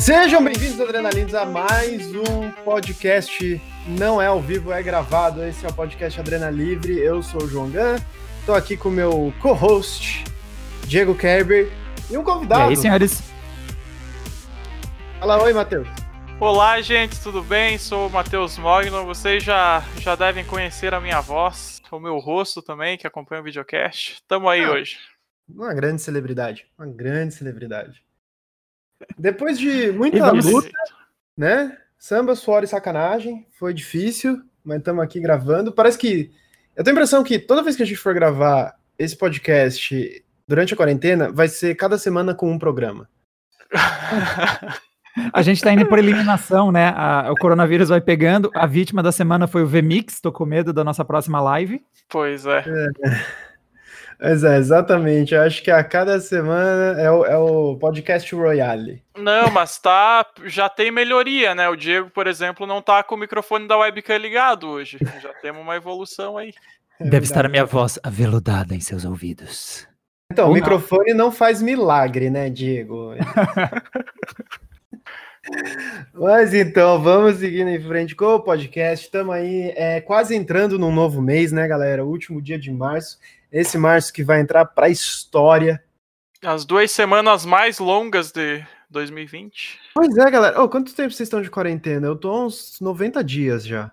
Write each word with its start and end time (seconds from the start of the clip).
Sejam 0.00 0.42
bem-vindos, 0.42 0.80
Adrenalinos, 0.80 1.34
a 1.34 1.46
mais 1.46 2.12
um 2.14 2.50
podcast. 2.64 3.60
Não 3.86 4.20
é 4.20 4.26
ao 4.26 4.40
vivo, 4.40 4.72
é 4.72 4.82
gravado. 4.82 5.44
Esse 5.44 5.64
é 5.64 5.68
o 5.68 5.72
podcast 5.72 6.18
Adrenaline 6.18 6.98
Eu 6.98 7.22
sou 7.22 7.44
o 7.44 7.48
João 7.48 7.70
Gan, 7.70 7.96
estou 8.40 8.54
aqui 8.54 8.76
com 8.76 8.88
o 8.88 8.92
meu 8.92 9.32
co-host, 9.40 10.24
Diego 10.86 11.14
Kerber, 11.14 11.70
e 12.10 12.18
um 12.18 12.24
convidado. 12.24 12.62
E 12.62 12.68
aí, 12.70 12.76
senhores? 12.76 13.31
Fala 15.22 15.40
oi, 15.40 15.52
Matheus. 15.52 15.86
Olá, 16.40 16.80
gente, 16.80 17.20
tudo 17.20 17.44
bem? 17.44 17.78
Sou 17.78 18.08
o 18.08 18.10
Matheus 18.10 18.58
Mogno. 18.58 19.06
Vocês 19.06 19.40
já, 19.40 19.80
já 20.00 20.16
devem 20.16 20.44
conhecer 20.44 20.92
a 20.94 21.00
minha 21.00 21.20
voz, 21.20 21.80
o 21.92 22.00
meu 22.00 22.18
rosto 22.18 22.60
também, 22.60 22.98
que 22.98 23.06
acompanha 23.06 23.40
o 23.40 23.44
videocast. 23.44 24.20
Tamo 24.26 24.48
aí 24.48 24.64
ah, 24.64 24.72
hoje. 24.72 24.98
Uma 25.48 25.72
grande 25.74 26.02
celebridade. 26.02 26.66
Uma 26.76 26.88
grande 26.88 27.34
celebridade. 27.34 28.04
Depois 29.16 29.60
de 29.60 29.92
muita 29.92 30.28
luta, 30.32 30.72
né? 31.36 31.78
Samba, 31.96 32.34
suor 32.34 32.64
e 32.64 32.66
sacanagem. 32.66 33.46
Foi 33.52 33.72
difícil, 33.72 34.42
mas 34.64 34.78
estamos 34.78 35.04
aqui 35.04 35.20
gravando. 35.20 35.70
Parece 35.70 35.98
que. 35.98 36.32
Eu 36.74 36.82
tenho 36.82 36.96
a 36.96 36.98
impressão 36.98 37.22
que 37.22 37.38
toda 37.38 37.62
vez 37.62 37.76
que 37.76 37.84
a 37.84 37.86
gente 37.86 37.96
for 37.96 38.12
gravar 38.12 38.76
esse 38.98 39.16
podcast 39.16 40.24
durante 40.48 40.74
a 40.74 40.76
quarentena, 40.76 41.30
vai 41.30 41.46
ser 41.46 41.76
cada 41.76 41.96
semana 41.96 42.34
com 42.34 42.50
um 42.50 42.58
programa. 42.58 43.08
A 45.32 45.42
gente 45.42 45.56
está 45.56 45.72
indo 45.72 45.86
por 45.86 45.98
eliminação, 45.98 46.72
né? 46.72 46.92
A, 46.96 47.30
o 47.30 47.34
coronavírus 47.36 47.88
vai 47.90 48.00
pegando. 48.00 48.50
A 48.54 48.66
vítima 48.66 49.02
da 49.02 49.12
semana 49.12 49.46
foi 49.46 49.62
o 49.62 49.66
VMix. 49.66 50.20
Tô 50.20 50.32
com 50.32 50.46
medo 50.46 50.72
da 50.72 50.82
nossa 50.82 51.04
próxima 51.04 51.40
live. 51.40 51.82
Pois 52.08 52.46
é. 52.46 52.64
é. 52.66 53.42
Mas 54.22 54.44
é, 54.44 54.56
exatamente. 54.56 55.34
Eu 55.34 55.42
acho 55.42 55.62
que 55.62 55.70
a 55.70 55.82
cada 55.82 56.20
semana 56.20 57.00
é 57.00 57.10
o, 57.10 57.24
é 57.26 57.36
o 57.36 57.76
podcast 57.76 58.32
Royale. 58.34 59.02
Não, 59.18 59.50
mas 59.50 59.78
tá. 59.78 60.24
Já 60.44 60.68
tem 60.68 60.90
melhoria, 60.90 61.54
né? 61.54 61.68
O 61.68 61.76
Diego, 61.76 62.08
por 62.10 62.26
exemplo, 62.26 62.66
não 62.66 62.80
tá 62.80 63.02
com 63.02 63.16
o 63.16 63.18
microfone 63.18 63.66
da 63.66 63.76
webcam 63.76 64.16
ligado 64.16 64.68
hoje. 64.68 64.98
Já 65.20 65.32
temos 65.42 65.60
uma 65.60 65.76
evolução 65.76 66.38
aí. 66.38 66.54
É 67.00 67.04
Deve 67.04 67.24
estar 67.24 67.44
a 67.44 67.48
minha 67.48 67.64
voz 67.64 67.98
aveludada 68.02 68.74
em 68.74 68.80
seus 68.80 69.04
ouvidos. 69.04 69.88
Então, 70.30 70.46
Ou 70.46 70.52
o 70.52 70.54
microfone 70.54 71.10
não. 71.10 71.26
não 71.26 71.32
faz 71.32 71.60
milagre, 71.60 72.30
né, 72.30 72.48
Diego? 72.48 73.14
Mas 76.22 76.54
então, 76.54 77.02
vamos 77.02 77.38
seguindo 77.38 77.68
em 77.68 77.82
frente 77.82 78.14
com 78.14 78.26
o 78.26 78.40
podcast. 78.40 79.06
Estamos 79.06 79.34
aí 79.34 79.72
é, 79.74 80.00
quase 80.00 80.36
entrando 80.36 80.78
num 80.78 80.94
novo 80.94 81.20
mês, 81.20 81.50
né, 81.50 81.66
galera? 81.66 82.04
O 82.04 82.08
último 82.08 82.40
dia 82.40 82.56
de 82.56 82.70
março. 82.70 83.18
Esse 83.50 83.76
março 83.76 84.12
que 84.12 84.22
vai 84.22 84.40
entrar 84.40 84.64
para 84.66 84.86
a 84.86 84.88
história. 84.88 85.82
As 86.40 86.64
duas 86.64 86.92
semanas 86.92 87.44
mais 87.44 87.80
longas 87.80 88.30
de 88.30 88.64
2020. 88.88 89.80
Pois 89.92 90.16
é, 90.16 90.30
galera. 90.30 90.62
Oh, 90.62 90.68
quanto 90.68 90.94
tempo 90.94 91.10
vocês 91.10 91.26
estão 91.26 91.42
de 91.42 91.50
quarentena? 91.50 92.06
Eu 92.06 92.14
tô 92.14 92.46
uns 92.46 92.78
90 92.80 93.24
dias 93.24 93.66
já. 93.66 93.90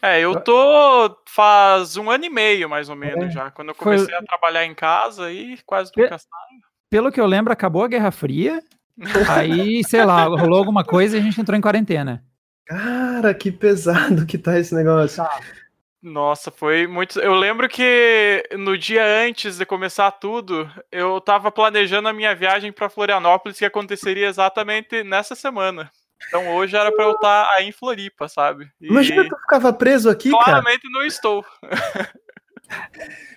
É, 0.00 0.20
eu 0.20 0.38
tô 0.40 1.18
faz 1.26 1.96
um 1.96 2.08
ano 2.08 2.26
e 2.26 2.30
meio, 2.30 2.70
mais 2.70 2.88
ou 2.88 2.94
menos, 2.94 3.24
é. 3.24 3.30
já. 3.30 3.50
Quando 3.50 3.70
eu 3.70 3.74
comecei 3.74 4.06
Foi... 4.06 4.14
a 4.14 4.22
trabalhar 4.22 4.64
em 4.64 4.74
casa 4.74 5.32
e 5.32 5.58
quase 5.66 5.90
nunca 5.96 6.16
saio. 6.16 6.60
Pelo 6.88 7.10
que 7.10 7.20
eu 7.20 7.26
lembro, 7.26 7.52
acabou 7.52 7.82
a 7.82 7.88
Guerra 7.88 8.12
Fria. 8.12 8.62
Aí, 9.28 9.82
sei 9.84 10.04
lá, 10.04 10.24
rolou 10.24 10.58
alguma 10.58 10.84
coisa 10.84 11.16
e 11.16 11.20
a 11.20 11.22
gente 11.22 11.40
entrou 11.40 11.56
em 11.56 11.60
quarentena. 11.60 12.22
Cara, 12.64 13.32
que 13.34 13.52
pesado 13.52 14.26
que 14.26 14.36
tá 14.36 14.58
esse 14.58 14.74
negócio. 14.74 15.22
Tá. 15.22 15.40
Nossa, 16.02 16.50
foi 16.50 16.86
muito. 16.86 17.18
Eu 17.18 17.34
lembro 17.34 17.68
que 17.68 18.44
no 18.56 18.78
dia 18.78 19.04
antes 19.26 19.58
de 19.58 19.66
começar 19.66 20.10
tudo, 20.12 20.70
eu 20.90 21.20
tava 21.20 21.50
planejando 21.50 22.08
a 22.08 22.12
minha 22.12 22.34
viagem 22.34 22.70
para 22.70 22.88
Florianópolis, 22.88 23.58
que 23.58 23.64
aconteceria 23.64 24.28
exatamente 24.28 25.02
nessa 25.02 25.34
semana. 25.34 25.90
Então 26.28 26.54
hoje 26.54 26.76
era 26.76 26.92
para 26.92 27.04
eu 27.04 27.12
estar 27.12 27.50
aí 27.54 27.68
em 27.68 27.72
Floripa, 27.72 28.28
sabe? 28.28 28.70
E... 28.80 28.88
Imagina 28.88 29.28
tu 29.28 29.36
ficava 29.36 29.72
preso 29.72 30.08
aqui, 30.08 30.30
Claramente 30.30 30.82
cara. 30.82 30.92
não 30.92 31.04
estou. 31.04 31.44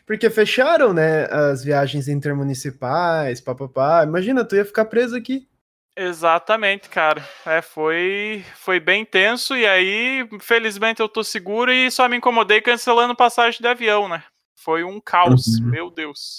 Porque 0.06 0.30
fecharam, 0.30 0.94
né, 0.94 1.26
as 1.26 1.64
viagens 1.64 2.08
intermunicipais, 2.08 3.42
papapá. 3.42 4.04
Imagina, 4.04 4.44
tu 4.44 4.56
ia 4.56 4.66
ficar 4.66 4.86
preso 4.86 5.16
aqui. 5.16 5.48
Exatamente, 6.02 6.88
cara. 6.88 7.22
É, 7.46 7.62
foi, 7.62 8.46
foi 8.56 8.80
bem 8.80 9.04
tenso 9.04 9.54
e 9.54 9.68
aí, 9.68 10.26
felizmente, 10.40 11.02
eu 11.02 11.10
tô 11.10 11.26
seguro 11.26 11.74
e 11.74 11.92
só 11.92 12.08
me 12.08 12.16
incomodei 12.16 12.62
cancelando 12.62 13.14
passagem 13.14 13.60
de 13.60 13.68
avião, 13.68 14.08
né? 14.08 14.24
Foi 14.56 14.82
um 14.82 15.02
caos, 15.02 15.60
uhum. 15.60 15.66
meu 15.66 15.92
Deus. 15.92 16.38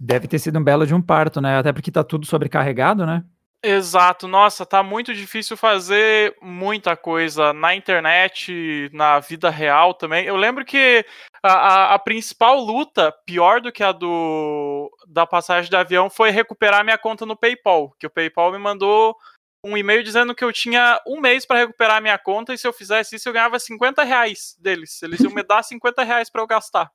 Deve 0.00 0.28
ter 0.28 0.38
sido 0.38 0.60
um 0.60 0.62
belo 0.62 0.86
de 0.86 0.94
um 0.94 1.02
parto, 1.02 1.40
né? 1.40 1.58
Até 1.58 1.72
porque 1.72 1.90
tá 1.90 2.04
tudo 2.04 2.24
sobrecarregado, 2.24 3.04
né? 3.04 3.24
Exato, 3.60 4.28
nossa, 4.28 4.64
tá 4.64 4.84
muito 4.84 5.12
difícil 5.12 5.56
fazer 5.56 6.36
muita 6.40 6.96
coisa 6.96 7.52
na 7.52 7.74
internet, 7.74 8.88
na 8.92 9.18
vida 9.18 9.50
real 9.50 9.92
também. 9.92 10.24
Eu 10.24 10.36
lembro 10.36 10.64
que 10.64 11.04
a, 11.42 11.52
a, 11.52 11.94
a, 11.94 11.98
principal 11.98 12.60
luta, 12.60 13.12
pior 13.24 13.60
do 13.60 13.72
que 13.72 13.82
a 13.82 13.92
do 13.92 14.90
da 15.06 15.26
passagem 15.26 15.70
de 15.70 15.76
avião, 15.76 16.10
foi 16.10 16.30
recuperar 16.30 16.84
minha 16.84 16.98
conta 16.98 17.24
no 17.24 17.36
PayPal, 17.36 17.94
que 17.98 18.06
o 18.06 18.10
PayPal 18.10 18.52
me 18.52 18.58
mandou 18.58 19.16
um 19.64 19.76
e-mail 19.76 20.02
dizendo 20.02 20.34
que 20.34 20.44
eu 20.44 20.52
tinha 20.52 21.00
um 21.06 21.20
mês 21.20 21.44
para 21.44 21.60
recuperar 21.60 22.00
minha 22.00 22.18
conta 22.18 22.54
e 22.54 22.58
se 22.58 22.66
eu 22.66 22.72
fizesse 22.72 23.16
isso 23.16 23.28
eu 23.28 23.32
ganhava 23.32 23.58
50 23.58 24.02
reais 24.04 24.56
deles. 24.60 25.02
Eles 25.02 25.20
iam 25.20 25.32
me 25.32 25.42
dar 25.42 25.62
50 25.62 26.02
reais 26.02 26.30
para 26.30 26.42
eu 26.42 26.46
gastar. 26.46 26.90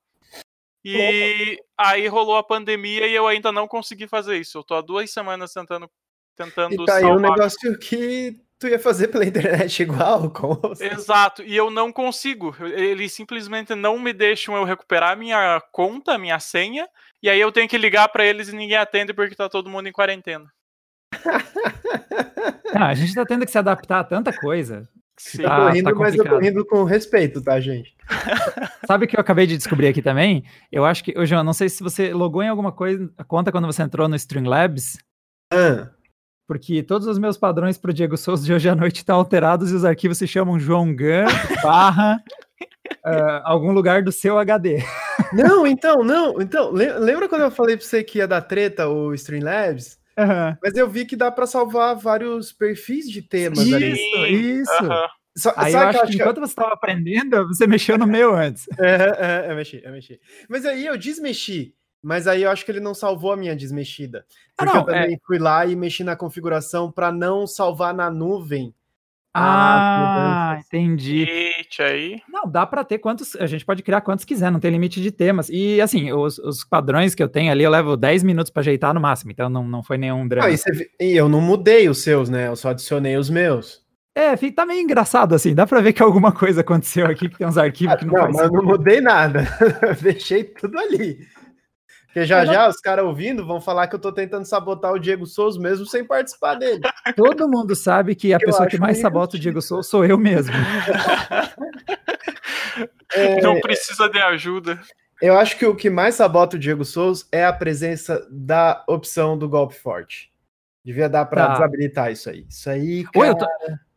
E 0.83 1.57
aí 1.77 2.07
rolou 2.07 2.35
a 2.35 2.43
pandemia 2.43 3.07
e 3.07 3.13
eu 3.13 3.25
ainda 3.25 3.51
não 3.51 3.67
consegui 3.67 4.07
fazer 4.07 4.37
isso. 4.37 4.57
Eu 4.57 4.63
tô 4.63 4.75
há 4.75 4.81
duas 4.81 5.11
semanas 5.11 5.53
tentando 5.53 5.89
tentando 6.35 6.83
e 6.83 6.85
tá 6.85 6.95
aí 6.95 7.05
um 7.05 7.19
negócio 7.19 7.77
que 7.77 8.42
tu 8.63 8.69
ia 8.69 8.79
fazer 8.79 9.09
pela 9.09 9.25
internet 9.25 9.83
igual, 9.83 10.29
com 10.29 10.57
Exato, 10.79 11.43
e 11.43 11.53
eu 11.53 11.69
não 11.69 11.91
consigo. 11.91 12.55
Eles 12.61 13.11
simplesmente 13.11 13.75
não 13.75 13.99
me 13.99 14.13
deixam 14.13 14.55
eu 14.55 14.63
recuperar 14.63 15.17
minha 15.17 15.61
conta, 15.73 16.17
minha 16.17 16.39
senha, 16.39 16.87
e 17.21 17.29
aí 17.29 17.41
eu 17.41 17.51
tenho 17.51 17.67
que 17.67 17.77
ligar 17.77 18.07
para 18.07 18.25
eles 18.25 18.47
e 18.47 18.55
ninguém 18.55 18.77
atende 18.77 19.13
porque 19.13 19.35
tá 19.35 19.49
todo 19.49 19.69
mundo 19.69 19.87
em 19.87 19.91
quarentena. 19.91 20.49
ah, 22.73 22.87
a 22.87 22.93
gente 22.93 23.13
tá 23.13 23.25
tendo 23.25 23.45
que 23.45 23.51
se 23.51 23.57
adaptar 23.57 23.99
a 23.99 24.03
tanta 24.05 24.31
coisa. 24.31 24.87
Sim. 25.19 25.43
Tá, 25.43 25.67
tô 25.67 25.69
rindo, 25.73 25.89
tá 25.89 25.95
mas 25.95 26.15
eu 26.15 26.23
tô 26.23 26.39
rindo 26.39 26.65
com 26.65 26.85
respeito, 26.85 27.43
tá, 27.43 27.59
gente? 27.59 27.93
Sabe 28.87 29.05
o 29.05 29.07
que 29.09 29.17
eu 29.17 29.21
acabei 29.21 29.45
de 29.45 29.57
descobrir 29.57 29.87
aqui 29.87 30.01
também? 30.01 30.45
Eu 30.71 30.85
acho 30.85 31.03
que, 31.03 31.17
ô 31.19 31.25
João, 31.25 31.43
não 31.43 31.53
sei 31.53 31.67
se 31.67 31.83
você 31.83 32.13
logou 32.13 32.41
em 32.41 32.49
alguma 32.49 32.71
coisa, 32.71 33.11
conta 33.27 33.51
quando 33.51 33.67
você 33.67 33.83
entrou 33.83 34.07
no 34.07 34.15
Streamlabs. 34.15 34.97
Ah 35.51 35.89
porque 36.47 36.83
todos 36.83 37.07
os 37.07 37.17
meus 37.17 37.37
padrões 37.37 37.77
para 37.77 37.91
o 37.91 37.93
Diego 37.93 38.17
Souza 38.17 38.45
de 38.45 38.53
hoje 38.53 38.69
à 38.69 38.75
noite 38.75 38.97
estão 38.97 39.15
alterados 39.15 39.71
e 39.71 39.75
os 39.75 39.85
arquivos 39.85 40.17
se 40.17 40.27
chamam 40.27 40.59
João 40.59 40.95
Gun 40.95 41.25
barra 41.63 42.21
uh, 43.05 43.41
algum 43.43 43.71
lugar 43.71 44.03
do 44.03 44.11
seu 44.11 44.37
HD. 44.37 44.83
Não, 45.31 45.65
então, 45.65 46.03
não, 46.03 46.41
então, 46.41 46.71
lembra 46.71 47.27
quando 47.29 47.43
eu 47.43 47.51
falei 47.51 47.77
para 47.77 47.85
você 47.85 48.03
que 48.03 48.19
ia 48.19 48.27
dar 48.27 48.41
treta 48.41 48.87
o 48.87 49.13
Streamlabs? 49.13 49.97
Uhum. 50.17 50.55
Mas 50.61 50.75
eu 50.75 50.87
vi 50.87 51.05
que 51.05 51.15
dá 51.15 51.31
para 51.31 51.47
salvar 51.47 51.95
vários 51.95 52.51
perfis 52.51 53.09
de 53.09 53.21
temas 53.21 53.59
isso, 53.59 53.75
ali. 53.75 54.61
Isso, 54.61 54.83
uhum. 54.83 55.07
So, 55.35 55.51
aí 55.55 55.73
eu 55.73 55.79
acho 55.79 56.01
que, 56.01 56.07
que 56.07 56.15
enquanto 56.17 56.39
você 56.39 56.51
estava 56.51 56.73
aprendendo, 56.73 57.47
você 57.47 57.65
mexeu 57.65 57.97
no 57.97 58.05
meu 58.05 58.35
antes. 58.35 58.65
É, 58.79 59.47
é, 59.47 59.51
eu 59.51 59.55
mexi, 59.55 59.81
eu 59.83 59.91
mexi. 59.91 60.19
Mas 60.47 60.65
aí 60.65 60.85
eu 60.85 60.97
desmexi. 60.97 61.73
Mas 62.03 62.27
aí 62.27 62.43
eu 62.43 62.51
acho 62.51 62.65
que 62.65 62.71
ele 62.71 62.81
não 62.81 62.93
salvou 62.93 63.31
a 63.31 63.37
minha 63.37 63.55
desmexida. 63.55 64.25
Ah, 64.57 64.65
porque 64.65 64.69
ah, 64.69 64.73
não, 64.73 64.81
eu 64.81 64.85
também 64.85 65.15
é... 65.15 65.19
fui 65.25 65.39
lá 65.39 65.65
e 65.65 65.73
mexi 65.73 66.03
na 66.03 66.17
configuração 66.17 66.91
para 66.91 67.11
não 67.13 67.47
salvar 67.47 67.93
na 67.93 68.11
nuvem. 68.11 68.75
Ah, 69.35 70.59
entendi. 70.59 71.25
Eita, 71.27 71.85
aí. 71.85 72.21
Não, 72.29 72.47
dá 72.47 72.67
para 72.67 72.83
ter 72.83 72.99
quantos. 72.99 73.35
A 73.37 73.47
gente 73.47 73.65
pode 73.65 73.81
criar 73.81 74.01
quantos 74.01 74.25
quiser, 74.25 74.51
não 74.51 74.59
tem 74.59 74.69
limite 74.69 75.01
de 75.01 75.11
temas. 75.11 75.49
E 75.49 75.81
assim, 75.81 76.11
os, 76.11 76.37
os 76.37 76.63
padrões 76.63 77.15
que 77.15 77.23
eu 77.23 77.27
tenho 77.27 77.51
ali, 77.51 77.63
eu 77.63 77.71
levo 77.71 77.97
10 77.97 78.21
minutos 78.21 78.51
para 78.51 78.59
ajeitar 78.59 78.93
no 78.93 79.01
máximo, 79.01 79.31
então 79.31 79.49
não, 79.49 79.67
não 79.67 79.81
foi 79.81 79.97
nenhum 79.97 80.27
drama. 80.27 80.47
Ah, 80.47 80.51
e, 80.51 80.57
você, 80.57 80.91
e 80.99 81.13
eu 81.13 81.27
não 81.27 81.41
mudei 81.41 81.89
os 81.89 82.03
seus, 82.03 82.29
né? 82.29 82.47
Eu 82.47 82.55
só 82.55 82.69
adicionei 82.69 83.17
os 83.17 83.29
meus. 83.29 83.81
É, 84.15 84.35
tá 84.51 84.65
meio 84.65 84.81
engraçado 84.81 85.33
assim. 85.33 85.55
Dá 85.55 85.65
pra 85.65 85.81
ver 85.81 85.93
que 85.93 86.03
alguma 86.03 86.31
coisa 86.31 86.61
aconteceu 86.61 87.07
aqui, 87.07 87.27
que 87.27 87.37
tem 87.37 87.47
uns 87.47 87.57
arquivos 87.57 87.95
ah, 87.95 87.97
que 87.97 88.05
não 88.05 88.13
Não, 88.13 88.31
mas 88.31 88.37
eu 88.41 88.51
não 88.51 88.63
mudei 88.63 89.01
nada. 89.01 89.47
Deixei 89.99 90.43
tudo 90.43 90.77
ali. 90.77 91.17
Porque 92.13 92.27
já 92.27 92.45
já 92.45 92.69
os 92.69 92.79
caras 92.79 93.03
ouvindo 93.03 93.43
vão 93.43 93.59
falar 93.59 93.87
que 93.87 93.95
eu 93.95 93.99
tô 93.99 94.11
tentando 94.11 94.45
sabotar 94.45 94.93
o 94.93 94.99
Diego 94.99 95.25
Souza 95.25 95.59
mesmo 95.59 95.83
sem 95.87 96.05
participar 96.05 96.53
dele. 96.53 96.79
Todo 97.17 97.49
mundo 97.49 97.75
sabe 97.75 98.13
que 98.13 98.31
a 98.31 98.37
eu 98.37 98.45
pessoa 98.45 98.67
que 98.67 98.77
mais 98.77 98.99
sabota 98.99 99.35
o 99.35 99.39
Diego 99.39 99.59
Souza 99.59 99.89
sou 99.89 100.05
eu 100.05 100.15
mesmo. 100.15 100.53
é... 103.15 103.41
Não 103.41 103.59
precisa 103.59 104.07
de 104.07 104.19
ajuda. 104.19 104.79
Eu 105.19 105.35
acho 105.35 105.57
que 105.57 105.65
o 105.65 105.75
que 105.75 105.89
mais 105.89 106.13
sabota 106.13 106.55
o 106.55 106.59
Diego 106.59 106.85
Souza 106.85 107.25
é 107.31 107.43
a 107.43 107.51
presença 107.51 108.27
da 108.29 108.83
opção 108.87 109.35
do 109.35 109.49
golpe 109.49 109.73
forte. 109.73 110.31
Devia 110.85 111.09
dar 111.09 111.25
para 111.25 111.47
tá. 111.47 111.53
desabilitar 111.53 112.11
isso 112.11 112.29
aí. 112.29 112.45
Isso 112.47 112.69
aí, 112.69 113.05
cara... 113.05 113.25
Oi, 113.25 113.29
eu, 113.29 113.35
tô, 113.35 113.47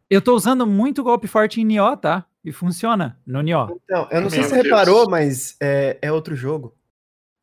eu 0.08 0.22
tô 0.22 0.34
usando 0.34 0.66
muito 0.66 1.04
golpe 1.04 1.28
forte 1.28 1.60
em 1.60 1.66
Nioh, 1.66 1.98
tá? 1.98 2.24
E 2.42 2.50
funciona 2.50 3.18
no 3.26 3.42
Nioh. 3.42 3.78
Então, 3.84 4.08
eu 4.10 4.22
não 4.22 4.22
Meu 4.22 4.30
sei 4.30 4.44
se 4.44 4.48
você 4.48 4.62
reparou, 4.62 5.06
mas 5.10 5.54
é, 5.60 5.98
é 6.00 6.10
outro 6.10 6.34
jogo. 6.34 6.74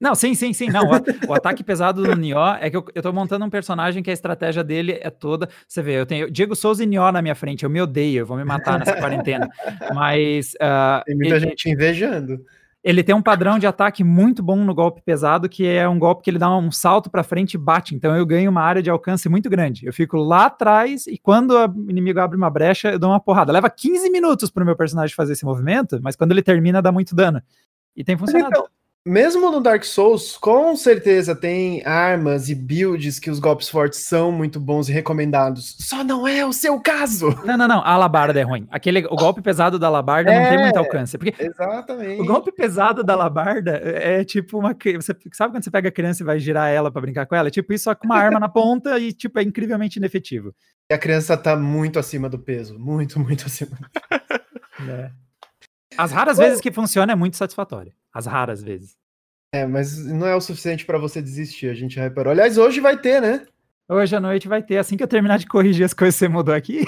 Não, 0.04 0.14
sim, 0.14 0.36
sim, 0.36 0.52
sim. 0.52 0.68
Não, 0.68 0.84
o, 0.84 1.30
o 1.30 1.34
ataque 1.34 1.64
pesado 1.64 2.04
do 2.04 2.14
Nioh 2.14 2.58
é 2.60 2.70
que 2.70 2.76
eu, 2.76 2.86
eu 2.94 3.02
tô 3.02 3.14
montando 3.14 3.46
um 3.46 3.50
personagem 3.50 4.04
que 4.04 4.10
a 4.10 4.14
estratégia 4.14 4.62
dele 4.62 5.00
é 5.02 5.10
toda. 5.10 5.48
Você 5.66 5.82
vê, 5.82 5.94
eu 5.94 6.06
tenho 6.06 6.30
Diego 6.30 6.58
Souza 6.58 6.84
e 6.84 6.86
Nioh 6.86 7.10
na 7.10 7.22
minha 7.22 7.34
frente. 7.34 7.64
Eu 7.64 7.70
me 7.70 7.82
odeio, 7.82 8.20
eu 8.20 8.26
vou 8.26 8.36
me 8.36 8.44
matar 8.44 8.78
nessa 8.78 8.98
quarentena. 8.98 9.48
Mas. 9.94 10.56
Uh, 10.56 11.06
Tem 11.06 11.16
muita 11.16 11.36
ele, 11.38 11.48
gente 11.48 11.70
invejando. 11.70 12.44
Ele 12.84 13.02
tem 13.02 13.16
um 13.16 13.22
padrão 13.22 13.58
de 13.58 13.66
ataque 13.66 14.04
muito 14.04 14.44
bom 14.44 14.58
no 14.58 14.76
golpe 14.76 15.02
pesado, 15.02 15.48
que 15.48 15.66
é 15.66 15.88
um 15.88 15.98
golpe 15.98 16.22
que 16.22 16.30
ele 16.30 16.38
dá 16.38 16.54
um 16.54 16.70
salto 16.70 17.10
para 17.10 17.24
frente 17.24 17.54
e 17.54 17.58
bate. 17.58 17.96
Então 17.96 18.14
eu 18.14 18.26
ganho 18.26 18.52
uma 18.52 18.62
área 18.62 18.84
de 18.84 18.90
alcance 18.90 19.30
muito 19.30 19.50
grande. 19.50 19.86
Eu 19.86 19.94
fico 19.94 20.18
lá 20.18 20.48
atrás 20.48 21.08
e 21.08 21.18
quando 21.18 21.52
o 21.52 21.90
inimigo 21.90 22.20
abre 22.20 22.36
uma 22.36 22.50
brecha, 22.50 22.92
eu 22.92 23.00
dou 23.00 23.10
uma 23.10 23.22
porrada. 23.22 23.54
Leva 23.54 23.70
15 23.70 24.10
minutos 24.10 24.52
para 24.52 24.64
o 24.64 24.66
meu 24.66 24.76
personagem 24.76 25.16
fazer 25.16 25.32
esse 25.32 25.46
movimento, 25.46 25.98
mas 26.04 26.18
quando 26.18 26.34
ele 26.34 26.44
termina, 26.44 26.82
dá 26.82 26.92
muito 26.92 27.16
dano. 27.16 27.42
E 27.96 28.04
tem 28.04 28.18
funcionado. 28.18 28.50
Então, 28.52 28.68
mesmo 29.06 29.52
no 29.52 29.60
Dark 29.60 29.84
Souls, 29.84 30.38
com 30.38 30.76
certeza 30.78 31.36
tem 31.36 31.86
armas 31.86 32.48
e 32.48 32.56
builds 32.56 33.20
que 33.20 33.30
os 33.30 33.38
golpes 33.38 33.68
fortes 33.68 34.00
são 34.00 34.32
muito 34.32 34.62
bons 34.62 34.88
e 34.88 34.94
recomendados. 34.94 35.76
Só 35.80 36.06
não 36.06 36.26
é 36.26 36.46
o 36.46 36.54
seu 36.54 36.80
caso. 36.80 37.38
Não, 37.44 37.58
não, 37.58 37.68
não. 37.68 37.80
A 37.80 37.92
alabarda 37.92 38.40
é 38.40 38.44
ruim. 38.44 38.66
Aquele, 38.72 39.06
o 39.06 39.16
golpe 39.16 39.42
pesado 39.42 39.78
da 39.78 39.88
alabarda 39.88 40.32
é, 40.32 40.42
não 40.42 40.50
tem 40.50 40.60
muito 40.60 40.76
é, 40.76 40.80
alcance. 40.80 41.18
Porque 41.18 41.34
exatamente. 41.38 42.22
O 42.22 42.26
golpe 42.26 42.52
pesado 42.52 43.04
da 43.04 43.14
alabarda 43.14 43.72
é 43.84 44.24
tipo 44.24 44.58
uma. 44.58 44.74
Você 44.74 45.16
sabe 45.34 45.54
quando 45.54 45.64
você 45.64 45.72
pega 45.72 45.90
a 45.90 45.92
criança 45.92 46.24
e 46.24 46.26
vai 46.26 46.40
girar 46.40 46.70
ela 46.70 46.90
para 46.90 47.02
brincar 47.02 47.26
com 47.26 47.36
ela? 47.36 47.50
É 47.50 47.52
tipo 47.52 47.74
isso, 47.74 47.86
só 47.86 47.96
com 47.96 48.06
uma 48.06 48.18
arma 48.18 48.40
na 48.40 48.48
ponta 48.48 48.98
e 48.98 49.12
tipo 49.12 49.40
é 49.40 49.44
incrivelmente 49.44 50.00
inefetivo. 50.00 50.56
E 50.90 50.94
a 50.94 50.98
criança 50.98 51.36
tá 51.36 51.56
muito 51.56 52.00
acima 52.00 52.30
do 52.30 52.40
peso. 52.40 52.80
Muito, 52.80 53.20
muito 53.20 53.46
acima. 53.46 53.78
é. 54.90 55.12
As 55.98 56.12
raras 56.12 56.38
vezes 56.38 56.62
que 56.62 56.72
funciona 56.72 57.12
é 57.12 57.16
muito 57.16 57.36
satisfatório. 57.36 57.92
As 58.14 58.26
raras 58.26 58.62
vezes. 58.62 58.96
É, 59.54 59.66
mas 59.66 59.98
não 60.06 60.26
é 60.26 60.36
o 60.36 60.42
suficiente 60.42 60.86
para 60.86 60.98
você 60.98 61.22
desistir, 61.22 61.68
a 61.70 61.74
gente 61.74 62.00
reparou. 62.00 62.32
Aliás, 62.32 62.58
hoje 62.58 62.80
vai 62.80 62.98
ter, 62.98 63.22
né? 63.22 63.46
Hoje 63.88 64.16
à 64.16 64.20
noite 64.20 64.48
vai 64.48 64.64
ter, 64.64 64.78
assim 64.78 64.98
que 64.98 65.04
eu 65.04 65.08
terminar 65.08 65.38
de 65.38 65.46
corrigir 65.46 65.86
as 65.86 65.94
coisas 65.94 66.16
que 66.16 66.20
você 66.20 66.28
mudou 66.28 66.56
aqui. 66.56 66.86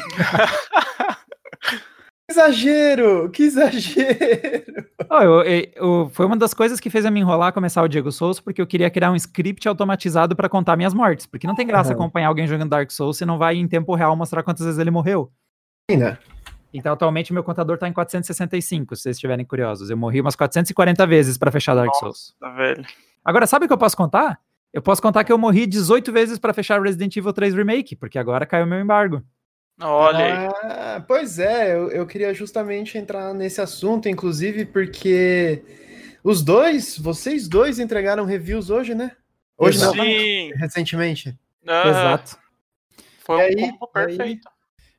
que 1.68 2.31
exagero! 2.31 3.30
Que 3.30 3.44
exagero! 3.44 4.86
Oh, 5.10 5.22
eu, 5.22 5.44
eu, 5.75 6.10
foi 6.12 6.25
uma 6.25 6.36
das 6.38 6.54
coisas 6.54 6.80
que 6.80 6.89
fez 6.89 7.06
a 7.06 7.12
me 7.12 7.19
enrolar 7.19 7.54
começar 7.54 7.83
o 7.83 7.88
Diego 7.88 8.12
Souls, 8.12 8.39
porque 8.39 8.62
eu 8.62 8.66
queria 8.66 8.89
criar 8.89 9.12
um 9.12 9.16
script 9.16 9.68
automatizado 9.68 10.36
para 10.36 10.50
contar 10.50 10.75
minhas 10.75 10.94
mortes. 10.94 11.28
Porque 11.28 11.45
não 11.45 11.56
tem 11.56 11.68
graça 11.68 11.92
uhum. 11.92 11.95
acompanhar 11.95 12.30
alguém 12.30 12.48
jogando 12.48 12.69
Dark 12.69 12.89
Souls 12.89 13.18
se 13.18 13.25
não 13.25 13.38
vai 13.38 13.57
em 13.57 13.68
tempo 13.68 13.94
real 13.94 14.16
mostrar 14.16 14.42
quantas 14.42 14.66
vezes 14.66 14.80
ele 14.80 14.89
morreu. 14.89 15.31
Sim, 15.92 15.98
né? 15.98 16.18
Então, 16.77 16.92
atualmente, 16.92 17.31
meu 17.31 17.44
contador 17.44 17.77
tá 17.77 17.88
em 17.88 17.94
465, 17.94 18.95
se 18.95 19.04
vocês 19.04 19.16
estiverem 19.16 19.45
curiosos. 19.45 19.89
Eu 19.89 19.95
morri 19.95 20.19
umas 20.19 20.36
440 20.36 21.07
vezes 21.07 21.38
para 21.38 21.50
fechar 21.50 21.74
Dark 21.74 21.94
Souls. 21.95 22.36
Nossa, 22.42 22.56
velho. 22.56 22.86
Agora, 23.24 23.48
sabe 23.48 23.63
o 23.66 23.68
que 23.68 23.74
eu 23.74 23.77
posso 23.77 23.95
contar? 23.95 24.39
Eu 24.74 24.81
posso 24.81 25.01
contar 25.01 25.24
que 25.24 25.31
eu 25.31 25.38
morri 25.38 25.66
18 25.66 26.12
vezes 26.12 26.38
para 26.38 26.54
fechar 26.54 26.81
Resident 26.81 27.16
Evil 27.16 27.31
3 27.31 27.54
Remake, 27.54 27.95
porque 27.95 28.19
agora 28.19 28.45
caiu 28.45 28.66
meu 28.66 28.80
embargo. 28.80 29.24
Olha 29.81 30.25
aí. 30.25 30.50
Ah, 30.63 31.04
pois 31.07 31.39
é, 31.39 31.74
eu, 31.74 31.89
eu 31.92 32.06
queria 32.06 32.33
justamente 32.33 32.98
entrar 32.98 33.33
nesse 33.33 33.62
assunto, 33.62 34.10
inclusive 34.10 34.66
porque 34.66 35.63
os 36.21 36.42
dois, 36.44 36.98
vocês 36.98 37.48
dois 37.48 37.80
entregaram 37.80 38.25
reviews 38.25 38.69
hoje, 38.69 38.94
né? 38.94 39.12
Hoje 39.57 39.80
Sim. 39.80 40.50
não, 40.50 40.57
recentemente. 40.57 41.30
Uhum. 41.66 41.89
Exato. 41.89 42.38
Foi 43.19 43.38
um 43.38 43.39
aí, 43.39 43.71
combo 43.71 43.88
perfeito. 43.88 44.55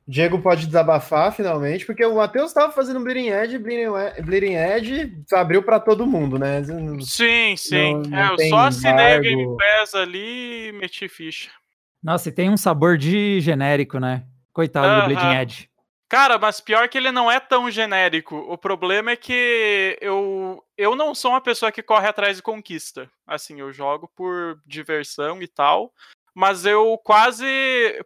Diego 0.07 0.39
pode 0.39 0.65
desabafar 0.65 1.33
finalmente, 1.33 1.85
porque 1.85 2.05
o 2.05 2.15
Matheus 2.15 2.51
estava 2.51 2.71
fazendo 2.71 3.01
Bleeding 3.01 3.27
Edge, 3.27 3.57
Bleeding, 3.57 3.91
Bleeding 4.23 4.55
Edge 4.55 5.13
abriu 5.33 5.61
para 5.61 5.81
todo 5.81 6.07
mundo, 6.07 6.39
né? 6.39 6.63
Sim, 7.01 7.57
sim. 7.57 7.93
Não, 7.93 8.03
não 8.03 8.17
é, 8.17 8.33
eu 8.33 8.49
só 8.49 8.59
assinei 8.59 9.17
o 9.17 9.21
Game 9.21 9.57
Pass 9.57 9.93
ali 9.93 10.69
e 10.69 10.71
meti 10.71 11.09
ficha. 11.09 11.51
Nossa, 12.01 12.29
e 12.29 12.31
tem 12.31 12.49
um 12.49 12.55
sabor 12.55 12.97
de 12.97 13.41
genérico, 13.41 13.99
né? 13.99 14.23
Coitado 14.53 14.87
uh 14.87 14.91
-huh. 14.91 15.01
do 15.01 15.05
Bleeding 15.07 15.41
Edge. 15.41 15.69
Cara, 16.07 16.37
mas 16.37 16.61
pior 16.61 16.87
que 16.87 16.97
ele 16.97 17.11
não 17.11 17.29
é 17.29 17.37
tão 17.37 17.69
genérico. 17.69 18.37
O 18.37 18.57
problema 18.57 19.11
é 19.11 19.15
que 19.17 19.97
eu, 19.99 20.63
eu 20.77 20.95
não 20.95 21.13
sou 21.13 21.31
uma 21.31 21.41
pessoa 21.41 21.69
que 21.69 21.83
corre 21.83 22.07
atrás 22.07 22.37
de 22.37 22.43
conquista. 22.43 23.09
Assim, 23.27 23.59
eu 23.59 23.73
jogo 23.73 24.09
por 24.15 24.57
diversão 24.65 25.41
e 25.41 25.47
tal 25.49 25.91
mas 26.37 26.67
eu 26.67 26.99
quase 27.03 27.43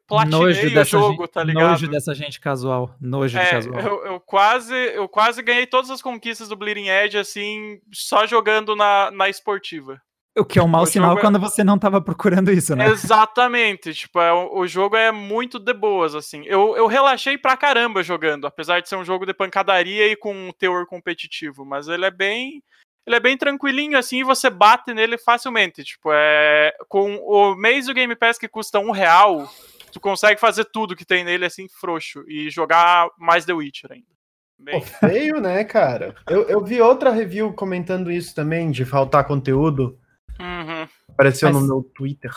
platinei 0.07 0.39
o 0.39 0.85
jogo, 0.85 1.23
gente, 1.23 1.31
tá 1.33 1.43
ligado? 1.43 1.71
Nojo 1.71 1.87
dessa 1.89 2.15
gente 2.15 2.39
casual, 2.39 2.95
nojo 3.01 3.37
é, 3.37 3.43
de 3.43 3.49
casual. 3.49 3.79
Eu, 3.81 4.05
eu, 4.05 4.19
quase, 4.21 4.73
eu 4.73 5.05
quase 5.09 5.43
ganhei 5.43 5.67
todas 5.67 5.91
as 5.91 6.01
conquistas 6.01 6.47
do 6.47 6.55
Bleeding 6.55 6.87
Edge, 6.87 7.17
assim, 7.17 7.81
só 7.91 8.25
jogando 8.25 8.73
na, 8.73 9.11
na 9.11 9.27
esportiva. 9.27 10.01
O 10.37 10.45
que 10.45 10.57
é 10.57 10.63
um 10.63 10.67
mau 10.67 10.83
o 10.83 10.85
sinal 10.85 11.17
é 11.17 11.19
quando 11.19 11.37
você 11.37 11.61
não 11.61 11.77
tava 11.77 11.99
procurando 11.99 12.53
isso, 12.53 12.73
né? 12.73 12.87
Exatamente, 12.87 13.93
tipo, 13.93 14.17
é, 14.21 14.31
o 14.31 14.65
jogo 14.65 14.95
é 14.95 15.11
muito 15.11 15.59
de 15.59 15.73
boas, 15.73 16.15
assim. 16.15 16.45
Eu, 16.45 16.77
eu 16.77 16.87
relaxei 16.87 17.37
pra 17.37 17.57
caramba 17.57 18.01
jogando, 18.01 18.47
apesar 18.47 18.79
de 18.79 18.87
ser 18.87 18.95
um 18.95 19.03
jogo 19.03 19.25
de 19.25 19.33
pancadaria 19.33 20.07
e 20.07 20.15
com 20.15 20.33
um 20.33 20.53
teor 20.53 20.85
competitivo, 20.85 21.65
mas 21.65 21.89
ele 21.89 22.05
é 22.05 22.11
bem 22.11 22.63
ele 23.06 23.15
é 23.15 23.19
bem 23.19 23.38
tranquilinho 23.38 23.98
assim 23.98 24.19
e 24.19 24.24
você 24.24 24.50
bate 24.50 24.94
nele 24.94 25.18
facilmente. 25.18 25.83
Tipo, 25.83 26.09
é. 26.13 26.74
Com 26.88 27.15
o 27.18 27.56
mês 27.56 27.88
do 27.88 27.94
Game 27.94 28.15
Pass 28.15 28.38
que 28.38 28.48
custa 28.48 28.80
um 28.80 28.92
real, 28.92 29.51
tu 29.92 30.00
consegue 30.00 30.39
fazer 30.39 30.65
tudo 30.65 30.95
que 30.95 31.06
tem 31.06 31.24
nele 31.24 31.45
assim, 31.45 31.68
frouxo. 31.68 32.24
E 32.27 32.50
jogar 32.50 33.09
mais 33.18 33.45
The 33.45 33.53
Witcher 33.53 33.92
ainda. 33.92 34.12
Bem... 34.59 34.80
Pô, 34.80 34.86
feio, 34.86 35.42
né, 35.42 35.63
cara? 35.63 36.15
Eu, 36.30 36.44
eu 36.44 36.63
vi 36.63 36.80
outra 36.80 37.09
review 37.09 37.51
comentando 37.53 38.12
isso 38.12 38.36
também, 38.36 38.69
de 38.69 38.86
faltar 38.86 39.25
conteúdo. 39.25 39.98
Uhum. 40.39 40.88
Apareceu 41.09 41.51
mas... 41.51 41.62
no 41.62 41.68
meu 41.68 41.83
Twitter. 41.95 42.31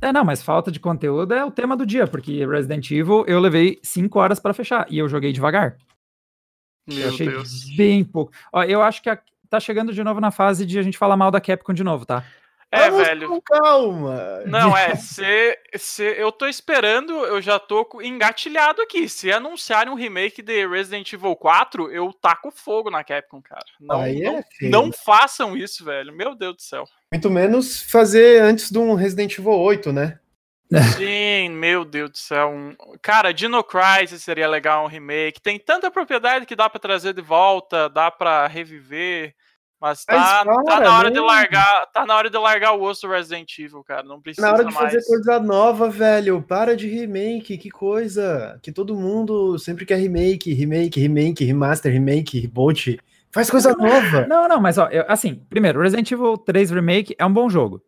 É, 0.00 0.12
não, 0.12 0.24
mas 0.24 0.42
falta 0.42 0.70
de 0.70 0.78
conteúdo 0.78 1.34
é 1.34 1.44
o 1.44 1.50
tema 1.50 1.76
do 1.76 1.86
dia, 1.86 2.06
porque 2.06 2.46
Resident 2.46 2.88
Evil 2.90 3.24
eu 3.26 3.40
levei 3.40 3.80
5 3.82 4.18
horas 4.18 4.38
para 4.38 4.54
fechar 4.54 4.86
e 4.88 4.98
eu 4.98 5.08
joguei 5.08 5.32
devagar. 5.32 5.76
Meu 6.88 7.00
eu 7.00 7.08
achei 7.08 7.28
Deus. 7.28 7.76
bem 7.76 8.04
pouco. 8.04 8.32
Ó, 8.52 8.62
eu 8.62 8.80
acho 8.80 9.02
que 9.02 9.10
a, 9.10 9.20
tá 9.48 9.60
chegando 9.60 9.92
de 9.92 10.02
novo 10.04 10.20
na 10.20 10.30
fase 10.30 10.64
de 10.64 10.78
a 10.78 10.82
gente 10.82 10.98
falar 10.98 11.16
mal 11.16 11.30
da 11.30 11.40
Capcom 11.40 11.72
de 11.72 11.84
novo, 11.84 12.04
tá? 12.04 12.24
É, 12.70 12.90
Vamos 12.90 13.06
velho. 13.06 13.28
Com 13.28 13.40
calma. 13.40 14.42
Não, 14.44 14.76
é, 14.76 14.94
se, 14.94 15.58
se 15.76 16.02
eu 16.02 16.30
tô 16.30 16.46
esperando, 16.46 17.12
eu 17.24 17.40
já 17.40 17.58
tô 17.58 17.86
engatilhado 18.02 18.82
aqui. 18.82 19.08
Se 19.08 19.32
anunciarem 19.32 19.90
um 19.90 19.96
remake 19.96 20.42
de 20.42 20.66
Resident 20.66 21.10
Evil 21.10 21.34
4, 21.34 21.90
eu 21.90 22.12
taco 22.12 22.50
fogo 22.50 22.90
na 22.90 23.02
Capcom, 23.02 23.40
cara. 23.40 23.64
Não, 23.80 24.02
é 24.02 24.12
não, 24.12 24.44
não, 24.62 24.92
façam 24.92 25.56
isso, 25.56 25.82
velho. 25.82 26.12
Meu 26.12 26.34
Deus 26.34 26.56
do 26.56 26.62
céu. 26.62 26.84
Muito 27.10 27.30
menos 27.30 27.80
fazer 27.82 28.42
antes 28.42 28.70
de 28.70 28.78
um 28.78 28.94
Resident 28.94 29.38
Evil 29.38 29.52
8, 29.52 29.90
né? 29.90 30.18
Sim, 30.96 31.50
meu 31.50 31.84
Deus 31.84 32.10
do 32.10 32.18
céu. 32.18 32.50
Um... 32.50 32.74
Cara, 33.00 33.32
Dino 33.32 33.64
Crisis 33.64 34.22
seria 34.22 34.48
legal 34.48 34.84
um 34.84 34.88
remake. 34.88 35.40
Tem 35.40 35.58
tanta 35.58 35.90
propriedade 35.90 36.46
que 36.46 36.56
dá 36.56 36.68
para 36.68 36.80
trazer 36.80 37.14
de 37.14 37.22
volta, 37.22 37.88
dá 37.88 38.10
para 38.10 38.46
reviver. 38.46 39.34
Mas 39.80 40.04
tá, 40.04 40.42
mas, 40.44 40.64
tá 40.64 40.80
na 40.80 40.98
hora 40.98 41.10
de 41.10 41.20
largar, 41.20 41.86
tá 41.92 42.04
na 42.04 42.16
hora 42.16 42.28
de 42.28 42.36
largar 42.36 42.72
o 42.72 42.82
osso 42.82 43.06
do 43.06 43.12
Resident 43.12 43.56
Evil, 43.60 43.84
cara. 43.84 44.02
Não 44.02 44.20
precisa 44.20 44.44
Na 44.44 44.52
hora 44.52 44.64
de 44.64 44.74
mais. 44.74 44.92
fazer 44.92 45.06
coisa 45.06 45.38
nova, 45.38 45.88
velho. 45.88 46.42
Para 46.42 46.76
de 46.76 46.88
remake, 46.88 47.56
que 47.56 47.70
coisa. 47.70 48.58
Que 48.60 48.72
todo 48.72 48.96
mundo 48.96 49.56
sempre 49.56 49.86
quer 49.86 49.96
remake, 49.96 50.52
remake, 50.52 50.98
remake, 50.98 51.44
remaster, 51.44 51.92
remake, 51.92 52.40
reboot. 52.40 52.98
Faz 53.30 53.48
coisa 53.48 53.72
não, 53.78 53.86
nova. 53.86 54.26
Não, 54.26 54.48
não, 54.48 54.60
mas 54.60 54.78
ó, 54.78 54.88
eu, 54.88 55.04
assim, 55.06 55.36
primeiro, 55.48 55.80
Resident 55.80 56.10
Evil 56.10 56.36
3 56.36 56.72
Remake 56.72 57.14
é 57.16 57.24
um 57.24 57.32
bom 57.32 57.48
jogo 57.48 57.80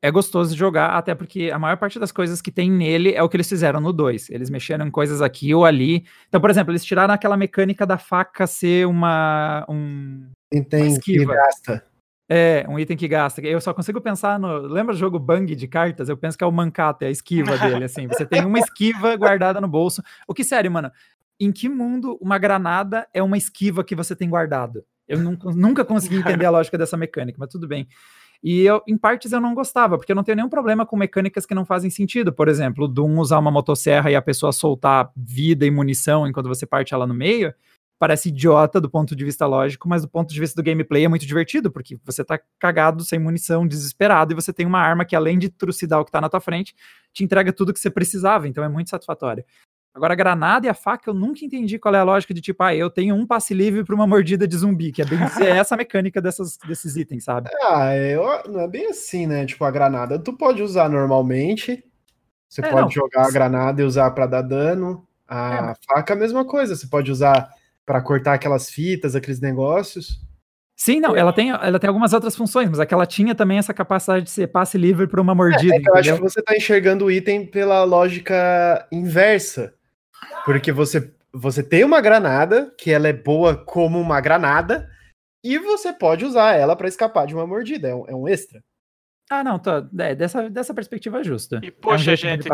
é 0.00 0.10
gostoso 0.10 0.52
de 0.52 0.58
jogar, 0.58 0.90
até 0.90 1.14
porque 1.14 1.50
a 1.52 1.58
maior 1.58 1.76
parte 1.76 1.98
das 1.98 2.12
coisas 2.12 2.40
que 2.40 2.52
tem 2.52 2.70
nele 2.70 3.14
é 3.14 3.22
o 3.22 3.28
que 3.28 3.36
eles 3.36 3.48
fizeram 3.48 3.80
no 3.80 3.92
2. 3.92 4.30
Eles 4.30 4.48
mexeram 4.48 4.86
em 4.86 4.90
coisas 4.90 5.20
aqui 5.20 5.52
ou 5.52 5.64
ali. 5.64 6.04
Então, 6.28 6.40
por 6.40 6.50
exemplo, 6.50 6.70
eles 6.70 6.84
tiraram 6.84 7.12
aquela 7.12 7.36
mecânica 7.36 7.84
da 7.84 7.98
faca 7.98 8.46
ser 8.46 8.86
uma. 8.86 9.66
Um, 9.68 10.30
item 10.52 10.82
uma 10.82 10.88
esquiva. 10.92 11.32
que 11.32 11.38
gasta. 11.38 11.84
É, 12.30 12.64
um 12.68 12.78
item 12.78 12.96
que 12.96 13.08
gasta. 13.08 13.40
Eu 13.40 13.60
só 13.60 13.74
consigo 13.74 14.00
pensar 14.00 14.38
no. 14.38 14.58
Lembra 14.58 14.94
o 14.94 14.98
jogo 14.98 15.18
Bang 15.18 15.52
de 15.52 15.66
cartas? 15.66 16.08
Eu 16.08 16.16
penso 16.16 16.38
que 16.38 16.44
é 16.44 16.46
o 16.46 16.52
Mancato, 16.52 17.04
é 17.04 17.08
a 17.08 17.10
esquiva 17.10 17.58
dele, 17.58 17.84
assim. 17.84 18.06
Você 18.06 18.24
tem 18.24 18.44
uma 18.44 18.58
esquiva 18.60 19.16
guardada 19.16 19.60
no 19.60 19.66
bolso. 19.66 20.00
O 20.28 20.34
que, 20.34 20.44
sério, 20.44 20.70
mano, 20.70 20.92
em 21.40 21.50
que 21.50 21.68
mundo 21.68 22.16
uma 22.20 22.38
granada 22.38 23.08
é 23.12 23.22
uma 23.22 23.36
esquiva 23.36 23.82
que 23.82 23.96
você 23.96 24.14
tem 24.14 24.28
guardado? 24.28 24.84
Eu 25.08 25.18
nunca, 25.18 25.50
nunca 25.50 25.84
consegui 25.84 26.16
entender 26.16 26.44
a 26.44 26.50
lógica 26.50 26.76
dessa 26.76 26.96
mecânica, 26.96 27.38
mas 27.40 27.48
tudo 27.48 27.66
bem. 27.66 27.88
E 28.42 28.60
eu, 28.60 28.82
em 28.86 28.96
partes 28.96 29.32
eu 29.32 29.40
não 29.40 29.54
gostava, 29.54 29.98
porque 29.98 30.12
eu 30.12 30.16
não 30.16 30.22
tenho 30.22 30.36
nenhum 30.36 30.48
problema 30.48 30.86
com 30.86 30.96
mecânicas 30.96 31.44
que 31.44 31.54
não 31.54 31.64
fazem 31.64 31.90
sentido. 31.90 32.32
Por 32.32 32.48
exemplo, 32.48 32.84
o 32.84 32.88
Doom 32.88 33.18
usar 33.18 33.38
uma 33.38 33.50
motosserra 33.50 34.10
e 34.10 34.16
a 34.16 34.22
pessoa 34.22 34.52
soltar 34.52 35.10
vida 35.16 35.66
e 35.66 35.70
munição 35.70 36.26
enquanto 36.26 36.46
você 36.46 36.64
parte 36.64 36.94
ela 36.94 37.06
no 37.06 37.14
meio, 37.14 37.52
parece 37.98 38.28
idiota 38.28 38.80
do 38.80 38.88
ponto 38.88 39.16
de 39.16 39.24
vista 39.24 39.44
lógico, 39.44 39.88
mas 39.88 40.02
do 40.02 40.08
ponto 40.08 40.32
de 40.32 40.38
vista 40.38 40.60
do 40.60 40.64
gameplay 40.64 41.04
é 41.04 41.08
muito 41.08 41.26
divertido, 41.26 41.70
porque 41.70 41.98
você 42.04 42.24
tá 42.24 42.38
cagado, 42.58 43.04
sem 43.04 43.18
munição, 43.18 43.66
desesperado, 43.66 44.32
e 44.32 44.36
você 44.36 44.52
tem 44.52 44.64
uma 44.64 44.78
arma 44.78 45.04
que, 45.04 45.16
além 45.16 45.36
de 45.38 45.48
trucidar 45.48 46.00
o 46.00 46.04
que 46.04 46.12
tá 46.12 46.20
na 46.20 46.28
tua 46.28 46.40
frente, 46.40 46.76
te 47.12 47.24
entrega 47.24 47.52
tudo 47.52 47.72
que 47.72 47.80
você 47.80 47.90
precisava, 47.90 48.46
então 48.46 48.62
é 48.62 48.68
muito 48.68 48.88
satisfatório. 48.88 49.44
Agora, 49.94 50.12
a 50.12 50.16
granada 50.16 50.66
e 50.66 50.68
a 50.68 50.74
faca, 50.74 51.10
eu 51.10 51.14
nunca 51.14 51.44
entendi 51.44 51.78
qual 51.78 51.94
é 51.94 51.98
a 51.98 52.04
lógica 52.04 52.32
de 52.32 52.40
tipo, 52.40 52.62
ah, 52.62 52.74
eu 52.74 52.88
tenho 52.88 53.14
um 53.14 53.26
passe 53.26 53.52
livre 53.52 53.82
para 53.82 53.94
uma 53.94 54.06
mordida 54.06 54.46
de 54.46 54.56
zumbi, 54.56 54.92
que 54.92 55.02
é 55.02 55.04
bem 55.04 55.18
é 55.40 55.50
essa 55.50 55.74
a 55.74 55.78
mecânica 55.78 56.20
dessas, 56.20 56.56
desses 56.66 56.96
itens, 56.96 57.24
sabe? 57.24 57.50
Ah, 57.62 57.94
eu, 57.96 58.22
não 58.48 58.60
é 58.60 58.68
bem 58.68 58.86
assim, 58.86 59.26
né? 59.26 59.44
Tipo, 59.44 59.64
a 59.64 59.70
granada 59.70 60.18
tu 60.18 60.32
pode 60.32 60.62
usar 60.62 60.88
normalmente, 60.88 61.84
você 62.48 62.64
é, 62.64 62.70
pode 62.70 62.82
não. 62.82 62.90
jogar 62.90 63.26
a 63.26 63.30
granada 63.30 63.82
e 63.82 63.84
usar 63.84 64.10
para 64.12 64.26
dar 64.26 64.42
dano. 64.42 65.06
A 65.26 65.72
é. 65.72 65.74
faca, 65.86 66.14
a 66.14 66.16
mesma 66.16 66.44
coisa, 66.44 66.74
você 66.74 66.86
pode 66.86 67.10
usar 67.10 67.50
para 67.84 68.00
cortar 68.00 68.34
aquelas 68.34 68.70
fitas, 68.70 69.14
aqueles 69.14 69.40
negócios. 69.40 70.20
Sim, 70.74 71.00
não, 71.00 71.16
ela 71.16 71.32
tem, 71.32 71.50
ela 71.50 71.78
tem 71.78 71.88
algumas 71.88 72.12
outras 72.12 72.36
funções, 72.36 72.70
mas 72.70 72.78
aquela 72.78 73.04
tinha 73.04 73.34
também 73.34 73.58
essa 73.58 73.74
capacidade 73.74 74.24
de 74.26 74.30
ser 74.30 74.46
passe 74.46 74.78
livre 74.78 75.08
para 75.08 75.20
uma 75.20 75.34
mordida. 75.34 75.74
É, 75.74 75.78
é 75.78 75.82
eu 75.88 75.94
acho 75.96 76.14
que 76.14 76.20
você 76.20 76.40
está 76.40 76.56
enxergando 76.56 77.06
o 77.06 77.10
item 77.10 77.44
pela 77.44 77.82
lógica 77.82 78.86
inversa. 78.92 79.74
Porque 80.44 80.72
você, 80.72 81.12
você 81.32 81.62
tem 81.62 81.84
uma 81.84 82.00
granada, 82.00 82.72
que 82.76 82.90
ela 82.90 83.08
é 83.08 83.12
boa 83.12 83.56
como 83.56 84.00
uma 84.00 84.20
granada, 84.20 84.90
e 85.42 85.58
você 85.58 85.92
pode 85.92 86.24
usar 86.24 86.54
ela 86.54 86.74
para 86.74 86.88
escapar 86.88 87.26
de 87.26 87.34
uma 87.34 87.46
mordida. 87.46 87.88
É 87.88 87.94
um, 87.94 88.08
é 88.08 88.14
um 88.14 88.28
extra. 88.28 88.62
Ah, 89.30 89.44
não, 89.44 89.58
tô, 89.58 89.70
é, 89.98 90.14
dessa, 90.14 90.48
dessa 90.48 90.72
perspectiva 90.72 91.20
é 91.20 91.24
justa. 91.24 91.60
E, 91.62 91.70
poxa, 91.70 92.12
é 92.12 92.14
um 92.14 92.16
gente, 92.16 92.48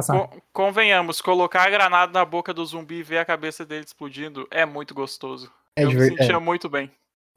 convenhamos, 0.53 1.21
colocar 1.21 1.63
a 1.63 1.71
granada 1.71 2.13
na 2.13 2.25
boca 2.25 2.53
do 2.53 2.65
zumbi 2.65 2.97
e 2.97 3.03
ver 3.03 3.19
a 3.19 3.25
cabeça 3.25 3.65
dele 3.65 3.85
explodindo 3.85 4.47
é 4.51 4.67
muito 4.67 4.93
gostoso. 4.93 5.51
É 5.77 5.85
Eu 5.85 5.91
me 5.93 6.01
sentia 6.01 6.35
é. 6.35 6.39
muito 6.39 6.69
bem. 6.69 6.91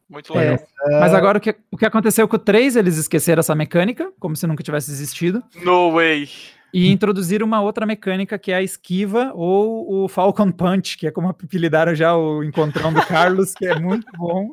Muito 0.09 0.33
é, 0.35 0.39
legal. 0.39 0.67
É, 0.87 0.99
mas 0.99 1.13
agora 1.13 1.37
o 1.37 1.41
que, 1.41 1.55
o 1.71 1.77
que 1.77 1.85
aconteceu 1.85 2.27
com 2.27 2.35
o 2.35 2.39
3, 2.39 2.77
eles 2.77 2.97
esqueceram 2.97 3.41
essa 3.41 3.53
mecânica, 3.53 4.11
como 4.19 4.35
se 4.35 4.47
nunca 4.47 4.63
tivesse 4.63 4.89
existido. 4.89 5.43
No 5.55 5.91
way. 5.91 6.29
E 6.77 6.91
introduziram 6.91 7.47
uma 7.47 7.59
outra 7.59 7.87
mecânica 7.87 8.37
que 8.37 8.51
é 8.51 8.55
a 8.57 8.61
esquiva 8.61 9.31
ou 9.33 10.03
o 10.03 10.07
Falcon 10.07 10.51
Punch, 10.51 10.95
que 10.95 11.07
é 11.07 11.11
como 11.11 11.27
apelidaram 11.27 11.95
já 11.95 12.15
o 12.15 12.43
encontrão 12.43 12.93
do 12.93 13.03
Carlos, 13.03 13.55
que 13.55 13.65
é 13.65 13.79
muito 13.79 14.05
bom. 14.15 14.51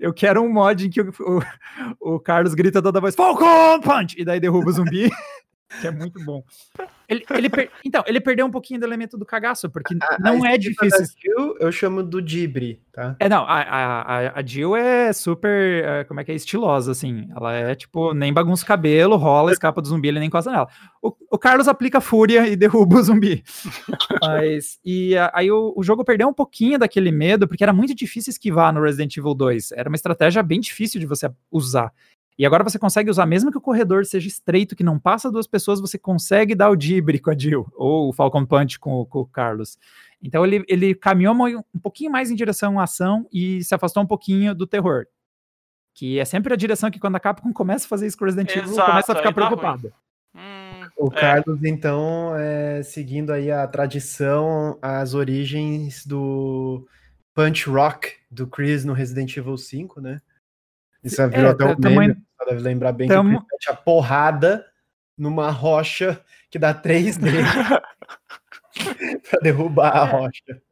Eu 0.00 0.14
quero 0.14 0.40
um 0.40 0.52
mod 0.52 0.86
em 0.86 0.90
que 0.90 1.00
o, 1.00 1.10
o, 2.00 2.14
o 2.14 2.20
Carlos 2.20 2.54
grita 2.54 2.80
toda 2.80 3.00
a 3.00 3.00
voz 3.00 3.16
Falcon 3.16 3.80
Punch! 3.80 4.14
E 4.16 4.24
daí 4.24 4.38
derruba 4.38 4.70
o 4.70 4.72
zumbi. 4.72 5.10
Que 5.80 5.86
é 5.86 5.90
muito 5.90 6.22
bom. 6.24 6.44
Ele, 7.08 7.24
ele 7.30 7.50
per... 7.50 7.70
Então, 7.84 8.02
ele 8.06 8.20
perdeu 8.20 8.46
um 8.46 8.50
pouquinho 8.50 8.80
do 8.80 8.86
elemento 8.86 9.18
do 9.18 9.26
cagaço, 9.26 9.68
porque 9.70 9.94
a, 10.00 10.18
não 10.18 10.44
a 10.44 10.52
é 10.52 10.58
difícil. 10.58 11.06
Jill, 11.20 11.56
eu 11.58 11.70
chamo 11.70 12.02
do 12.02 12.22
Dibre, 12.22 12.80
tá? 12.92 13.16
É, 13.18 13.28
não, 13.28 13.44
a, 13.44 13.60
a, 13.60 14.38
a 14.40 14.42
Jill 14.44 14.76
é 14.76 15.12
super, 15.12 15.84
é, 15.84 16.04
como 16.04 16.20
é 16.20 16.24
que 16.24 16.32
é, 16.32 16.34
estilosa, 16.34 16.92
assim. 16.92 17.28
Ela 17.34 17.54
é, 17.54 17.74
tipo, 17.74 18.14
nem 18.14 18.32
bagunça 18.32 18.64
o 18.64 18.66
cabelo, 18.66 19.16
rola, 19.16 19.52
escapa 19.52 19.82
do 19.82 19.88
zumbi, 19.88 20.08
ele 20.08 20.20
nem 20.20 20.28
encosta 20.28 20.50
nela. 20.50 20.68
O, 21.02 21.14
o 21.30 21.38
Carlos 21.38 21.68
aplica 21.68 22.00
fúria 22.00 22.46
e 22.48 22.56
derruba 22.56 22.96
o 22.96 23.02
zumbi. 23.02 23.42
Mas, 24.22 24.78
e 24.84 25.14
aí 25.32 25.50
o, 25.50 25.74
o 25.76 25.82
jogo 25.82 26.04
perdeu 26.04 26.28
um 26.28 26.34
pouquinho 26.34 26.78
daquele 26.78 27.12
medo, 27.12 27.46
porque 27.46 27.62
era 27.64 27.72
muito 27.72 27.94
difícil 27.94 28.30
esquivar 28.30 28.72
no 28.72 28.82
Resident 28.82 29.16
Evil 29.16 29.34
2. 29.34 29.72
Era 29.72 29.88
uma 29.88 29.96
estratégia 29.96 30.42
bem 30.42 30.60
difícil 30.60 31.00
de 31.00 31.06
você 31.06 31.30
usar. 31.50 31.92
E 32.38 32.46
agora 32.46 32.64
você 32.64 32.78
consegue 32.78 33.10
usar, 33.10 33.26
mesmo 33.26 33.50
que 33.50 33.58
o 33.58 33.60
corredor 33.60 34.06
seja 34.06 34.26
estreito, 34.26 34.74
que 34.74 34.82
não 34.82 34.98
passa 34.98 35.30
duas 35.30 35.46
pessoas, 35.46 35.80
você 35.80 35.98
consegue 35.98 36.54
dar 36.54 36.70
o 36.70 36.76
dibre 36.76 37.18
com 37.18 37.30
a 37.30 37.36
Jill, 37.36 37.70
ou 37.74 38.08
o 38.08 38.12
Falcon 38.12 38.46
Punch 38.46 38.78
com, 38.78 39.04
com 39.04 39.20
o 39.20 39.26
Carlos. 39.26 39.78
Então 40.22 40.46
ele, 40.46 40.64
ele 40.68 40.94
caminhou 40.94 41.34
um 41.34 41.78
pouquinho 41.78 42.10
mais 42.10 42.30
em 42.30 42.34
direção 42.34 42.78
à 42.78 42.84
ação 42.84 43.26
e 43.32 43.62
se 43.62 43.74
afastou 43.74 44.02
um 44.02 44.06
pouquinho 44.06 44.54
do 44.54 44.66
terror. 44.66 45.06
Que 45.94 46.18
é 46.18 46.24
sempre 46.24 46.54
a 46.54 46.56
direção 46.56 46.90
que 46.90 46.98
quando 46.98 47.16
a 47.16 47.20
Capcom 47.20 47.52
começa 47.52 47.84
a 47.84 47.88
fazer 47.88 48.06
isso 48.06 48.16
com 48.16 48.24
Resident 48.24 48.54
Evil, 48.56 48.74
começa 48.74 49.12
a 49.12 49.16
ficar 49.16 49.32
preocupada. 49.32 49.92
Hum, 50.34 50.86
o 50.98 51.08
é. 51.08 51.20
Carlos, 51.20 51.62
então, 51.64 52.34
é, 52.36 52.82
seguindo 52.82 53.30
aí 53.30 53.50
a 53.50 53.66
tradição, 53.66 54.78
as 54.80 55.12
origens 55.12 56.06
do 56.06 56.86
Punch 57.34 57.68
Rock 57.68 58.14
do 58.30 58.46
Chris 58.46 58.84
no 58.84 58.94
Resident 58.94 59.36
Evil 59.36 59.58
5, 59.58 60.00
né? 60.00 60.20
Isso 61.02 61.20
é, 61.20 61.28
virou 61.28 61.50
é, 61.50 61.52
até 61.52 61.64
um 61.64 61.76
meme, 61.78 62.14
você 62.38 62.50
deve 62.50 62.60
lembrar 62.60 62.92
bem 62.92 63.08
tamo... 63.08 63.40
que 63.40 63.46
Chris 63.46 63.68
a 63.68 63.74
porrada 63.74 64.64
numa 65.16 65.50
rocha 65.50 66.20
que 66.50 66.58
dá 66.58 66.72
três 66.72 67.16
dele 67.18 67.42
para 69.30 69.40
derrubar 69.40 69.96
a 69.96 70.04
rocha. 70.04 70.62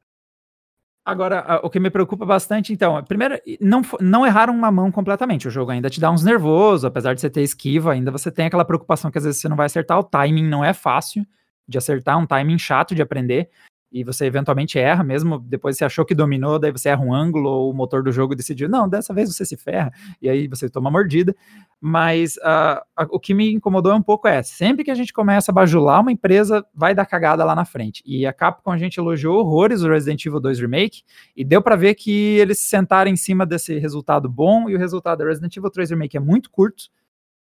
Agora, 1.05 1.61
o 1.65 1.71
que 1.71 1.81
me 1.81 1.91
preocupa 1.91 2.25
bastante, 2.25 2.73
então, 2.73 3.03
primeiro, 3.03 3.37
não, 3.61 3.83
não 4.01 4.25
erraram 4.25 4.55
uma 4.55 4.71
mão 4.71 4.93
completamente. 4.93 5.49
O 5.49 5.51
jogo 5.51 5.71
ainda 5.73 5.91
te 5.91 5.99
dá 5.99 6.11
uns 6.11 6.23
nervosos, 6.23 6.85
apesar 6.85 7.15
de 7.15 7.21
você 7.21 7.31
ter 7.31 7.43
esquiva, 7.43 7.93
ainda 7.93 8.11
você 8.11 8.31
tem 8.31 8.47
aquela 8.47 8.65
preocupação 8.65 9.11
que 9.11 9.19
às 9.19 9.25
vezes 9.25 9.41
você 9.41 9.49
não 9.49 9.57
vai 9.57 9.67
acertar. 9.67 9.99
O 9.99 10.05
timing 10.05 10.47
não 10.47 10.65
é 10.65 10.73
fácil 10.73 11.27
de 11.67 11.79
acertar, 11.79 12.19
um 12.19 12.27
timing 12.27 12.59
chato 12.59 12.95
de 12.95 13.03
aprender 13.03 13.49
e 13.93 14.05
você 14.05 14.25
eventualmente 14.27 14.79
erra, 14.79 15.03
mesmo 15.03 15.39
depois 15.39 15.77
você 15.77 15.85
achou 15.85 16.05
que 16.05 16.15
dominou, 16.15 16.59
daí 16.59 16.71
você 16.71 16.89
erra 16.89 17.03
um 17.03 17.13
ângulo, 17.13 17.49
ou 17.49 17.71
o 17.71 17.75
motor 17.75 18.03
do 18.03 18.13
jogo 18.13 18.35
decidiu, 18.35 18.69
não, 18.69 18.89
dessa 18.89 19.13
vez 19.13 19.35
você 19.35 19.45
se 19.45 19.57
ferra, 19.57 19.93
e 20.23 20.29
aí 20.29 20.47
você 20.47 20.69
toma 20.69 20.91
mordida. 20.91 21.35
Mas 21.81 22.37
uh, 22.37 23.07
o 23.11 23.19
que 23.19 23.33
me 23.33 23.53
incomodou 23.53 23.95
um 23.95 24.03
pouco 24.03 24.29
é, 24.29 24.43
sempre 24.43 24.85
que 24.85 24.91
a 24.91 24.95
gente 24.95 25.13
começa 25.13 25.51
a 25.51 25.55
bajular 25.55 26.01
uma 26.01 26.13
empresa, 26.13 26.65
vai 26.75 26.95
dar 26.95 27.07
cagada 27.07 27.45
lá 27.45 27.55
na 27.55 27.65
frente. 27.65 28.03
E 28.07 28.27
a 28.27 28.33
Capcom 28.33 28.71
a 28.71 28.79
gente 28.79 28.99
elogiou 28.99 29.41
horrores 29.41 29.83
o 29.83 29.89
Resident 29.89 30.25
Evil 30.25 30.41
2 30.41 30.61
Remake, 30.61 31.03
e 31.35 31.45
deu 31.45 31.63
para 31.63 31.77
ver 31.77 31.95
que 31.95 32.39
eles 32.39 32.59
se 32.61 32.69
sentaram 32.69 33.11
em 33.11 33.17
cima 33.17 33.45
desse 33.45 33.79
resultado 33.79 34.29
bom, 34.29 34.69
e 34.69 34.75
o 34.75 34.79
resultado 34.79 35.19
do 35.19 35.25
Resident 35.25 35.57
Evil 35.57 35.71
3 35.71 35.91
Remake 35.91 36.17
é 36.17 36.21
muito 36.21 36.51
curto, 36.51 36.85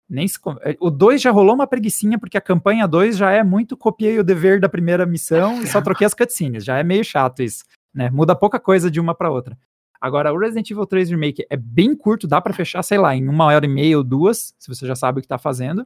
nem 0.10 0.28
se, 0.28 0.40
é, 0.62 0.78
o 0.80 0.90
2 0.90 1.22
já 1.22 1.32
rolou 1.32 1.54
uma 1.54 1.68
preguiçinha, 1.68 2.18
porque 2.18 2.38
a 2.38 2.42
campanha 2.42 2.88
2 2.88 3.18
já 3.18 3.32
é 3.32 3.44
muito 3.44 3.76
copiei 3.76 4.20
o 4.20 4.24
dever 4.24 4.60
da 4.60 4.70
primeira 4.70 5.06
missão 5.06 5.62
e 5.62 5.68
só 5.68 5.82
troquei 5.82 6.08
as 6.08 6.14
cutscenes. 6.14 6.64
Já 6.64 6.78
é 6.78 6.84
meio 6.84 7.04
chato 7.04 7.44
isso, 7.44 7.64
né? 7.94 8.10
Muda 8.10 8.36
pouca 8.36 8.60
coisa 8.60 8.90
de 8.90 9.00
uma 9.00 9.14
para 9.14 9.30
outra. 9.30 9.58
Agora, 10.00 10.32
o 10.32 10.38
Resident 10.38 10.70
Evil 10.70 10.86
3 10.86 11.10
Remake 11.10 11.46
é 11.50 11.58
bem 11.58 11.96
curto, 11.96 12.28
dá 12.28 12.40
para 12.40 12.54
fechar, 12.54 12.84
sei 12.84 12.98
lá, 12.98 13.16
em 13.16 13.28
uma 13.28 13.46
hora 13.46 13.66
e 13.66 13.70
meia 13.70 13.98
ou 13.98 14.04
duas, 14.04 14.54
se 14.58 14.68
você 14.68 14.86
já 14.86 14.96
sabe 14.96 15.20
o 15.20 15.22
que 15.22 15.28
tá 15.28 15.38
fazendo. 15.38 15.86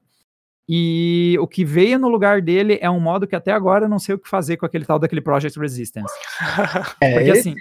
E 0.67 1.37
o 1.39 1.47
que 1.47 1.65
veio 1.65 1.97
no 1.97 2.07
lugar 2.07 2.41
dele 2.41 2.77
é 2.81 2.89
um 2.89 2.99
modo 2.99 3.25
que 3.25 3.35
até 3.35 3.51
agora 3.51 3.85
eu 3.85 3.89
não 3.89 3.99
sei 3.99 4.15
o 4.15 4.19
que 4.19 4.29
fazer 4.29 4.57
com 4.57 4.65
aquele 4.65 4.85
tal 4.85 4.99
daquele 4.99 5.21
Project 5.21 5.59
Resistance. 5.59 6.13
É, 7.01 7.15
porque 7.15 7.31
assim, 7.31 7.55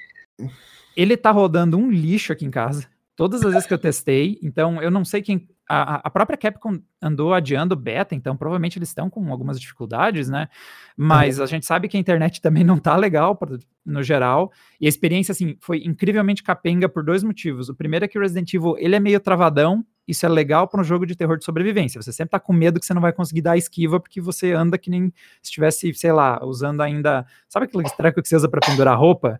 ele 0.97 1.17
tá 1.17 1.31
rodando 1.31 1.79
um 1.79 1.91
lixo 1.91 2.33
aqui 2.33 2.45
em 2.45 2.51
casa. 2.51 2.87
Todas 3.21 3.45
as 3.45 3.53
vezes 3.53 3.69
que 3.69 3.75
eu 3.75 3.79
testei, 3.79 4.39
então 4.43 4.81
eu 4.81 4.91
não 4.91 5.05
sei 5.05 5.21
quem 5.21 5.47
a, 5.69 5.97
a 6.07 6.11
própria 6.11 6.39
Capcom 6.39 6.81
andou 7.03 7.35
adiando 7.35 7.77
beta, 7.77 8.15
então 8.15 8.35
provavelmente 8.35 8.79
eles 8.79 8.89
estão 8.89 9.11
com 9.11 9.31
algumas 9.31 9.61
dificuldades, 9.61 10.31
né? 10.31 10.49
Mas 10.97 11.37
uhum. 11.37 11.45
a 11.45 11.47
gente 11.47 11.67
sabe 11.67 11.87
que 11.87 11.99
a 11.99 12.01
internet 12.01 12.41
também 12.41 12.65
não 12.65 12.79
tá 12.79 12.97
legal 12.97 13.37
pra, 13.37 13.59
no 13.85 14.03
geral. 14.03 14.51
E 14.81 14.87
a 14.87 14.89
experiência, 14.89 15.33
assim, 15.33 15.55
foi 15.61 15.83
incrivelmente 15.85 16.43
capenga 16.43 16.89
por 16.89 17.05
dois 17.05 17.23
motivos. 17.23 17.69
O 17.69 17.75
primeiro 17.75 18.07
é 18.07 18.09
que 18.09 18.17
o 18.17 18.23
Resident 18.23 18.55
Evil, 18.55 18.75
ele 18.79 18.97
é 18.97 19.01
meio 19.01 19.21
travadão, 19.21 19.85
isso 20.09 20.25
é 20.25 20.29
legal 20.31 20.67
para 20.67 20.81
um 20.81 20.85
jogo 20.85 21.05
de 21.05 21.15
terror 21.15 21.37
de 21.37 21.45
sobrevivência. 21.45 22.01
Você 22.01 22.15
sempre 22.15 22.31
tá 22.31 22.41
com 22.41 22.55
medo 22.55 22.81
que 22.81 22.87
você 22.87 22.95
não 22.95 23.03
vai 23.03 23.13
conseguir 23.13 23.43
dar 23.43 23.53
a 23.53 23.59
esquiva 23.59 24.01
porque 24.01 24.19
você 24.19 24.55
anda 24.55 24.79
que 24.79 24.89
nem 24.89 25.13
se 25.43 25.51
estivesse, 25.51 25.93
sei 25.93 26.13
lá, 26.13 26.43
usando 26.43 26.81
ainda. 26.81 27.27
Sabe 27.51 27.67
aquele 27.67 27.85
treco 27.85 28.23
que 28.23 28.29
você 28.29 28.35
usa 28.35 28.49
para 28.49 28.67
pendurar 28.67 28.99
roupa? 28.99 29.39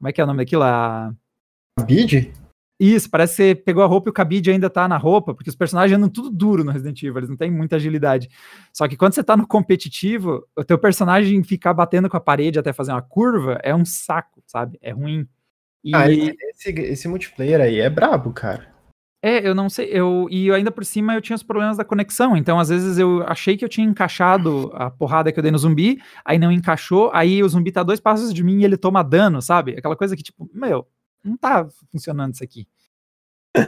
Como 0.00 0.08
é 0.08 0.12
que 0.12 0.20
é 0.20 0.24
o 0.24 0.26
nome 0.26 0.38
daquilo? 0.38 0.64
A. 0.64 1.14
Bid? 1.86 2.43
Isso, 2.84 3.08
parece 3.08 3.32
que 3.32 3.36
você 3.36 3.54
pegou 3.54 3.82
a 3.82 3.86
roupa 3.86 4.08
e 4.08 4.10
o 4.10 4.12
cabide 4.12 4.50
ainda 4.50 4.68
tá 4.68 4.86
na 4.86 4.98
roupa, 4.98 5.32
porque 5.34 5.48
os 5.48 5.56
personagens 5.56 5.96
andam 5.96 6.10
tudo 6.10 6.28
duro 6.28 6.62
no 6.62 6.70
Resident 6.70 7.02
Evil, 7.02 7.16
eles 7.16 7.30
não 7.30 7.36
têm 7.36 7.50
muita 7.50 7.76
agilidade. 7.76 8.28
Só 8.74 8.86
que 8.86 8.94
quando 8.94 9.14
você 9.14 9.24
tá 9.24 9.34
no 9.38 9.46
competitivo, 9.46 10.46
o 10.54 10.62
teu 10.62 10.78
personagem 10.78 11.42
ficar 11.42 11.72
batendo 11.72 12.10
com 12.10 12.16
a 12.18 12.20
parede 12.20 12.58
até 12.58 12.74
fazer 12.74 12.92
uma 12.92 13.00
curva 13.00 13.58
é 13.62 13.74
um 13.74 13.86
saco, 13.86 14.42
sabe? 14.46 14.78
É 14.82 14.90
ruim. 14.90 15.26
E... 15.82 15.96
Ah, 15.96 16.10
esse, 16.10 16.70
esse 16.78 17.08
multiplayer 17.08 17.58
aí 17.58 17.80
é 17.80 17.88
brabo, 17.88 18.34
cara. 18.34 18.68
É, 19.22 19.48
eu 19.48 19.54
não 19.54 19.70
sei, 19.70 19.88
eu 19.90 20.28
e 20.30 20.52
ainda 20.52 20.70
por 20.70 20.84
cima 20.84 21.14
eu 21.14 21.22
tinha 21.22 21.36
os 21.36 21.42
problemas 21.42 21.78
da 21.78 21.84
conexão, 21.86 22.36
então 22.36 22.58
às 22.58 22.68
vezes 22.68 22.98
eu 22.98 23.22
achei 23.26 23.56
que 23.56 23.64
eu 23.64 23.68
tinha 23.70 23.86
encaixado 23.86 24.70
a 24.74 24.90
porrada 24.90 25.32
que 25.32 25.38
eu 25.38 25.42
dei 25.42 25.50
no 25.50 25.56
zumbi, 25.56 26.02
aí 26.22 26.38
não 26.38 26.52
encaixou, 26.52 27.10
aí 27.14 27.42
o 27.42 27.48
zumbi 27.48 27.72
tá 27.72 27.82
dois 27.82 27.98
passos 27.98 28.34
de 28.34 28.44
mim 28.44 28.60
e 28.60 28.64
ele 28.66 28.76
toma 28.76 29.02
dano, 29.02 29.40
sabe? 29.40 29.74
Aquela 29.78 29.96
coisa 29.96 30.14
que 30.14 30.22
tipo, 30.22 30.50
meu, 30.52 30.86
não 31.24 31.38
tá 31.38 31.66
funcionando 31.90 32.34
isso 32.34 32.44
aqui. 32.44 32.68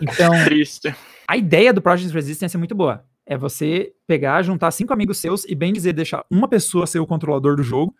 Então, 0.00 0.32
Triste. 0.44 0.94
a 1.28 1.36
ideia 1.36 1.72
do 1.72 1.82
Project 1.82 2.12
Resistance 2.12 2.56
é 2.56 2.58
muito 2.58 2.74
boa. 2.74 3.04
É 3.24 3.36
você 3.36 3.92
pegar, 4.06 4.42
juntar 4.42 4.70
cinco 4.70 4.92
amigos 4.92 5.18
seus 5.18 5.44
e 5.44 5.54
bem 5.54 5.72
dizer, 5.72 5.92
deixar 5.92 6.24
uma 6.30 6.48
pessoa 6.48 6.86
ser 6.86 7.00
o 7.00 7.06
controlador 7.06 7.56
do 7.56 7.62
jogo, 7.62 7.94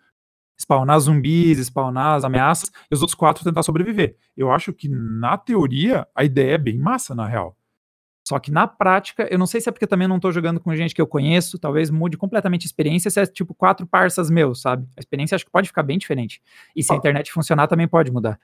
spawnar 0.57 0.99
zumbis, 0.99 1.59
spawnar 1.59 2.15
as 2.15 2.23
ameaças, 2.23 2.71
e 2.89 2.95
os 2.95 3.01
outros 3.01 3.15
quatro 3.15 3.43
tentar 3.43 3.63
sobreviver. 3.63 4.15
Eu 4.35 4.51
acho 4.51 4.73
que, 4.73 4.87
na 4.89 5.37
teoria, 5.37 6.07
a 6.15 6.23
ideia 6.23 6.53
é 6.53 6.57
bem 6.57 6.77
massa, 6.77 7.13
na 7.13 7.27
real. 7.27 7.55
Só 8.27 8.39
que 8.39 8.51
na 8.51 8.67
prática, 8.67 9.25
eu 9.31 9.39
não 9.39 9.45
sei 9.47 9.61
se 9.61 9.69
é 9.69 9.71
porque 9.71 9.87
também 9.87 10.05
não 10.05 10.19
tô 10.19 10.33
jogando 10.33 10.59
com 10.59 10.75
gente 10.75 10.93
que 10.93 11.01
eu 11.01 11.07
conheço, 11.07 11.57
talvez 11.57 11.89
mude 11.89 12.17
completamente 12.17 12.65
a 12.65 12.67
experiência, 12.67 13.09
se 13.09 13.21
é 13.21 13.25
tipo 13.25 13.53
quatro 13.53 13.87
parças 13.87 14.29
meus, 14.29 14.61
sabe? 14.61 14.85
A 14.97 14.99
experiência 14.99 15.35
acho 15.35 15.45
que 15.45 15.51
pode 15.51 15.69
ficar 15.69 15.83
bem 15.83 15.97
diferente. 15.97 16.41
E 16.75 16.83
se 16.83 16.91
a 16.91 16.97
internet 16.97 17.31
funcionar, 17.31 17.67
também 17.67 17.87
pode 17.87 18.11
mudar. 18.11 18.37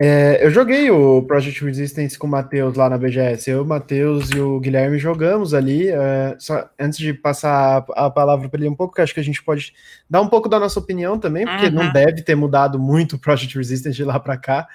É, 0.00 0.44
eu 0.44 0.50
joguei 0.50 0.90
o 0.90 1.22
Project 1.22 1.64
Resistance 1.64 2.18
com 2.18 2.26
o 2.26 2.30
Matheus 2.30 2.74
lá 2.76 2.90
na 2.90 2.98
BGS. 2.98 3.48
Eu, 3.48 3.62
o 3.62 3.64
Matheus 3.64 4.28
e 4.30 4.40
o 4.40 4.58
Guilherme 4.58 4.98
jogamos 4.98 5.54
ali. 5.54 5.88
É, 5.88 6.34
só, 6.38 6.68
antes 6.78 6.98
de 6.98 7.14
passar 7.14 7.84
a, 7.90 8.10
palavra 8.10 8.48
para 8.48 8.60
ele 8.60 8.68
um 8.68 8.74
pouco, 8.74 8.94
que 8.94 9.00
acho 9.00 9.14
que 9.14 9.20
a 9.20 9.24
gente 9.24 9.42
pode 9.42 9.72
dar 10.10 10.20
um 10.20 10.28
pouco 10.28 10.48
da 10.48 10.58
nossa 10.58 10.80
opinião 10.80 11.18
também, 11.18 11.46
porque 11.46 11.66
uhum. 11.66 11.72
não 11.72 11.92
deve 11.92 12.22
ter 12.22 12.34
mudado 12.34 12.76
muito 12.76 13.14
o 13.14 13.18
Project 13.20 13.56
Resistance 13.56 13.96
de 13.96 14.04
lá 14.04 14.18
para 14.18 14.36
cá. 14.36 14.66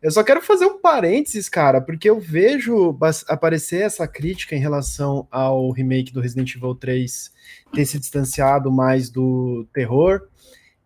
Eu 0.00 0.10
só 0.10 0.24
quero 0.24 0.40
fazer 0.40 0.64
um 0.64 0.80
parênteses, 0.80 1.50
cara, 1.50 1.80
porque 1.80 2.08
eu 2.08 2.18
vejo 2.18 2.98
aparecer 3.28 3.82
essa 3.82 4.08
crítica 4.08 4.56
em 4.56 4.58
relação 4.58 5.28
ao 5.30 5.70
remake 5.70 6.12
do 6.12 6.20
Resident 6.20 6.56
Evil 6.56 6.74
3 6.74 7.30
ter 7.74 7.84
se 7.84 7.98
distanciado 7.98 8.72
mais 8.72 9.10
do 9.10 9.66
terror. 9.72 10.22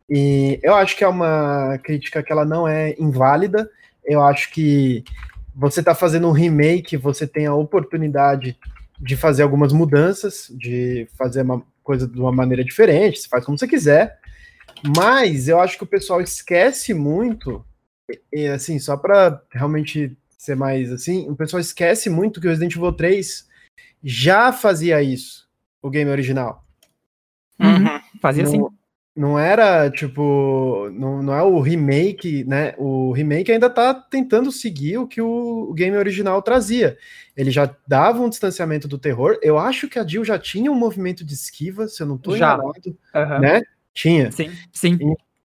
E 0.08 0.60
eu 0.62 0.75
acho 0.75 0.96
que 0.96 1.04
é 1.04 1.08
uma 1.08 1.78
crítica 1.82 2.22
que 2.22 2.32
ela 2.32 2.44
não 2.44 2.66
é 2.66 2.94
inválida. 2.98 3.70
Eu 4.04 4.22
acho 4.22 4.52
que 4.52 5.04
você 5.54 5.80
está 5.80 5.94
fazendo 5.94 6.28
um 6.28 6.32
remake, 6.32 6.96
você 6.96 7.26
tem 7.26 7.46
a 7.46 7.54
oportunidade 7.54 8.56
de 8.98 9.16
fazer 9.16 9.42
algumas 9.42 9.72
mudanças, 9.72 10.48
de 10.50 11.08
fazer 11.16 11.42
uma 11.42 11.62
coisa 11.82 12.06
de 12.06 12.18
uma 12.18 12.32
maneira 12.32 12.64
diferente, 12.64 13.20
você 13.20 13.28
faz 13.28 13.44
como 13.44 13.58
você 13.58 13.66
quiser. 13.66 14.18
Mas 14.96 15.48
eu 15.48 15.60
acho 15.60 15.78
que 15.78 15.84
o 15.84 15.88
pessoal 15.88 16.20
esquece 16.20 16.92
muito, 16.92 17.64
e 18.32 18.46
assim, 18.46 18.78
só 18.78 18.96
para 18.96 19.42
realmente 19.50 20.16
ser 20.36 20.54
mais 20.54 20.92
assim, 20.92 21.28
o 21.28 21.36
pessoal 21.36 21.60
esquece 21.60 22.10
muito 22.10 22.40
que 22.40 22.46
o 22.46 22.50
Resident 22.50 22.76
Evil 22.76 22.92
3 22.92 23.48
já 24.02 24.52
fazia 24.52 25.02
isso, 25.02 25.48
o 25.82 25.90
game 25.90 26.10
original. 26.10 26.64
Uhum. 27.58 28.00
Fazia 28.20 28.44
no, 28.44 28.50
sim. 28.50 28.75
Não 29.16 29.38
era, 29.38 29.90
tipo, 29.90 30.90
não, 30.92 31.23
não 31.23 31.32
é 31.32 31.42
o 31.42 31.58
remake, 31.58 32.44
né? 32.44 32.75
O 32.76 33.12
remake 33.12 33.50
ainda 33.50 33.70
tá 33.70 33.94
tentando 33.94 34.52
seguir 34.52 34.99
o 34.99 35.06
que 35.06 35.23
o, 35.23 35.70
o 35.70 35.73
game 35.73 35.96
original 35.96 36.42
trazia. 36.42 36.99
Ele 37.35 37.50
já 37.50 37.75
dava 37.88 38.20
um 38.20 38.28
distanciamento 38.28 38.87
do 38.87 38.99
terror. 38.99 39.38
Eu 39.40 39.56
acho 39.56 39.88
que 39.88 39.99
a 39.99 40.06
Jill 40.06 40.23
já 40.23 40.38
tinha 40.38 40.70
um 40.70 40.75
movimento 40.75 41.25
de 41.25 41.32
esquiva, 41.32 41.88
se 41.88 42.02
eu 42.02 42.06
não 42.06 42.18
tô 42.18 42.37
já. 42.37 42.54
enganado, 42.54 42.96
uhum. 43.14 43.40
né? 43.40 43.62
Tinha. 43.94 44.30
Sim, 44.30 44.50
sim. 44.70 44.99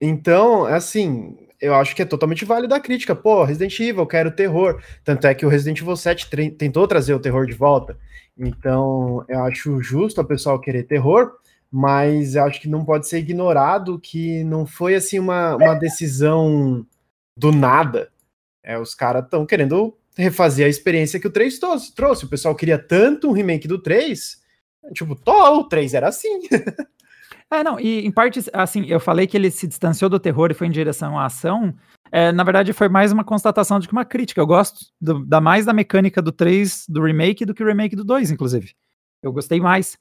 Então, 0.01 0.65
assim, 0.65 1.37
eu 1.61 1.75
acho 1.75 1.95
que 1.95 2.01
é 2.01 2.05
totalmente 2.05 2.45
válido 2.45 2.73
a 2.73 2.79
crítica. 2.79 3.13
Pô, 3.13 3.43
Resident 3.43 3.79
Evil, 3.79 4.01
eu 4.01 4.07
quero 4.07 4.31
terror. 4.31 4.81
Tanto 5.03 5.27
é 5.27 5.35
que 5.35 5.45
o 5.45 5.49
Resident 5.49 5.79
Evil 5.79 5.95
7 5.95 6.27
tentou 6.57 6.87
trazer 6.87 7.13
o 7.13 7.19
terror 7.19 7.45
de 7.45 7.53
volta. 7.53 7.95
Então, 8.35 9.23
eu 9.27 9.43
acho 9.43 9.79
justo 9.79 10.21
a 10.21 10.23
pessoa 10.23 10.59
querer 10.59 10.83
terror 10.83 11.33
mas 11.71 12.35
acho 12.35 12.61
que 12.61 12.67
não 12.67 12.83
pode 12.83 13.07
ser 13.07 13.19
ignorado 13.19 13.99
que 13.99 14.43
não 14.43 14.65
foi 14.65 14.95
assim 14.95 15.19
uma, 15.19 15.55
uma 15.55 15.75
decisão 15.75 16.85
do 17.37 17.51
nada. 17.51 18.11
É, 18.63 18.77
os 18.77 18.95
caras 18.95 19.23
estão 19.23 19.45
querendo 19.45 19.95
refazer 20.17 20.65
a 20.65 20.69
experiência 20.69 21.19
que 21.19 21.27
o 21.27 21.31
3 21.31 21.59
trouxe. 21.95 22.25
O 22.25 22.29
pessoal 22.29 22.55
queria 22.55 22.77
tanto 22.77 23.29
um 23.29 23.31
remake 23.31 23.67
do 23.67 23.79
3, 23.79 24.41
tipo, 24.93 25.15
tô, 25.15 25.59
o 25.59 25.63
3 25.63 25.93
era 25.93 26.07
assim. 26.07 26.41
É, 27.51 27.63
não, 27.63 27.79
e 27.79 28.05
em 28.05 28.11
parte, 28.11 28.39
assim, 28.53 28.85
eu 28.85 28.99
falei 28.99 29.25
que 29.25 29.35
ele 29.35 29.49
se 29.49 29.67
distanciou 29.67 30.07
do 30.07 30.19
terror 30.19 30.51
e 30.51 30.53
foi 30.53 30.67
em 30.67 30.71
direção 30.71 31.17
à 31.17 31.25
ação. 31.25 31.73
É, 32.11 32.31
na 32.31 32.43
verdade, 32.43 32.73
foi 32.73 32.87
mais 32.87 33.11
uma 33.11 33.23
constatação 33.23 33.79
do 33.79 33.87
que 33.87 33.91
uma 33.91 34.05
crítica. 34.05 34.39
Eu 34.39 34.45
gosto 34.45 34.85
do, 35.01 35.25
da 35.25 35.41
mais 35.41 35.65
da 35.65 35.73
mecânica 35.73 36.21
do 36.21 36.31
3, 36.31 36.85
do 36.87 37.01
remake, 37.01 37.45
do 37.45 37.53
que 37.53 37.63
o 37.63 37.65
remake 37.65 37.95
do 37.95 38.03
2, 38.03 38.29
inclusive. 38.29 38.75
Eu 39.23 39.33
gostei 39.33 39.59
mais. 39.59 39.97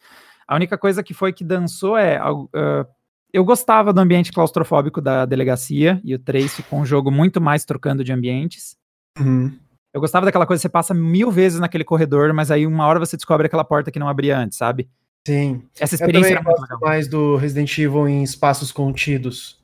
A 0.49 0.55
única 0.57 0.79
coisa 0.79 1.03
que 1.03 1.13
foi 1.13 1.33
que 1.33 1.45
dançou 1.45 1.97
é. 1.97 2.19
Uh, 2.21 2.87
eu 3.31 3.45
gostava 3.45 3.93
do 3.93 4.01
ambiente 4.01 4.33
claustrofóbico 4.33 5.03
da 5.03 5.27
delegacia, 5.27 6.01
e 6.03 6.15
o 6.15 6.19
3 6.19 6.55
ficou 6.55 6.79
um 6.79 6.87
jogo 6.87 7.11
muito 7.11 7.41
mais 7.41 7.65
trocando 7.65 8.03
de 8.03 8.11
ambientes. 8.11 8.75
Uhum. 9.21 9.53
Eu 9.93 10.01
gostava 10.01 10.25
daquela 10.25 10.47
coisa, 10.47 10.63
você 10.63 10.69
passa 10.69 10.95
mil 10.95 11.31
vezes 11.31 11.61
naquele 11.61 11.85
corredor, 11.85 12.33
mas 12.33 12.51
aí 12.51 12.67
uma 12.67 12.87
hora 12.87 12.99
você 12.99 13.17
descobre 13.17 13.47
aquela 13.47 13.65
porta 13.65 13.91
que 13.91 13.99
não 13.99 14.09
abria 14.09 14.39
antes, 14.39 14.57
sabe? 14.57 14.89
Sim. 15.27 15.63
Essa 15.79 15.95
experiência 15.95 16.33
eu 16.33 16.37
também 16.39 16.55
gosto 16.55 16.81
mais 16.81 17.09
do 17.09 17.37
Resident 17.37 17.77
Evil 17.77 18.09
em 18.09 18.23
espaços 18.23 18.73
contidos. 18.73 19.58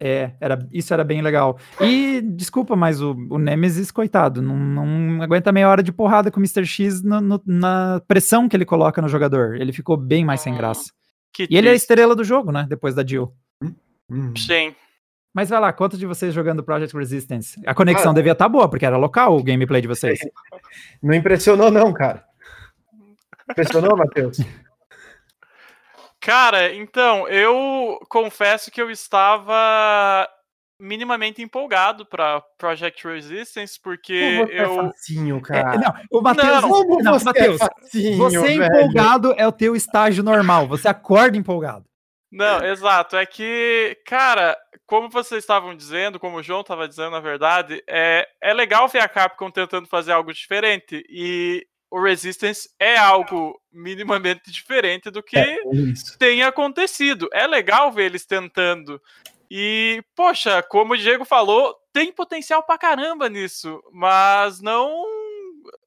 É, 0.00 0.32
era, 0.40 0.66
isso 0.72 0.94
era 0.94 1.02
bem 1.02 1.20
legal. 1.20 1.58
E, 1.80 2.20
desculpa, 2.22 2.76
mas 2.76 3.02
o, 3.02 3.16
o 3.30 3.38
Nemesis, 3.38 3.90
coitado, 3.90 4.40
não, 4.40 4.56
não 4.56 5.22
aguenta 5.22 5.50
meia 5.50 5.68
hora 5.68 5.82
de 5.82 5.90
porrada 5.90 6.30
com 6.30 6.38
o 6.38 6.42
Mr. 6.42 6.64
X 6.64 7.02
no, 7.02 7.20
no, 7.20 7.42
na 7.44 8.00
pressão 8.06 8.48
que 8.48 8.56
ele 8.56 8.64
coloca 8.64 9.02
no 9.02 9.08
jogador. 9.08 9.56
Ele 9.56 9.72
ficou 9.72 9.96
bem 9.96 10.24
mais 10.24 10.40
sem 10.40 10.52
hum, 10.52 10.56
graça. 10.56 10.92
e 11.32 11.36
triste. 11.36 11.56
ele 11.56 11.68
é 11.68 11.72
a 11.72 11.74
estrela 11.74 12.14
do 12.14 12.22
jogo, 12.22 12.52
né? 12.52 12.64
Depois 12.68 12.94
da 12.94 13.04
Jill. 13.04 13.32
Hum. 14.10 14.32
Sim. 14.36 14.74
Mas 15.34 15.50
vai 15.50 15.60
lá, 15.60 15.72
conta 15.72 15.96
de 15.96 16.06
vocês 16.06 16.32
jogando 16.32 16.64
Project 16.64 16.96
Resistance. 16.96 17.60
A 17.66 17.74
conexão 17.74 18.12
ah, 18.12 18.14
devia 18.14 18.32
estar 18.32 18.46
tá 18.46 18.48
boa, 18.48 18.68
porque 18.68 18.86
era 18.86 18.96
local 18.96 19.36
o 19.36 19.42
gameplay 19.42 19.82
de 19.82 19.88
vocês. 19.88 20.18
Não 21.02 21.14
impressionou, 21.14 21.70
não, 21.70 21.92
cara. 21.92 22.24
Impressionou, 23.50 23.96
Matheus? 23.96 24.38
Cara, 26.20 26.74
então, 26.74 27.28
eu 27.28 27.98
confesso 28.08 28.70
que 28.70 28.82
eu 28.82 28.90
estava 28.90 30.28
minimamente 30.80 31.42
empolgado 31.42 32.06
para 32.06 32.40
Project 32.56 33.06
Resistance, 33.06 33.78
porque 33.80 34.44
você 34.46 34.52
é 34.52 34.64
eu. 34.64 34.80
É 34.80 34.92
facinho, 34.92 35.40
cara. 35.40 35.74
É, 35.74 35.78
não, 35.78 35.94
o 36.10 36.22
Matheus. 36.22 36.62
Não, 36.62 36.84
não, 37.02 37.12
você, 37.12 37.24
Mateus, 37.24 37.60
é 37.60 37.66
facinho, 37.66 38.16
você 38.16 38.54
empolgado 38.54 39.34
é 39.36 39.46
o 39.46 39.52
teu 39.52 39.74
estágio 39.74 40.22
normal. 40.22 40.66
Você 40.68 40.88
acorda 40.88 41.36
empolgado. 41.36 41.84
Não, 42.30 42.62
exato. 42.64 43.16
É 43.16 43.24
que, 43.24 43.98
cara, 44.04 44.56
como 44.86 45.08
vocês 45.08 45.42
estavam 45.42 45.74
dizendo, 45.74 46.20
como 46.20 46.36
o 46.36 46.42
João 46.42 46.60
estava 46.60 46.86
dizendo, 46.86 47.10
na 47.10 47.20
verdade, 47.20 47.82
é, 47.86 48.28
é 48.40 48.52
legal 48.52 48.86
ver 48.88 49.00
a 49.00 49.08
Capcom 49.08 49.50
tentando 49.50 49.88
fazer 49.88 50.12
algo 50.12 50.32
diferente. 50.32 51.02
E 51.08 51.66
o 51.90 52.02
Resistance 52.02 52.68
é 52.78 52.96
algo 52.96 53.60
minimamente 53.72 54.50
diferente 54.50 55.10
do 55.10 55.22
que 55.22 55.38
é, 55.38 55.58
tem 56.18 56.42
acontecido. 56.42 57.28
É 57.32 57.46
legal 57.46 57.90
ver 57.90 58.06
eles 58.06 58.26
tentando. 58.26 59.00
E, 59.50 60.02
poxa, 60.14 60.62
como 60.62 60.92
o 60.92 60.96
Diego 60.96 61.24
falou, 61.24 61.74
tem 61.92 62.12
potencial 62.12 62.62
pra 62.62 62.78
caramba 62.78 63.28
nisso, 63.28 63.82
mas 63.92 64.60
não. 64.60 65.04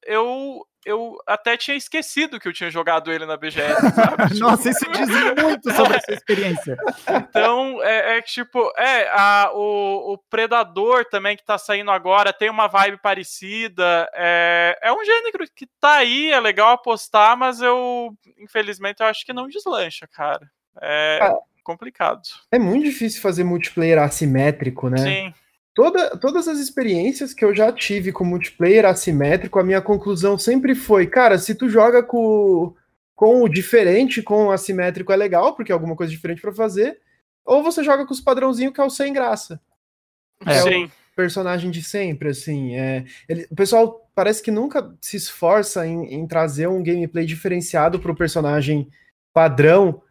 Eu, 0.03 0.65
eu 0.85 1.17
até 1.27 1.55
tinha 1.55 1.77
esquecido 1.77 2.39
que 2.39 2.47
eu 2.47 2.53
tinha 2.53 2.69
jogado 2.69 3.11
ele 3.11 3.25
na 3.25 3.37
BGS. 3.37 3.81
Sabe? 3.93 4.39
Nossa, 4.39 4.69
isso 4.69 4.85
diz 4.91 5.09
muito 5.43 5.71
sobre 5.73 5.97
a 5.97 6.01
sua 6.01 6.13
experiência. 6.13 6.77
Então, 7.09 7.81
é, 7.83 8.17
é 8.17 8.21
tipo, 8.21 8.71
é, 8.77 9.09
a, 9.09 9.51
o, 9.53 10.13
o, 10.13 10.17
Predador 10.29 11.05
também 11.05 11.37
que 11.37 11.45
tá 11.45 11.57
saindo 11.57 11.91
agora 11.91 12.33
tem 12.33 12.49
uma 12.49 12.67
vibe 12.67 12.97
parecida. 12.97 14.09
É, 14.13 14.77
é 14.81 14.91
um 14.91 15.03
gênero 15.03 15.45
que 15.55 15.67
tá 15.79 15.95
aí, 15.95 16.31
é 16.31 16.39
legal 16.39 16.71
apostar, 16.71 17.37
mas 17.37 17.61
eu, 17.61 18.15
infelizmente, 18.39 19.01
eu 19.01 19.07
acho 19.07 19.25
que 19.25 19.33
não 19.33 19.47
deslancha, 19.47 20.07
cara. 20.07 20.49
É 20.81 21.19
ah, 21.21 21.35
complicado. 21.63 22.21
É 22.51 22.57
muito 22.57 22.85
difícil 22.85 23.21
fazer 23.21 23.43
multiplayer 23.43 23.99
assimétrico, 23.99 24.89
né? 24.89 24.97
Sim. 24.97 25.33
Toda, 25.73 26.17
todas 26.17 26.47
as 26.47 26.59
experiências 26.59 27.33
que 27.33 27.45
eu 27.45 27.55
já 27.55 27.71
tive 27.71 28.11
com 28.11 28.25
multiplayer 28.25 28.85
assimétrico, 28.85 29.57
a 29.57 29.63
minha 29.63 29.81
conclusão 29.81 30.37
sempre 30.37 30.75
foi, 30.75 31.07
cara, 31.07 31.37
se 31.37 31.55
tu 31.55 31.69
joga 31.69 32.03
com, 32.03 32.75
com 33.15 33.41
o 33.41 33.47
diferente, 33.47 34.21
com 34.21 34.47
o 34.47 34.51
assimétrico 34.51 35.13
é 35.13 35.15
legal, 35.15 35.55
porque 35.55 35.71
é 35.71 35.73
alguma 35.73 35.95
coisa 35.95 36.11
diferente 36.11 36.41
para 36.41 36.53
fazer, 36.53 36.99
ou 37.45 37.63
você 37.63 37.83
joga 37.83 38.05
com 38.05 38.13
os 38.13 38.19
padrãozinhos 38.19 38.73
que 38.73 38.81
é 38.81 38.83
o 38.83 38.89
sem 38.89 39.13
graça. 39.13 39.61
É, 40.45 40.59
Sim. 40.61 40.85
o 40.85 41.15
personagem 41.15 41.71
de 41.71 41.81
sempre, 41.81 42.29
assim. 42.29 42.75
É, 42.75 43.05
ele, 43.29 43.47
o 43.49 43.55
pessoal 43.55 44.09
parece 44.13 44.43
que 44.43 44.51
nunca 44.51 44.93
se 44.99 45.15
esforça 45.15 45.87
em, 45.87 46.13
em 46.13 46.27
trazer 46.27 46.67
um 46.67 46.83
gameplay 46.83 47.25
diferenciado 47.25 47.97
para 47.99 48.11
o 48.11 48.15
personagem 48.15 48.89
padrão, 49.33 50.01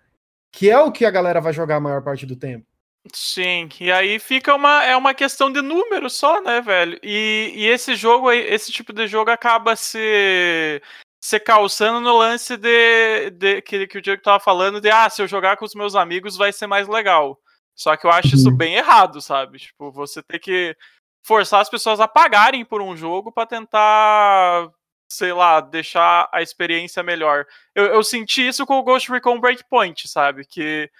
que 0.51 0.71
é 0.71 0.79
o 0.79 0.91
que 0.91 1.05
a 1.05 1.11
galera 1.11 1.41
vai 1.41 1.53
jogar 1.53 1.77
a 1.77 1.81
maior 1.81 2.03
parte 2.03 2.25
do 2.25 2.35
tempo. 2.35 2.70
Sim, 3.15 3.69
e 3.81 3.91
aí 3.91 4.19
fica 4.19 4.55
uma, 4.55 4.85
é 4.85 4.95
uma 4.95 5.15
questão 5.15 5.51
de 5.51 5.63
número 5.63 6.11
só, 6.11 6.41
né, 6.43 6.61
velho? 6.61 6.99
E, 7.03 7.53
e 7.57 7.67
esse 7.67 7.97
jogo 7.97 8.31
esse 8.31 8.71
tipo 8.71 8.93
de 8.93 9.07
jogo 9.07 9.31
acaba 9.31 9.75
se, 9.75 10.83
se 11.21 11.41
calçando 11.41 12.01
no 12.01 12.17
lance 12.17 12.59
de, 12.59 13.31
de 13.31 13.63
que, 13.63 13.87
que 13.87 13.99
o 13.99 14.03
Diego 14.03 14.23
tava 14.23 14.39
falando 14.39 14.81
de 14.81 14.91
ah, 14.91 15.09
se 15.09 15.23
eu 15.23 15.27
jogar 15.27 15.57
com 15.57 15.65
os 15.65 15.75
meus 15.75 15.95
amigos 15.95 16.37
vai 16.37 16.53
ser 16.53 16.67
mais 16.67 16.87
legal. 16.89 17.41
Só 17.75 17.97
que 17.97 18.07
eu 18.07 18.11
acho 18.11 18.35
isso 18.35 18.51
uhum. 18.51 18.57
bem 18.57 18.75
errado, 18.75 19.23
sabe? 19.23 19.59
Tipo, 19.59 19.91
você 19.91 20.23
tem 20.23 20.39
que 20.39 20.77
forçar 21.25 21.63
as 21.63 21.71
pessoas 21.71 22.01
a 22.01 22.07
pagarem 22.07 22.65
por 22.65 22.83
um 22.83 22.95
jogo 22.95 23.33
para 23.33 23.47
tentar, 23.47 24.71
sei 25.09 25.33
lá, 25.33 25.61
deixar 25.63 26.29
a 26.33 26.43
experiência 26.43 27.03
melhor. 27.03 27.47
Eu, 27.75 27.87
eu 27.87 28.05
senti 28.05 28.47
isso 28.47 28.67
com 28.67 28.79
o 28.79 28.83
Ghost 28.83 29.11
Recon 29.11 29.41
Breakpoint, 29.41 30.07
sabe? 30.09 30.45
Que 30.47 30.91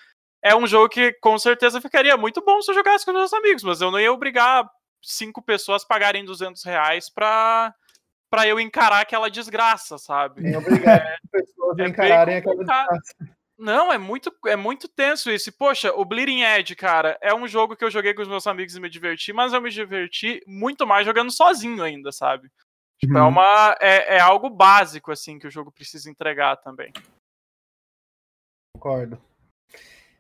é 0.43 0.55
um 0.55 0.67
jogo 0.67 0.89
que 0.89 1.13
com 1.15 1.39
certeza 1.39 1.81
ficaria 1.81 2.17
muito 2.17 2.43
bom 2.43 2.61
se 2.63 2.71
eu 2.71 2.75
jogasse 2.75 3.05
com 3.05 3.13
meus 3.13 3.33
amigos, 3.33 3.63
mas 3.63 3.81
eu 3.81 3.91
não 3.91 4.01
ia 4.01 4.13
obrigar 4.13 4.69
cinco 5.03 5.43
pessoas 5.43 5.83
a 5.83 5.87
pagarem 5.87 6.25
200 6.25 6.63
reais 6.65 7.11
pra, 7.11 7.75
pra 8.31 8.47
eu 8.47 8.59
encarar 8.59 9.01
aquela 9.01 9.31
desgraça, 9.31 9.99
sabe? 9.99 10.43
Nem 10.43 10.57
obrigar 10.57 10.99
é, 10.99 11.17
pessoas 11.31 11.79
a 11.79 11.83
é 11.83 11.89
encararem 11.89 12.37
aquela 12.37 12.57
desgraça. 12.57 13.15
Não, 13.59 13.93
é 13.93 13.99
muito, 13.99 14.35
é 14.47 14.57
muito 14.57 14.89
tenso 14.89 15.31
isso. 15.31 15.51
E, 15.51 15.53
poxa, 15.53 15.93
o 15.93 16.03
Bleeding 16.03 16.41
Edge, 16.43 16.75
cara, 16.75 17.19
é 17.21 17.35
um 17.35 17.47
jogo 17.47 17.77
que 17.77 17.85
eu 17.85 17.91
joguei 17.91 18.15
com 18.15 18.23
os 18.23 18.29
meus 18.29 18.47
amigos 18.47 18.75
e 18.75 18.81
me 18.81 18.89
diverti, 18.89 19.35
mas 19.35 19.53
eu 19.53 19.61
me 19.61 19.71
diverti 19.71 20.43
muito 20.47 20.87
mais 20.87 21.05
jogando 21.05 21.31
sozinho 21.31 21.83
ainda, 21.83 22.11
sabe? 22.11 22.51
Tipo, 22.99 23.19
é 23.19 23.21
uhum. 23.21 23.27
é, 23.27 23.29
uma, 23.29 23.77
é, 23.79 24.17
é 24.17 24.21
algo 24.21 24.49
básico, 24.49 25.13
assim, 25.13 25.39
que 25.39 25.47
o 25.47 25.51
jogo 25.51 25.71
precisa 25.71 26.11
entregar 26.11 26.57
também. 26.57 26.91
Concordo. 28.75 29.21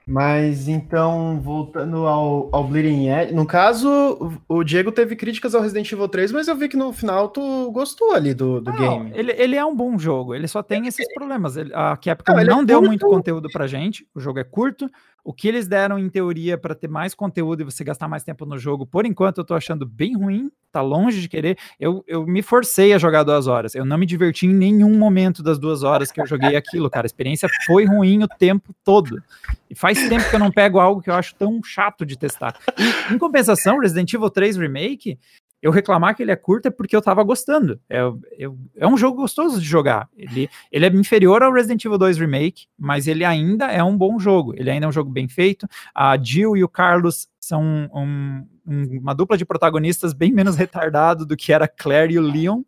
Mas 0.06 0.66
então, 0.66 1.40
voltando 1.40 2.06
ao, 2.06 2.48
ao 2.52 2.64
Bleeding 2.64 3.08
Edge, 3.08 3.34
no 3.34 3.46
caso, 3.46 4.40
o 4.48 4.64
Diego 4.64 4.90
teve 4.90 5.14
críticas 5.14 5.54
ao 5.54 5.62
Resident 5.62 5.90
Evil 5.92 6.08
3, 6.08 6.32
mas 6.32 6.48
eu 6.48 6.56
vi 6.56 6.68
que 6.68 6.76
no 6.76 6.92
final 6.92 7.28
tu 7.28 7.70
gostou 7.70 8.12
ali 8.12 8.34
do, 8.34 8.60
do 8.60 8.72
não, 8.72 8.78
game. 8.78 9.12
Ele, 9.14 9.32
ele 9.36 9.56
é 9.56 9.64
um 9.64 9.74
bom 9.74 9.98
jogo, 9.98 10.34
ele 10.34 10.48
só 10.48 10.62
tem 10.62 10.86
esses 10.86 11.06
problemas. 11.14 11.56
Ele, 11.56 11.70
a 11.74 11.96
Capcom 11.96 12.32
não, 12.32 12.44
não 12.44 12.62
é 12.62 12.64
deu 12.64 12.82
muito 12.82 13.06
conteúdo 13.06 13.48
pra 13.52 13.66
gente, 13.66 14.06
o 14.14 14.20
jogo 14.20 14.38
é 14.38 14.44
curto, 14.44 14.90
o 15.24 15.33
que 15.33 15.48
eles 15.48 15.66
deram 15.66 15.98
em 15.98 16.09
teoria 16.09 16.56
para 16.56 16.74
ter 16.74 16.88
mais 16.88 17.14
conteúdo 17.14 17.62
e 17.62 17.64
você 17.64 17.85
gastar 17.85 18.09
mais 18.09 18.22
tempo 18.22 18.44
no 18.46 18.59
jogo, 18.59 18.87
por 18.87 19.06
enquanto 19.06 19.38
eu 19.38 19.44
tô 19.44 19.54
achando 19.54 19.87
bem 19.87 20.16
ruim, 20.16 20.50
tá 20.72 20.80
longe 20.80 21.20
de 21.20 21.28
querer. 21.28 21.59
Eu, 21.78 22.04
eu 22.06 22.26
me 22.26 22.42
forcei 22.42 22.92
a 22.92 22.98
jogar 22.98 23.22
duas 23.22 23.46
horas. 23.46 23.74
Eu 23.74 23.85
não 23.85 23.98
me 23.98 24.06
diverti 24.06 24.46
em 24.46 24.54
nenhum 24.54 24.96
momento 24.96 25.42
das 25.42 25.59
duas 25.59 25.83
horas 25.83 26.11
que 26.11 26.20
eu 26.20 26.26
joguei 26.26 26.56
aquilo, 26.56 26.88
cara. 26.88 27.04
A 27.04 27.09
experiência 27.09 27.48
foi 27.66 27.85
ruim 27.85 28.22
o 28.22 28.28
tempo 28.28 28.74
todo. 28.85 29.22
E 29.68 29.74
faz 29.74 30.09
tempo 30.09 30.28
que 30.28 30.35
eu 30.35 30.40
não 30.40 30.50
pego 30.50 30.78
algo 30.78 31.00
que 31.00 31.11
eu 31.11 31.14
acho 31.14 31.35
tão 31.35 31.62
chato 31.62 32.04
de 32.06 32.16
testar. 32.16 32.56
E, 32.78 33.14
em 33.14 33.18
compensação, 33.18 33.78
Resident 33.78 34.12
Evil 34.12 34.30
3 34.30 34.56
Remake, 34.56 35.18
eu 35.62 35.70
reclamar 35.70 36.16
que 36.16 36.22
ele 36.22 36.30
é 36.30 36.36
curto 36.36 36.66
é 36.66 36.70
porque 36.70 36.96
eu 36.96 37.02
tava 37.02 37.22
gostando. 37.22 37.78
É, 37.88 37.98
é, 37.98 38.46
é, 38.76 38.86
um 38.86 38.96
jogo 38.96 39.18
gostoso 39.18 39.60
de 39.60 39.66
jogar. 39.66 40.08
Ele, 40.16 40.48
ele 40.72 40.86
é 40.86 40.88
inferior 40.88 41.42
ao 41.42 41.52
Resident 41.52 41.84
Evil 41.84 41.98
2 41.98 42.18
Remake, 42.18 42.66
mas 42.78 43.06
ele 43.06 43.24
ainda 43.24 43.66
é 43.66 43.82
um 43.84 43.96
bom 43.96 44.18
jogo. 44.18 44.54
Ele 44.56 44.70
ainda 44.70 44.86
é 44.86 44.88
um 44.88 44.92
jogo 44.92 45.10
bem 45.10 45.28
feito. 45.28 45.68
A 45.94 46.16
Jill 46.16 46.56
e 46.56 46.64
o 46.64 46.68
Carlos 46.68 47.28
são 47.38 47.62
um, 47.62 48.46
um, 48.66 48.98
uma 49.00 49.14
dupla 49.14 49.36
de 49.36 49.44
protagonistas 49.44 50.12
bem 50.14 50.32
menos 50.32 50.56
retardado 50.56 51.26
do 51.26 51.36
que 51.36 51.52
era 51.52 51.68
Claire 51.68 52.14
e 52.14 52.18
o 52.18 52.22
Leon. 52.22 52.62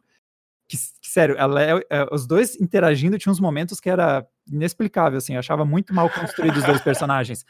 Que, 0.69 0.77
que 0.77 1.09
sério, 1.09 1.35
ela 1.39 1.63
é, 1.63 1.87
é, 1.91 2.07
os 2.11 2.27
dois 2.27 2.59
interagindo 2.61 3.19
tinha 3.19 3.33
uns 3.33 3.41
momentos 3.41 3.81
que 3.81 3.91
era 3.91 4.27
inexplicável, 4.51 5.19
assim, 5.19 5.35
eu 5.35 5.39
achava 5.39 5.65
muito 5.65 5.95
mal 5.95 6.09
construído 6.11 6.57
os 6.57 6.65
dois 6.65 6.81
personagens. 6.83 7.45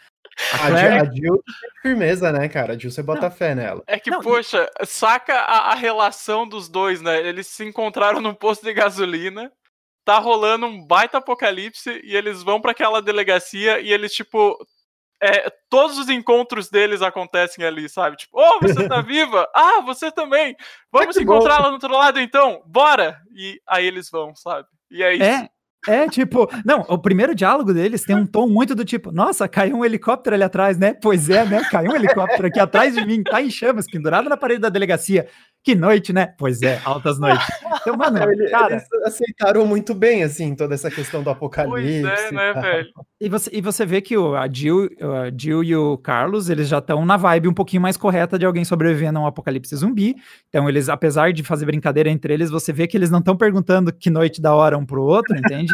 A, 0.53 0.69
Claire... 0.69 1.01
a 1.01 1.05
Jill 1.05 1.43
tem 1.45 1.71
firmeza, 1.83 2.33
né, 2.33 2.49
cara? 2.49 2.75
A 2.75 2.79
Jill 2.79 2.91
você 2.91 3.03
bota 3.03 3.23
não, 3.23 3.31
fé 3.31 3.55
nela. 3.55 3.83
É 3.87 3.99
que, 3.99 4.11
não, 4.11 4.21
poxa, 4.21 4.69
saca 4.85 5.35
a, 5.35 5.73
a, 5.73 5.75
relação 5.75 6.47
dos 6.47 6.69
dois, 6.69 7.01
né? 7.01 7.21
Eles 7.27 7.47
se 7.47 7.65
encontraram 7.65 8.21
num 8.21 8.35
posto 8.35 8.65
de 8.65 8.73
gasolina, 8.73 9.51
tá 10.05 10.19
rolando 10.19 10.67
um 10.67 10.85
baita 10.85 11.19
apocalipse 11.19 12.01
e 12.05 12.17
eles 12.17 12.43
vão 12.43 12.61
para 12.61 12.73
aquela 12.73 13.01
delegacia 13.01 13.81
e 13.81 13.93
eles, 13.93 14.12
tipo. 14.12 14.57
É, 15.25 15.49
todos 15.71 15.99
os 15.99 16.09
encontros 16.09 16.69
deles 16.69 17.01
acontecem 17.01 17.65
ali, 17.65 17.88
sabe? 17.88 18.17
Tipo, 18.17 18.41
oh, 18.41 18.59
você 18.61 18.88
tá 18.88 19.01
viva? 19.03 19.49
Ah, 19.55 19.81
você 19.81 20.11
também! 20.11 20.57
Vamos 20.91 21.15
se 21.15 21.23
encontrar 21.23 21.61
lá 21.61 21.69
no 21.69 21.75
outro 21.75 21.93
lado 21.93 22.19
então? 22.19 22.61
Bora! 22.67 23.21
E 23.33 23.61
aí 23.69 23.87
eles 23.87 24.11
vão, 24.11 24.35
sabe? 24.35 24.67
E 24.91 25.01
é 25.01 25.15
isso. 25.15 25.23
É, 25.23 25.49
é, 25.88 26.09
tipo, 26.09 26.49
não, 26.64 26.81
o 26.88 26.97
primeiro 26.97 27.35
diálogo 27.35 27.75
deles 27.75 28.05
tem 28.05 28.14
um 28.14 28.27
tom 28.27 28.49
muito 28.49 28.75
do 28.75 28.85
tipo, 28.85 29.11
nossa, 29.11 29.49
caiu 29.49 29.77
um 29.77 29.85
helicóptero 29.85 30.35
ali 30.35 30.45
atrás, 30.45 30.79
né? 30.79 30.95
Pois 30.95 31.29
é, 31.29 31.45
né? 31.45 31.62
Caiu 31.71 31.90
um 31.90 31.97
helicóptero 31.97 32.47
aqui 32.47 32.61
atrás 32.61 32.95
de 32.95 33.05
mim, 33.05 33.23
tá 33.23 33.42
em 33.42 33.51
chamas, 33.51 33.87
pendurado 33.90 34.29
na 34.29 34.37
parede 34.37 34.61
da 34.61 34.68
delegacia. 34.68 35.27
Que 35.64 35.77
noite, 35.77 36.12
né? 36.12 36.35
Pois 36.38 36.61
é, 36.61 36.81
altas 36.85 37.20
noites. 37.20 37.46
Então, 37.81 37.96
mano, 37.96 38.18
Ele, 38.29 38.51
cara... 38.51 38.75
Eles 38.75 38.88
aceitaram 39.05 39.64
muito 39.64 39.94
bem, 39.94 40.25
assim, 40.25 40.57
toda 40.57 40.75
essa 40.75 40.90
questão 40.90 41.22
do 41.22 41.31
apocalipse. 41.31 42.03
Pois 42.03 42.25
é, 42.25 42.33
né, 42.33 42.53
velho? 42.53 42.88
E 43.20 43.29
você, 43.29 43.51
e 43.53 43.61
você 43.61 43.87
vê 43.87 44.01
que 44.01 44.16
o, 44.16 44.35
a, 44.35 44.48
Jill, 44.53 44.90
a 45.01 45.31
Jill 45.37 45.62
e 45.62 45.77
o 45.77 45.96
Carlos, 45.96 46.51
eles 46.51 46.66
já 46.66 46.79
estão 46.79 47.07
na 47.07 47.16
vibe 47.16 47.46
um 47.46 47.55
pouquinho 47.55 47.81
mais 47.81 47.96
correta 47.96 48.37
de 48.37 48.44
alguém 48.44 48.64
sobrevivendo 48.64 49.20
a 49.20 49.22
um 49.22 49.27
apocalipse 49.27 49.77
zumbi. 49.77 50.16
Então, 50.48 50.68
eles, 50.68 50.88
apesar 50.88 51.33
de 51.33 51.44
fazer 51.44 51.64
brincadeira 51.66 52.11
entre 52.11 52.35
eles, 52.35 52.51
você 52.51 52.72
vê 52.72 52.88
que 52.88 52.96
eles 52.96 53.11
não 53.11 53.20
estão 53.20 53.37
perguntando 53.37 53.92
que 53.92 54.11
noite 54.11 54.42
da 54.42 54.53
hora 54.53 54.77
um 54.77 54.85
pro 54.85 55.03
outro, 55.03 55.37
entende? 55.37 55.72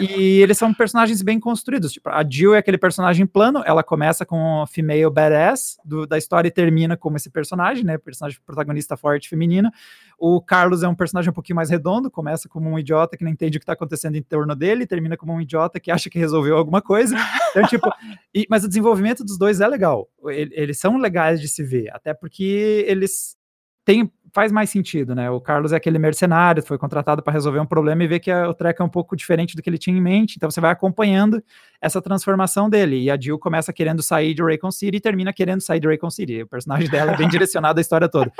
e, 0.00 0.04
e, 0.04 0.42
eles 0.42 0.58
são 0.58 0.74
personagens 0.74 1.22
bem 1.22 1.40
construídos. 1.40 1.92
Tipo, 1.92 2.10
a 2.10 2.22
Jill 2.28 2.54
é 2.54 2.58
aquele 2.58 2.76
personagem 2.76 3.24
plano, 3.24 3.62
ela 3.64 3.82
começa 3.82 4.26
com 4.26 4.62
o 4.62 4.66
female 4.66 5.08
badass 5.08 5.78
do, 5.82 6.06
da 6.06 6.18
história 6.18 6.48
e 6.48 6.50
termina 6.50 6.94
como 6.94 7.16
esse 7.16 7.30
personagem, 7.30 7.84
né? 7.84 7.96
Personagem 7.96 8.38
protagonista 8.44 8.81
protagonista 8.82 8.96
forte 8.96 9.28
feminina. 9.28 9.72
O 10.18 10.40
Carlos 10.40 10.82
é 10.82 10.88
um 10.88 10.94
personagem 10.94 11.30
um 11.30 11.34
pouquinho 11.34 11.56
mais 11.56 11.70
redondo, 11.70 12.10
começa 12.10 12.48
como 12.48 12.68
um 12.68 12.78
idiota 12.78 13.16
que 13.16 13.24
não 13.24 13.30
entende 13.30 13.56
o 13.56 13.60
que 13.60 13.64
está 13.64 13.72
acontecendo 13.72 14.16
em 14.16 14.22
torno 14.22 14.54
dele, 14.54 14.86
termina 14.86 15.16
como 15.16 15.32
um 15.32 15.40
idiota 15.40 15.80
que 15.80 15.90
acha 15.90 16.08
que 16.10 16.18
resolveu 16.18 16.56
alguma 16.56 16.82
coisa. 16.82 17.16
Então, 17.50 17.66
tipo, 17.66 17.90
e, 18.34 18.46
mas 18.48 18.64
o 18.64 18.68
desenvolvimento 18.68 19.24
dos 19.24 19.36
dois 19.36 19.60
é 19.60 19.68
legal. 19.68 20.08
Eles 20.28 20.78
são 20.78 20.96
legais 20.96 21.40
de 21.40 21.48
se 21.48 21.62
ver, 21.62 21.90
até 21.92 22.14
porque 22.14 22.84
eles 22.86 23.36
têm 23.84 24.10
faz 24.32 24.50
mais 24.50 24.70
sentido, 24.70 25.14
né? 25.14 25.30
O 25.30 25.40
Carlos 25.40 25.72
é 25.72 25.76
aquele 25.76 25.98
mercenário, 25.98 26.62
foi 26.62 26.78
contratado 26.78 27.22
para 27.22 27.32
resolver 27.32 27.60
um 27.60 27.66
problema 27.66 28.02
e 28.02 28.06
vê 28.06 28.18
que 28.18 28.30
a, 28.30 28.48
o 28.48 28.54
treco 28.54 28.82
é 28.82 28.84
um 28.84 28.88
pouco 28.88 29.14
diferente 29.14 29.54
do 29.54 29.62
que 29.62 29.68
ele 29.68 29.78
tinha 29.78 29.96
em 29.96 30.00
mente, 30.00 30.36
então 30.36 30.50
você 30.50 30.60
vai 30.60 30.70
acompanhando 30.70 31.42
essa 31.80 32.00
transformação 32.00 32.70
dele. 32.70 33.02
E 33.02 33.10
a 33.10 33.20
Jill 33.20 33.38
começa 33.38 33.72
querendo 33.72 34.02
sair 34.02 34.32
de 34.32 34.42
Raycon 34.42 34.70
City 34.70 34.96
e 34.96 35.00
termina 35.00 35.32
querendo 35.32 35.60
sair 35.60 35.80
de 35.80 35.86
Raycon 35.86 36.10
City. 36.10 36.42
O 36.42 36.46
personagem 36.46 36.88
dela 36.88 37.12
é 37.12 37.16
bem 37.16 37.28
direcionado 37.30 37.78
à 37.78 37.82
história 37.82 38.08
toda. 38.08 38.32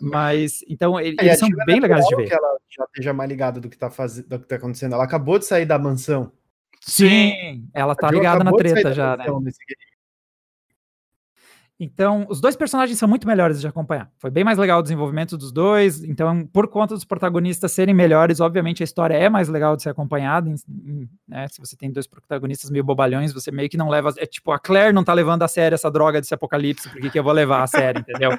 Mas, 0.00 0.64
então, 0.68 0.98
ele, 0.98 1.16
eles 1.20 1.38
são 1.38 1.48
bem 1.64 1.78
legais 1.78 2.04
de 2.06 2.16
ver. 2.16 2.26
que 2.26 2.34
ela 2.34 2.58
já 2.68 2.84
esteja 2.84 3.12
mais 3.12 3.30
ligada 3.30 3.60
do 3.60 3.68
que 3.68 3.76
está 3.76 3.88
que 3.88 4.38
tá 4.46 4.56
acontecendo. 4.56 4.94
Ela 4.94 5.04
acabou 5.04 5.38
de 5.38 5.46
sair 5.46 5.64
da 5.64 5.78
mansão. 5.78 6.32
Sim, 6.80 7.68
ela 7.74 7.94
tá 7.94 8.10
ligada 8.10 8.44
na 8.44 8.52
treta 8.52 8.92
já, 8.92 9.16
né? 9.16 9.26
Então, 11.78 12.24
os 12.30 12.40
dois 12.40 12.56
personagens 12.56 12.98
são 12.98 13.06
muito 13.06 13.26
melhores 13.26 13.60
de 13.60 13.66
acompanhar. 13.66 14.10
Foi 14.18 14.30
bem 14.30 14.42
mais 14.42 14.56
legal 14.56 14.78
o 14.80 14.82
desenvolvimento 14.82 15.36
dos 15.36 15.52
dois. 15.52 16.02
Então, 16.02 16.46
por 16.46 16.68
conta 16.68 16.94
dos 16.94 17.04
protagonistas 17.04 17.70
serem 17.70 17.94
melhores, 17.94 18.40
obviamente 18.40 18.82
a 18.82 18.84
história 18.84 19.14
é 19.14 19.28
mais 19.28 19.48
legal 19.48 19.76
de 19.76 19.82
ser 19.82 19.90
acompanhada. 19.90 20.54
Né? 21.28 21.46
Se 21.48 21.60
você 21.60 21.76
tem 21.76 21.92
dois 21.92 22.06
protagonistas 22.06 22.70
meio 22.70 22.82
bobalhões, 22.82 23.30
você 23.30 23.50
meio 23.50 23.68
que 23.68 23.76
não 23.76 23.90
leva. 23.90 24.14
É 24.16 24.24
tipo, 24.24 24.52
a 24.52 24.58
Claire 24.58 24.94
não 24.94 25.04
tá 25.04 25.12
levando 25.12 25.42
a 25.42 25.48
sério 25.48 25.74
essa 25.74 25.90
droga 25.90 26.18
desse 26.18 26.32
apocalipse, 26.32 26.88
por 26.88 26.98
que, 26.98 27.10
que 27.10 27.18
eu 27.18 27.24
vou 27.24 27.32
levar 27.32 27.62
a 27.62 27.66
sério, 27.66 28.00
entendeu? 28.00 28.38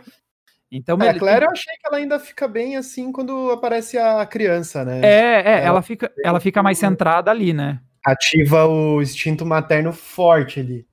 Então, 0.71 0.97
é, 0.99 1.09
a 1.09 1.17
Claire 1.17 1.45
eu 1.45 1.51
achei 1.51 1.75
que 1.75 1.87
ela 1.87 1.97
ainda 1.97 2.19
fica 2.19 2.47
bem 2.47 2.75
assim 2.75 3.11
quando 3.11 3.51
aparece 3.51 3.99
a 3.99 4.25
criança, 4.25 4.83
né? 4.83 4.99
É, 5.01 5.05
é, 5.05 5.51
ela, 5.59 5.67
ela 5.67 5.81
fica, 5.83 6.11
ela 6.23 6.39
fica 6.39 6.63
mais 6.63 6.79
centrada 6.79 7.29
ali, 7.29 7.53
né? 7.53 7.79
Ativa 8.03 8.65
o 8.65 8.99
instinto 8.99 9.45
materno 9.45 9.93
forte 9.93 10.59
ali. 10.59 10.86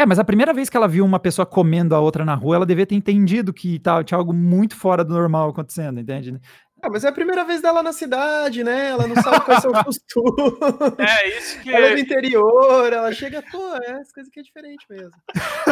É, 0.00 0.06
mas 0.06 0.18
a 0.18 0.24
primeira 0.24 0.54
vez 0.54 0.70
que 0.70 0.76
ela 0.78 0.88
viu 0.88 1.04
uma 1.04 1.20
pessoa 1.20 1.44
comendo 1.44 1.94
a 1.94 2.00
outra 2.00 2.24
na 2.24 2.34
rua, 2.34 2.56
ela 2.56 2.64
devia 2.64 2.86
ter 2.86 2.94
entendido 2.94 3.52
que 3.52 3.78
tá, 3.78 4.02
tinha 4.02 4.16
algo 4.16 4.32
muito 4.32 4.74
fora 4.74 5.04
do 5.04 5.12
normal 5.12 5.50
acontecendo, 5.50 6.00
entende? 6.00 6.40
Ah, 6.82 6.88
mas 6.88 7.04
é 7.04 7.08
a 7.08 7.12
primeira 7.12 7.44
vez 7.44 7.60
dela 7.60 7.82
na 7.82 7.92
cidade, 7.92 8.64
né? 8.64 8.88
Ela 8.88 9.06
não 9.06 9.14
sabe 9.16 9.44
quais 9.44 9.62
são 9.62 9.70
os 9.70 9.82
costumes. 9.84 10.98
É, 10.98 11.28
isso 11.28 11.60
que. 11.60 11.70
Ela 11.70 11.86
é 11.86 11.94
do 11.94 12.00
interior, 12.00 12.92
ela 12.92 13.12
chega, 13.12 13.42
pô, 13.42 13.76
é 13.76 14.00
essa 14.00 14.12
coisa 14.14 14.30
que 14.30 14.40
é 14.40 14.42
diferente 14.42 14.86
mesmo. 14.88 15.12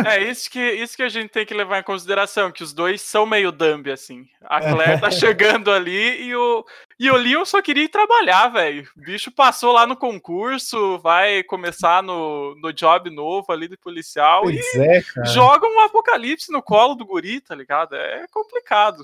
É, 0.07 0.23
isso 0.23 0.51
que, 0.51 0.61
isso 0.61 0.97
que 0.97 1.03
a 1.03 1.09
gente 1.09 1.31
tem 1.31 1.47
que 1.47 1.55
levar 1.55 1.79
em 1.79 1.83
consideração, 1.83 2.53
que 2.53 2.63
os 2.63 2.73
dois 2.73 3.01
são 3.01 3.25
meio 3.25 3.51
dumb, 3.51 3.91
assim. 3.91 4.27
A 4.43 4.61
Claire 4.61 5.01
tá 5.01 5.11
chegando 5.11 5.71
ali 5.71 6.23
e 6.23 6.37
o, 6.37 6.65
e 6.99 7.11
o 7.11 7.17
Leon 7.17 7.45
só 7.45 7.63
queria 7.63 7.85
ir 7.85 7.89
trabalhar, 7.89 8.49
velho. 8.49 8.89
O 8.97 9.01
bicho 9.01 9.31
passou 9.31 9.73
lá 9.73 9.87
no 9.87 9.97
concurso, 9.97 10.99
vai 10.99 11.43
começar 11.43 12.03
no, 12.03 12.55
no 12.57 12.73
job 12.73 13.09
novo 13.11 13.51
ali 13.51 13.69
de 13.69 13.77
policial 13.77 14.43
pois 14.43 14.75
e 14.75 14.81
é, 14.81 15.03
joga 15.27 15.67
um 15.67 15.81
apocalipse 15.81 16.53
no 16.53 16.63
colo 16.63 16.95
do 16.95 17.07
guri, 17.07 17.41
tá 17.41 17.55
ligado? 17.55 17.95
É 17.95 18.27
complicado. 18.31 19.03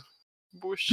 Bush. 0.53 0.89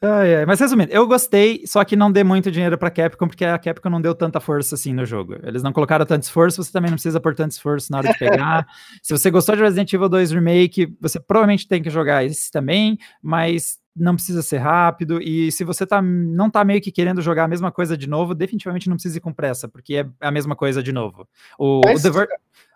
Ai, 0.00 0.36
ai. 0.36 0.46
Mas 0.46 0.60
resumindo, 0.60 0.92
eu 0.92 1.06
gostei, 1.06 1.66
só 1.66 1.82
que 1.84 1.96
não 1.96 2.12
dê 2.12 2.22
muito 2.22 2.50
dinheiro 2.50 2.76
pra 2.76 2.90
Capcom, 2.90 3.26
porque 3.26 3.44
a 3.44 3.58
Capcom 3.58 3.88
não 3.88 4.00
deu 4.00 4.14
tanta 4.14 4.40
força 4.40 4.74
assim 4.74 4.92
no 4.92 5.06
jogo. 5.06 5.36
Eles 5.42 5.62
não 5.62 5.72
colocaram 5.72 6.04
tanto 6.04 6.24
esforço, 6.24 6.62
você 6.62 6.70
também 6.70 6.90
não 6.90 6.96
precisa 6.96 7.20
pôr 7.20 7.34
tanto 7.34 7.52
esforço 7.52 7.90
na 7.90 7.98
hora 7.98 8.08
de 8.08 8.18
pegar. 8.18 8.66
Se 9.02 9.16
você 9.16 9.30
gostou 9.30 9.56
de 9.56 9.62
Resident 9.62 9.92
Evil 9.92 10.08
2 10.08 10.32
Remake, 10.32 10.94
você 11.00 11.18
provavelmente 11.18 11.66
tem 11.66 11.82
que 11.82 11.90
jogar 11.90 12.24
esse 12.24 12.50
também, 12.50 12.98
mas 13.22 13.78
não 13.96 14.14
precisa 14.14 14.42
ser 14.42 14.58
rápido. 14.58 15.20
E 15.22 15.52
se 15.52 15.62
você 15.62 15.86
tá, 15.86 16.02
não 16.02 16.50
tá 16.50 16.64
meio 16.64 16.80
que 16.80 16.90
querendo 16.90 17.22
jogar 17.22 17.44
a 17.44 17.48
mesma 17.48 17.70
coisa 17.70 17.96
de 17.96 18.08
novo, 18.08 18.34
definitivamente 18.34 18.88
não 18.88 18.96
precisa 18.96 19.18
ir 19.18 19.20
com 19.20 19.32
pressa, 19.32 19.68
porque 19.68 19.94
é 19.94 20.06
a 20.20 20.30
mesma 20.30 20.56
coisa 20.56 20.82
de 20.82 20.92
novo. 20.92 21.28
O, 21.58 21.78
o 21.78 21.82
The, 21.82 22.10
Ver 22.10 22.28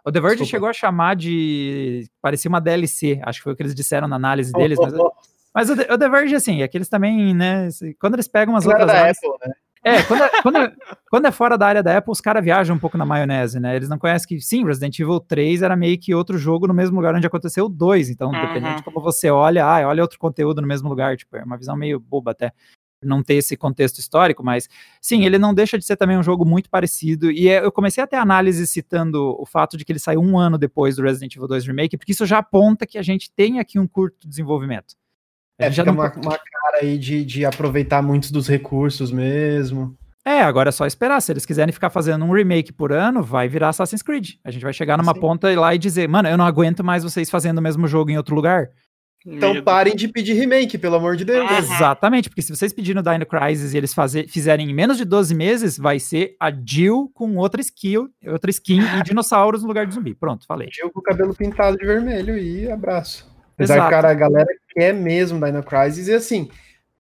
o 0.05 0.13
The 0.13 0.21
Verge 0.21 0.47
chegou 0.47 0.69
a 0.69 0.73
chamar 0.73 1.17
de. 1.17 2.09
parecia 2.23 2.49
uma 2.49 2.61
DLC, 2.61 3.21
acho 3.25 3.41
que 3.41 3.45
foi 3.45 3.53
o 3.53 3.57
que 3.57 3.63
eles 3.63 3.75
disseram 3.75 4.07
na 4.07 4.17
análise 4.17 4.53
deles, 4.53 4.79
mas. 4.81 4.93
Mas 5.55 5.71
o, 5.71 5.73
o 5.73 5.99
The 5.99 6.09
Verge, 6.09 6.35
assim, 6.35 6.63
é 6.63 6.69
que 6.69 6.77
eles 6.77 6.89
também, 6.89 7.35
né? 7.35 7.69
Quando 8.01 8.15
eles 8.15 8.29
pegam 8.29 8.55
umas 8.55 8.67
outras 8.67 8.89
áreas. 8.89 9.19
Apple, 9.19 9.49
né? 9.49 9.55
É, 9.85 10.03
quando 10.03 10.23
é, 10.23 10.43
quando, 10.43 10.59
é, 10.59 10.73
quando 11.11 11.27
é 11.27 11.31
fora 11.31 11.57
da 11.57 11.67
área 11.67 11.83
da 11.83 11.97
Apple, 11.97 12.13
os 12.13 12.21
caras 12.21 12.45
viajam 12.45 12.77
um 12.77 12.79
pouco 12.79 12.99
na 12.99 13.07
maionese, 13.07 13.61
né? 13.61 13.77
Eles 13.77 13.89
não 13.89 13.99
conhecem 13.99 14.29
que, 14.29 14.41
sim, 14.41 14.65
Resident 14.65 14.99
Evil 14.99 15.21
3 15.21 15.63
era 15.63 15.77
meio 15.77 15.99
que 15.99 16.15
outro 16.15 16.37
jogo 16.37 16.67
no 16.67 16.75
mesmo 16.75 16.97
lugar 16.97 17.15
onde 17.15 17.27
aconteceu 17.27 17.67
o 17.67 17.69
2. 17.69 18.11
Então, 18.11 18.31
uhum. 18.31 18.41
dependendo 18.41 18.77
de 18.77 18.83
como 18.83 19.01
você 19.01 19.31
olha, 19.31 19.65
ah, 19.65 19.87
olha 19.87 20.03
outro 20.03 20.19
conteúdo 20.19 20.61
no 20.61 20.67
mesmo 20.67 20.89
lugar. 20.89 21.17
Tipo, 21.17 21.37
é 21.37 21.45
uma 21.45 21.57
visão 21.57 21.77
meio 21.77 22.01
boba 22.01 22.33
até. 22.33 22.53
não 23.03 23.23
ter 23.23 23.35
esse 23.35 23.57
contexto 23.57 23.99
histórico, 23.99 24.45
mas 24.45 24.69
sim, 25.01 25.25
ele 25.25 25.39
não 25.39 25.55
deixa 25.55 25.79
de 25.79 25.85
ser 25.85 25.97
também 25.97 26.19
um 26.19 26.23
jogo 26.23 26.45
muito 26.45 26.69
parecido. 26.69 27.31
E 27.31 27.49
é, 27.49 27.65
eu 27.65 27.71
comecei 27.71 28.03
a 28.03 28.07
ter 28.07 28.17
análise 28.17 28.67
citando 28.67 29.37
o 29.41 29.47
fato 29.47 29.77
de 29.77 29.85
que 29.85 29.93
ele 29.93 30.01
saiu 30.01 30.21
um 30.21 30.37
ano 30.37 30.59
depois 30.59 30.97
do 30.97 31.03
Resident 31.03 31.37
Evil 31.37 31.49
2 31.49 31.67
Remake, 31.67 31.97
porque 31.97 32.13
isso 32.13 32.27
já 32.27 32.39
aponta 32.39 32.87
que 32.87 32.99
a 32.99 33.03
gente 33.03 33.31
tem 33.31 33.61
aqui 33.61 33.79
um 33.79 33.87
curto 33.87 34.29
desenvolvimento. 34.29 34.97
É, 35.59 35.71
já 35.71 35.85
não... 35.85 35.93
uma, 35.93 36.13
uma 36.13 36.39
cara 36.39 36.79
aí 36.83 36.97
de, 36.97 37.25
de 37.25 37.45
aproveitar 37.45 38.01
muitos 38.03 38.31
dos 38.31 38.47
recursos 38.47 39.11
mesmo. 39.11 39.97
É, 40.25 40.43
agora 40.43 40.69
é 40.69 40.73
só 40.73 40.87
esperar. 40.87 41.21
Se 41.21 41.33
eles 41.33 41.47
quiserem 41.47 41.73
ficar 41.73 41.91
fazendo 41.91 42.25
um 42.25 42.33
remake 42.33 42.73
por 42.73 42.93
ano, 42.93 43.23
vai 43.23 43.49
virar 43.49 43.71
Assassin's 43.71 44.03
Creed. 44.03 44.35
A 44.45 44.51
gente 44.51 44.63
vai 44.63 44.73
chegar 44.73 44.99
numa 44.99 45.15
Sim. 45.15 45.21
ponta 45.21 45.59
lá 45.59 45.75
e 45.75 45.79
dizer, 45.79 46.07
mano, 46.07 46.29
eu 46.29 46.37
não 46.37 46.45
aguento 46.45 46.85
mais 46.85 47.03
vocês 47.03 47.31
fazendo 47.31 47.59
o 47.59 47.63
mesmo 47.63 47.89
jogo 47.89 48.11
em 48.11 48.17
outro 48.17 48.35
lugar. 48.35 48.69
Então 49.27 49.55
Medo. 49.55 49.65
parem 49.65 49.97
de 49.97 50.07
pedir 50.07 50.35
remake, 50.35 50.79
pelo 50.79 50.97
amor 50.97 51.17
de 51.17 51.25
Deus. 51.25 51.51
Uhum. 51.51 51.57
Exatamente, 51.57 52.29
porque 52.29 52.43
se 52.43 52.55
vocês 52.55 52.73
pedirem 52.73 53.01
o 53.01 53.03
Dino 53.03 53.27
Crisis 53.27 53.75
e 53.75 53.77
eles 53.77 53.93
fazer, 53.93 54.29
fizerem 54.29 54.71
em 54.71 54.75
menos 54.75 54.97
de 54.97 55.05
12 55.05 55.35
meses, 55.35 55.77
vai 55.77 55.99
ser 55.99 56.37
a 56.39 56.53
Jill 56.53 57.11
com 57.15 57.37
outra 57.37 57.61
skill, 57.61 58.09
outra 58.27 58.51
skin 58.51 58.81
e 58.81 59.03
dinossauros 59.03 59.63
no 59.63 59.69
lugar 59.69 59.87
de 59.87 59.95
zumbi. 59.95 60.15
Pronto, 60.15 60.47
falei. 60.47 60.69
Jill 60.73 60.91
com 60.91 61.01
o 61.01 61.03
cabelo 61.03 61.35
pintado 61.35 61.77
de 61.77 61.87
vermelho 61.87 62.39
e 62.39 62.71
abraço. 62.71 63.29
Apesar 63.59 63.85
que, 63.85 63.91
cara, 63.91 64.11
a 64.11 64.15
galera 64.15 64.49
quer 64.71 64.95
mesmo 64.95 65.45
Dino 65.45 65.63
Crisis 65.63 66.07
e 66.07 66.15
assim, 66.15 66.49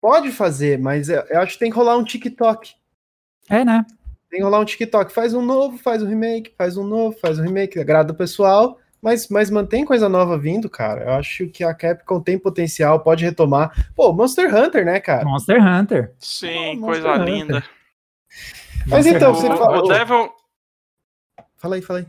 pode 0.00 0.32
fazer, 0.32 0.78
mas 0.78 1.08
eu, 1.08 1.20
eu 1.30 1.40
acho 1.40 1.52
que 1.52 1.60
tem 1.60 1.70
que 1.70 1.76
rolar 1.76 1.96
um 1.96 2.04
TikTok. 2.04 2.74
É, 3.48 3.64
né? 3.64 3.86
Tem 4.28 4.40
que 4.40 4.44
rolar 4.44 4.60
um 4.60 4.64
TikTok. 4.64 5.12
Faz 5.12 5.32
um 5.32 5.42
novo, 5.42 5.78
faz 5.78 6.02
um 6.02 6.08
remake, 6.08 6.52
faz 6.58 6.76
um 6.76 6.84
novo, 6.84 7.16
faz 7.18 7.38
um 7.38 7.42
remake, 7.42 7.78
agrada 7.78 8.12
o 8.12 8.16
pessoal 8.16 8.78
mas, 9.00 9.28
mas 9.28 9.50
mantém 9.50 9.84
coisa 9.84 10.08
nova 10.08 10.36
vindo, 10.36 10.68
cara. 10.68 11.04
Eu 11.04 11.12
acho 11.12 11.46
que 11.48 11.62
a 11.62 11.72
Capcom 11.72 12.20
tem 12.20 12.38
potencial, 12.38 13.00
pode 13.00 13.24
retomar. 13.24 13.90
Pô, 13.94 14.12
Monster 14.12 14.54
Hunter, 14.54 14.84
né, 14.84 15.00
cara? 15.00 15.24
Monster 15.24 15.62
Hunter. 15.62 16.14
Sim, 16.18 16.80
coisa 16.80 17.12
Hunter. 17.14 17.24
linda. 17.24 17.64
Mas 18.86 19.06
Monster 19.06 19.16
então, 19.16 19.34
você 19.34 19.46
falou. 19.46 19.84
O 19.84 19.88
Devil. 19.88 20.30
Fala 21.56 21.76
aí, 21.76 21.82
fala 21.82 22.00
aí. 22.00 22.06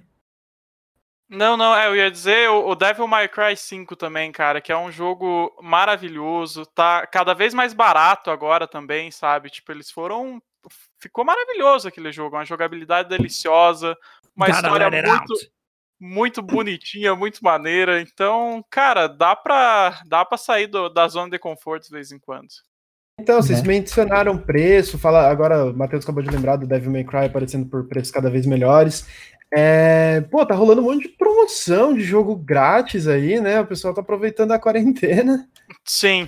Não, 1.29 1.55
não, 1.55 1.75
é, 1.75 1.87
eu 1.87 1.95
ia 1.95 2.09
dizer 2.09 2.49
o 2.49 2.73
Devil 2.73 3.07
May 3.07 3.27
Cry 3.27 3.55
5 3.55 3.95
também, 3.95 4.31
cara, 4.31 4.59
que 4.59 4.71
é 4.71 4.77
um 4.77 4.91
jogo 4.91 5.55
maravilhoso, 5.61 6.65
tá 6.65 7.05
cada 7.05 7.35
vez 7.35 7.53
mais 7.53 7.71
barato 7.71 8.31
agora 8.31 8.67
também, 8.67 9.11
sabe? 9.11 9.49
Tipo, 9.51 9.71
eles 9.71 9.91
foram 9.91 10.41
ficou 10.99 11.23
maravilhoso 11.23 11.87
aquele 11.87 12.11
jogo, 12.11 12.35
uma 12.35 12.45
jogabilidade 12.45 13.09
deliciosa, 13.09 13.95
uma 14.35 14.47
Gotta 14.47 14.57
história 14.57 14.89
muito 14.89 15.09
out 15.09 15.51
muito 15.99 16.41
bonitinha, 16.41 17.13
muito 17.13 17.43
maneira. 17.43 18.01
Então, 18.01 18.63
cara, 18.69 19.07
dá 19.07 19.35
pra, 19.35 20.01
dá 20.05 20.23
pra 20.23 20.37
sair 20.37 20.67
do, 20.67 20.87
da 20.87 21.07
zona 21.07 21.29
de 21.29 21.37
conforto 21.37 21.85
de 21.85 21.91
vez 21.91 22.11
em 22.11 22.19
quando. 22.19 22.47
Então, 23.19 23.41
vocês 23.41 23.59
é. 23.59 23.67
mencionaram 23.67 24.37
preço, 24.37 24.97
fala, 24.97 25.29
agora 25.29 25.65
o 25.65 25.77
Matheus 25.77 26.03
acabou 26.03 26.23
de 26.23 26.29
lembrar 26.29 26.55
do 26.55 26.67
Devil 26.67 26.91
May 26.91 27.03
Cry 27.03 27.25
aparecendo 27.25 27.65
por 27.65 27.87
preços 27.87 28.11
cada 28.11 28.29
vez 28.29 28.45
melhores. 28.45 29.05
É, 29.51 30.21
pô, 30.29 30.45
tá 30.45 30.53
rolando 30.53 30.81
um 30.81 30.85
monte 30.85 31.03
de 31.03 31.09
promoção 31.09 31.93
de 31.93 32.01
jogo 32.01 32.35
grátis 32.35 33.07
aí, 33.07 33.39
né? 33.39 33.59
O 33.59 33.65
pessoal 33.65 33.93
tá 33.93 34.01
aproveitando 34.01 34.51
a 34.51 34.59
quarentena. 34.59 35.47
Sim. 35.83 36.27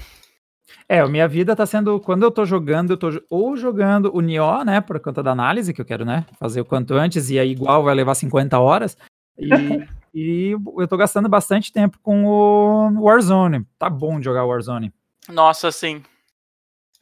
É, 0.89 0.99
a 0.99 1.07
minha 1.07 1.27
vida 1.27 1.55
tá 1.55 1.65
sendo, 1.65 1.99
quando 1.99 2.23
eu 2.23 2.31
tô 2.31 2.45
jogando, 2.45 2.91
eu 2.91 2.97
tô 2.97 3.09
ou 3.29 3.55
jogando 3.55 4.11
o 4.13 4.19
Nioh, 4.19 4.65
né, 4.65 4.81
por 4.81 4.99
conta 4.99 5.23
da 5.23 5.31
análise, 5.31 5.73
que 5.73 5.79
eu 5.79 5.85
quero, 5.85 6.03
né, 6.03 6.25
fazer 6.37 6.59
o 6.59 6.65
quanto 6.65 6.95
antes, 6.95 7.29
e 7.29 7.39
aí 7.39 7.51
igual 7.51 7.81
vai 7.81 7.95
levar 7.95 8.13
50 8.13 8.59
horas, 8.59 8.97
e, 9.37 9.47
e 10.13 10.57
eu 10.77 10.87
tô 10.89 10.97
gastando 10.97 11.29
bastante 11.29 11.71
tempo 11.71 11.97
com 12.03 12.25
o 12.25 13.03
Warzone. 13.03 13.65
Tá 13.79 13.89
bom 13.89 14.19
de 14.19 14.25
jogar 14.25 14.43
Warzone. 14.43 14.91
Nossa, 15.29 15.71
sim. 15.71 16.03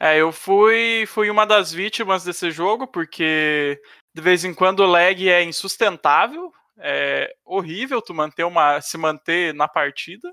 É, 0.00 0.16
eu 0.16 0.32
fui, 0.32 1.04
fui 1.06 1.28
uma 1.28 1.44
das 1.44 1.70
vítimas 1.70 2.24
desse 2.24 2.50
jogo, 2.50 2.86
porque 2.86 3.78
de 4.14 4.22
vez 4.22 4.44
em 4.44 4.54
quando 4.54 4.80
o 4.80 4.86
lag 4.86 5.28
é 5.28 5.44
insustentável. 5.44 6.50
É 6.82 7.34
horrível 7.44 8.00
tu 8.00 8.14
manter 8.14 8.44
uma, 8.44 8.80
se 8.80 8.96
manter 8.96 9.52
na 9.52 9.68
partida. 9.68 10.32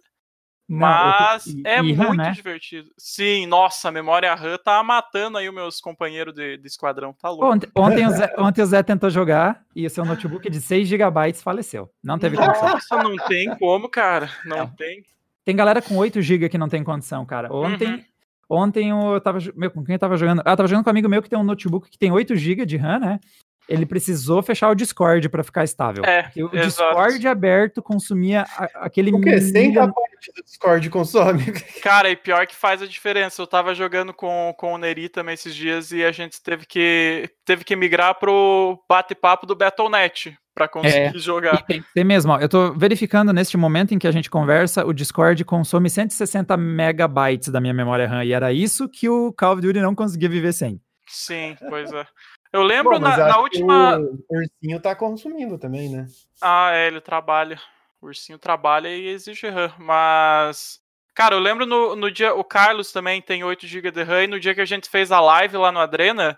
Mas 0.70 1.46
e, 1.46 1.62
é 1.66 1.80
e 1.80 1.96
muito 1.96 2.14
né? 2.14 2.32
divertido. 2.32 2.90
Sim, 2.98 3.46
nossa, 3.46 3.88
a 3.88 3.92
memória 3.92 4.34
RAM 4.34 4.58
tá 4.58 4.82
matando 4.84 5.38
aí 5.38 5.48
os 5.48 5.56
meus 5.56 5.80
companheiros 5.80 6.34
de, 6.34 6.58
de 6.58 6.68
esquadrão, 6.68 7.14
tá 7.14 7.30
louco. 7.30 7.46
Ontem, 7.46 7.70
ontem, 7.76 8.06
o 8.06 8.12
Zé, 8.12 8.34
ontem 8.38 8.62
o 8.62 8.66
Zé 8.66 8.84
tentou 8.84 9.10
jogar 9.10 9.64
e 9.74 9.86
o 9.86 9.90
seu 9.90 10.04
notebook 10.04 10.50
de 10.50 10.60
6 10.60 10.88
GB 10.88 11.34
faleceu. 11.36 11.90
Não 12.04 12.20
teve 12.20 12.36
condição. 12.36 12.70
Nossa, 12.70 12.98
não 12.98 13.16
tem 13.16 13.58
como, 13.58 13.88
cara. 13.88 14.30
Não, 14.46 14.58
não. 14.58 14.68
tem. 14.68 15.06
Tem 15.46 15.56
galera 15.56 15.82
com 15.82 15.96
8 15.96 16.22
GB 16.22 16.50
que 16.50 16.58
não 16.58 16.68
tem 16.68 16.84
condição, 16.84 17.26
cara. 17.26 17.54
Ontem, 17.54 17.88
uhum. 17.88 18.04
Ontem 18.50 18.90
eu 18.90 19.22
tava. 19.22 19.40
Meu, 19.56 19.72
com 19.72 19.84
quem 19.84 19.94
eu 19.94 20.00
tava 20.00 20.18
jogando? 20.18 20.42
Ah, 20.46 20.52
eu 20.52 20.58
tava 20.58 20.68
jogando 20.68 20.84
com 20.84 20.90
um 20.90 20.92
amigo 20.92 21.10
meu 21.10 21.22
que 21.22 21.30
tem 21.30 21.40
um 21.40 21.44
notebook 21.44 21.90
que 21.90 21.98
tem 21.98 22.12
8 22.12 22.36
GB 22.36 22.66
de 22.66 22.78
RAM, 22.78 23.00
né? 23.00 23.20
ele 23.68 23.86
precisou 23.86 24.42
fechar 24.42 24.70
o 24.70 24.76
Discord 24.76 25.28
para 25.30 25.44
ficar 25.44 25.64
estável. 25.64 26.04
É, 26.06 26.32
o 26.38 26.56
exato. 26.56 26.68
Discord 26.68 27.28
aberto 27.28 27.82
consumia 27.82 28.46
aquele. 28.76 29.12
O 29.14 29.20
quê? 29.20 29.42
Sem 29.42 29.70
milha... 29.70 29.82
parte 29.82 30.32
do 30.34 30.44
Discord 30.44 30.90
consome. 30.90 31.52
Cara, 31.84 32.10
e 32.10 32.16
pior 32.16 32.48
que 32.48 32.56
faz 32.56 32.82
a 32.82 32.88
diferença. 32.88 33.42
Eu 33.42 33.48
tava 33.48 33.76
jogando 33.76 34.14
com, 34.14 34.54
com 34.58 34.74
o 34.74 34.78
Neri 34.78 35.10
também 35.10 35.34
esses 35.34 35.54
dias 35.54 35.92
e 35.92 36.04
a 36.04 36.12
gente 36.12 36.42
teve 36.42 36.66
que, 36.66 37.30
teve 37.46 37.64
que 37.64 37.76
migrar 37.76 38.16
pro 38.16 38.82
bate-papo 38.88 39.46
do 39.46 39.56
Battle.net 39.56 40.38
para 40.58 40.68
conseguir 40.68 41.16
é, 41.16 41.20
jogar. 41.20 41.62
Tem 41.62 41.84
que 41.84 41.92
ser 41.92 42.04
mesmo. 42.04 42.32
Ó, 42.32 42.40
eu 42.40 42.50
tô 42.50 42.74
verificando 42.74 43.32
neste 43.32 43.56
momento 43.56 43.94
em 43.94 44.00
que 44.00 44.08
a 44.08 44.12
gente 44.12 44.28
conversa, 44.28 44.84
o 44.84 44.92
Discord 44.92 45.46
consome 45.46 45.88
160 45.88 46.58
megabytes 46.58 47.50
da 47.50 47.62
minha 47.62 47.76
memória 47.76 48.08
RAM 48.08 48.26
e 48.26 48.34
era 48.34 48.52
isso 48.52 48.90
que 48.90 49.08
o 49.08 49.32
Call 49.32 49.54
of 49.54 49.62
Duty 49.62 49.80
não 49.82 49.94
conseguia 49.94 50.28
viver 50.28 50.54
sem. 50.54 50.82
Sim, 51.06 51.56
pois 51.70 51.94
é. 51.94 52.08
Eu 52.52 52.64
lembro 52.64 52.94
Bom, 52.94 53.00
na, 53.00 53.18
na 53.18 53.38
última. 53.38 54.00
O 54.00 54.36
ursinho 54.36 54.80
tá 54.82 54.96
consumindo 54.96 55.60
também, 55.60 55.90
né? 55.90 56.08
Ah, 56.42 56.72
é, 56.74 56.88
ele 56.88 57.02
trabalha. 57.02 57.60
O 58.02 58.08
ursinho 58.08 58.40
trabalha 58.40 58.88
e 58.88 59.10
exige 59.10 59.48
RAM. 59.50 59.72
Mas. 59.78 60.80
Cara, 61.14 61.36
eu 61.36 61.40
lembro 61.40 61.68
no, 61.68 61.96
no 61.96 62.10
dia. 62.10 62.34
O 62.34 62.44
Carlos 62.44 62.92
também 62.92 63.22
tem 63.22 63.44
8 63.44 63.68
GB 63.68 63.92
de 63.92 64.04
RAM. 64.04 64.24
E 64.24 64.28
no 64.28 64.40
dia 64.40 64.56
que 64.56 64.62
a 64.62 64.66
gente 64.66 64.90
fez 64.90 65.12
a 65.12 65.20
live 65.20 65.58
lá 65.58 65.72
no 65.72 65.80
Adrena, 65.80 66.38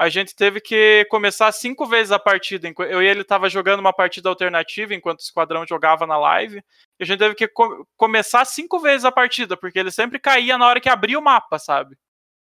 a 0.00 0.08
gente 0.08 0.34
teve 0.34 0.62
que 0.62 1.06
começar 1.10 1.52
cinco 1.52 1.84
vezes 1.84 2.10
a 2.10 2.18
partida. 2.18 2.72
Eu 2.88 3.02
e 3.02 3.06
ele 3.06 3.22
tava 3.22 3.50
jogando 3.50 3.80
uma 3.80 3.92
partida 3.92 4.30
alternativa 4.30 4.94
enquanto 4.94 5.18
o 5.18 5.22
esquadrão 5.22 5.66
jogava 5.68 6.06
na 6.06 6.16
live. 6.16 6.64
E 6.98 7.02
a 7.02 7.04
gente 7.04 7.18
teve 7.18 7.34
que 7.34 7.46
co 7.46 7.86
começar 7.98 8.46
cinco 8.46 8.80
vezes 8.80 9.04
a 9.04 9.12
partida, 9.12 9.58
porque 9.58 9.78
ele 9.78 9.90
sempre 9.90 10.18
caía 10.18 10.56
na 10.56 10.66
hora 10.66 10.80
que 10.80 10.88
abria 10.88 11.18
o 11.18 11.22
mapa, 11.22 11.58
sabe? 11.58 11.98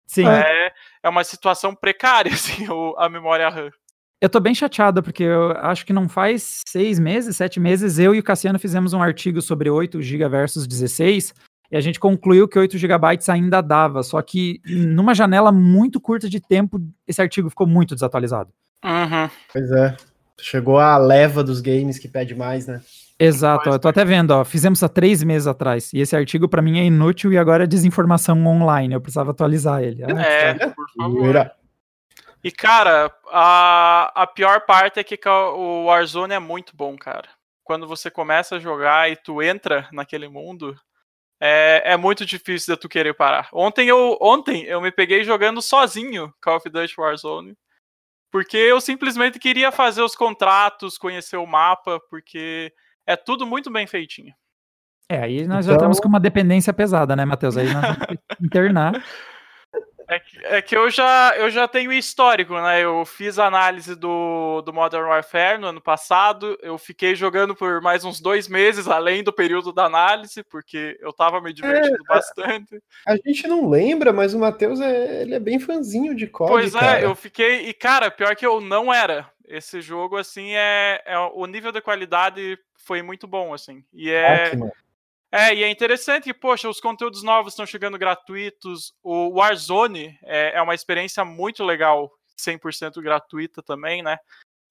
Sim. 0.06 0.28
É, 0.28 0.72
é 1.02 1.08
uma 1.08 1.24
situação 1.24 1.74
precária, 1.74 2.30
assim, 2.32 2.68
a 2.96 3.08
memória 3.08 3.48
RAM. 3.48 3.72
Eu 4.20 4.30
tô 4.30 4.38
bem 4.38 4.54
chateado, 4.54 5.02
porque 5.02 5.24
eu 5.24 5.50
acho 5.50 5.84
que 5.84 5.92
não 5.92 6.08
faz 6.08 6.60
seis 6.68 7.00
meses, 7.00 7.36
sete 7.36 7.58
meses, 7.58 7.98
eu 7.98 8.14
e 8.14 8.20
o 8.20 8.22
Cassiano 8.22 8.60
fizemos 8.60 8.92
um 8.92 9.02
artigo 9.02 9.42
sobre 9.42 9.68
8 9.68 10.00
GB 10.00 10.28
versus 10.28 10.68
16, 10.68 11.34
e 11.70 11.76
a 11.76 11.80
gente 11.80 12.00
concluiu 12.00 12.48
que 12.48 12.59
8 12.59 12.76
GB 12.76 13.18
ainda 13.28 13.61
dava, 13.61 14.02
só 14.02 14.20
que 14.20 14.61
numa 14.66 15.14
janela 15.14 15.52
muito 15.52 16.00
curta 16.00 16.28
de 16.28 16.40
tempo, 16.40 16.80
esse 17.06 17.22
artigo 17.22 17.48
ficou 17.48 17.66
muito 17.66 17.94
desatualizado. 17.94 18.50
Uhum. 18.85 19.30
Pois 19.52 19.70
é. 19.70 19.96
Chegou 20.40 20.78
a 20.78 20.96
leva 20.96 21.44
dos 21.44 21.61
games 21.61 21.98
que 21.98 22.09
pede 22.09 22.35
mais, 22.35 22.66
né? 22.66 22.80
Exato, 23.18 23.68
ó, 23.68 23.74
eu 23.74 23.78
tô 23.78 23.87
até 23.87 24.02
vendo, 24.02 24.30
ó, 24.30 24.44
fizemos 24.44 24.83
há 24.83 24.88
três 24.88 25.22
meses 25.22 25.46
atrás, 25.46 25.92
e 25.92 26.00
esse 26.00 26.16
artigo 26.16 26.48
para 26.48 26.62
mim 26.62 26.80
é 26.80 26.85
inútil 26.85 27.30
e 27.30 27.37
agora 27.37 27.64
é 27.64 27.66
desinformação 27.66 28.46
online, 28.46 28.94
eu 28.94 29.00
precisava 29.00 29.33
atualizar 29.33 29.83
ele. 29.83 30.02
Ah, 30.04 30.22
é, 30.22 30.54
tá. 30.54 30.70
por 30.70 30.87
favor. 30.96 31.52
E 32.42 32.50
cara, 32.50 33.12
a, 33.30 34.22
a 34.22 34.26
pior 34.26 34.62
parte 34.62 34.98
é 34.98 35.04
que 35.04 35.18
o 35.28 35.85
Warzone 35.85 36.33
é 36.33 36.38
muito 36.38 36.74
bom, 36.74 36.96
cara. 36.96 37.28
Quando 37.62 37.87
você 37.87 38.11
começa 38.11 38.56
a 38.56 38.59
jogar 38.59 39.11
e 39.11 39.16
tu 39.16 39.42
entra 39.42 39.87
naquele 39.92 40.26
mundo, 40.26 40.74
é, 41.40 41.92
é 41.92 41.96
muito 41.96 42.26
difícil 42.26 42.74
de 42.74 42.81
tu 42.81 42.88
querer 42.88 43.14
parar. 43.14 43.48
Ontem 43.53 43.88
eu, 43.88 44.18
ontem 44.20 44.64
eu 44.64 44.81
me 44.81 44.92
peguei 44.92 45.24
jogando 45.24 45.62
sozinho 45.62 46.33
Call 46.40 46.57
of 46.57 46.68
Duty 46.68 46.94
Warzone. 46.98 47.57
Porque 48.31 48.57
eu 48.57 48.81
simplesmente 48.81 49.38
queria 49.40 49.72
fazer 49.72 50.03
os 50.03 50.14
contratos, 50.14 50.96
conhecer 50.96 51.37
o 51.37 51.46
mapa, 51.46 52.00
porque 52.09 52.72
é 53.05 53.16
tudo 53.16 53.44
muito 53.44 53.70
bem 53.72 53.87
feitinho. 53.87 54.33
É, 55.09 55.20
aí 55.20 55.38
nós 55.44 55.46
então... 55.46 55.62
já 55.62 55.72
estamos 55.72 55.98
com 55.98 56.07
uma 56.07 56.20
dependência 56.20 56.72
pesada, 56.72 57.16
né, 57.16 57.24
Matheus? 57.24 57.57
Aí 57.57 57.72
nós 57.72 57.83
vamos 57.83 58.18
internar. 58.40 58.92
É 60.11 60.18
que, 60.18 60.38
é 60.44 60.61
que, 60.61 60.77
eu, 60.77 60.90
já, 60.90 61.35
eu 61.37 61.49
já 61.51 61.68
tenho 61.68 61.92
histórico, 61.92 62.55
né? 62.55 62.83
Eu 62.83 63.05
fiz 63.05 63.38
análise 63.38 63.94
do, 63.94 64.61
do 64.62 64.73
Modern 64.73 65.05
Warfare 65.05 65.57
no 65.57 65.68
ano 65.68 65.81
passado. 65.81 66.59
Eu 66.61 66.77
fiquei 66.77 67.14
jogando 67.14 67.55
por 67.55 67.81
mais 67.81 68.05
uns 68.05 68.20
dois 68.20 68.49
meses, 68.49 68.88
além 68.88 69.23
do 69.23 69.33
período 69.33 69.73
da 69.73 69.85
análise, 69.85 70.42
porque 70.42 70.99
eu 71.01 71.12
tava 71.12 71.40
me 71.40 71.53
divertindo 71.53 71.94
é, 71.94 72.12
bastante. 72.12 72.83
A, 73.07 73.12
a, 73.12 73.16
gente 73.25 73.46
não 73.46 73.70
lembra, 73.70 74.12
mas 74.12 74.35
o 74.35 74.40
Matheus 74.40 74.81
é, 74.81 75.23
ele 75.23 75.37
é 75.37 75.38
bem 75.38 75.61
fãzinho 75.61 76.12
de 76.12 76.27
COD, 76.27 76.51
Pois 76.51 76.75
é, 76.75 76.81
cara. 76.81 77.01
eu 77.03 77.14
fiquei... 77.14 77.68
E, 77.68 77.73
cara, 77.73 78.11
pior 78.11 78.35
que 78.35 78.44
eu 78.44 78.61
não 78.61 78.92
era. 78.92 79.31
Esse 79.46 79.81
jogo, 79.81 80.16
assim, 80.16 80.55
é, 80.57 81.01
é 81.07 81.18
o 81.18 81.46
nível 81.46 81.70
de 81.70 81.81
qualidade 81.81 82.59
foi 82.75 83.01
muito 83.01 83.29
bom, 83.29 83.55
assim. 83.55 83.85
E 83.92 84.11
é... 84.11 84.46
Ótimo. 84.49 84.73
É, 85.33 85.55
e 85.55 85.62
é 85.62 85.71
interessante 85.71 86.25
que, 86.25 86.35
poxa, 86.35 86.69
os 86.69 86.81
conteúdos 86.81 87.23
novos 87.23 87.53
estão 87.53 87.64
chegando 87.64 87.99
gratuitos. 87.99 88.93
O 89.03 89.38
Warzone 89.38 90.19
é, 90.25 90.57
é 90.57 90.62
uma 90.62 90.75
experiência 90.75 91.25
muito 91.25 91.62
legal, 91.62 92.11
100% 92.38 93.01
gratuita 93.01 93.62
também, 93.62 94.03
né? 94.03 94.19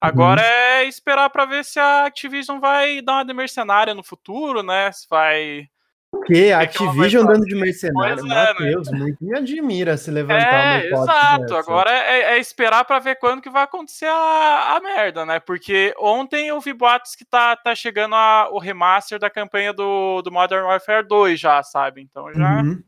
Agora 0.00 0.40
uhum. 0.40 0.46
é 0.46 0.84
esperar 0.84 1.28
para 1.30 1.44
ver 1.44 1.64
se 1.64 1.78
a 1.78 2.06
Activision 2.06 2.58
vai 2.58 3.02
dar 3.02 3.14
uma 3.14 3.24
de 3.24 3.34
mercenária 3.34 3.94
no 3.94 4.02
futuro, 4.02 4.62
né? 4.62 4.90
Se 4.92 5.06
vai 5.08 5.68
o 6.12 6.20
quê? 6.22 6.52
A 6.54 6.60
Activision 6.62 7.24
dando 7.24 7.46
de 7.46 7.54
mercenário? 7.54 8.24
Meu 8.24 8.36
é, 8.36 8.54
Deus, 8.54 8.90
né? 8.90 8.98
muito 8.98 9.24
me 9.24 9.36
admira 9.36 9.96
se 9.96 10.10
levantar 10.10 10.82
é, 10.82 10.90
Exato, 10.90 11.42
dessa. 11.42 11.58
agora 11.58 11.90
é, 11.90 12.34
é, 12.34 12.38
esperar 12.38 12.84
para 12.84 12.98
ver 12.98 13.16
quando 13.16 13.40
que 13.40 13.48
vai 13.48 13.62
acontecer 13.62 14.06
a, 14.06 14.76
a 14.76 14.80
merda, 14.80 15.24
né? 15.24 15.38
Porque 15.38 15.94
ontem 15.98 16.48
eu 16.48 16.60
vi 16.60 16.72
boatos 16.72 17.14
que 17.14 17.24
tá, 17.24 17.54
tá 17.56 17.74
chegando 17.74 18.14
a, 18.14 18.48
o 18.50 18.58
remaster 18.58 19.18
da 19.18 19.30
campanha 19.30 19.72
do, 19.72 20.20
do 20.22 20.32
Modern 20.32 20.64
Warfare 20.64 21.06
2 21.06 21.38
já, 21.38 21.62
sabe? 21.62 22.02
Então 22.02 22.32
já, 22.34 22.60
uhum. 22.60 22.82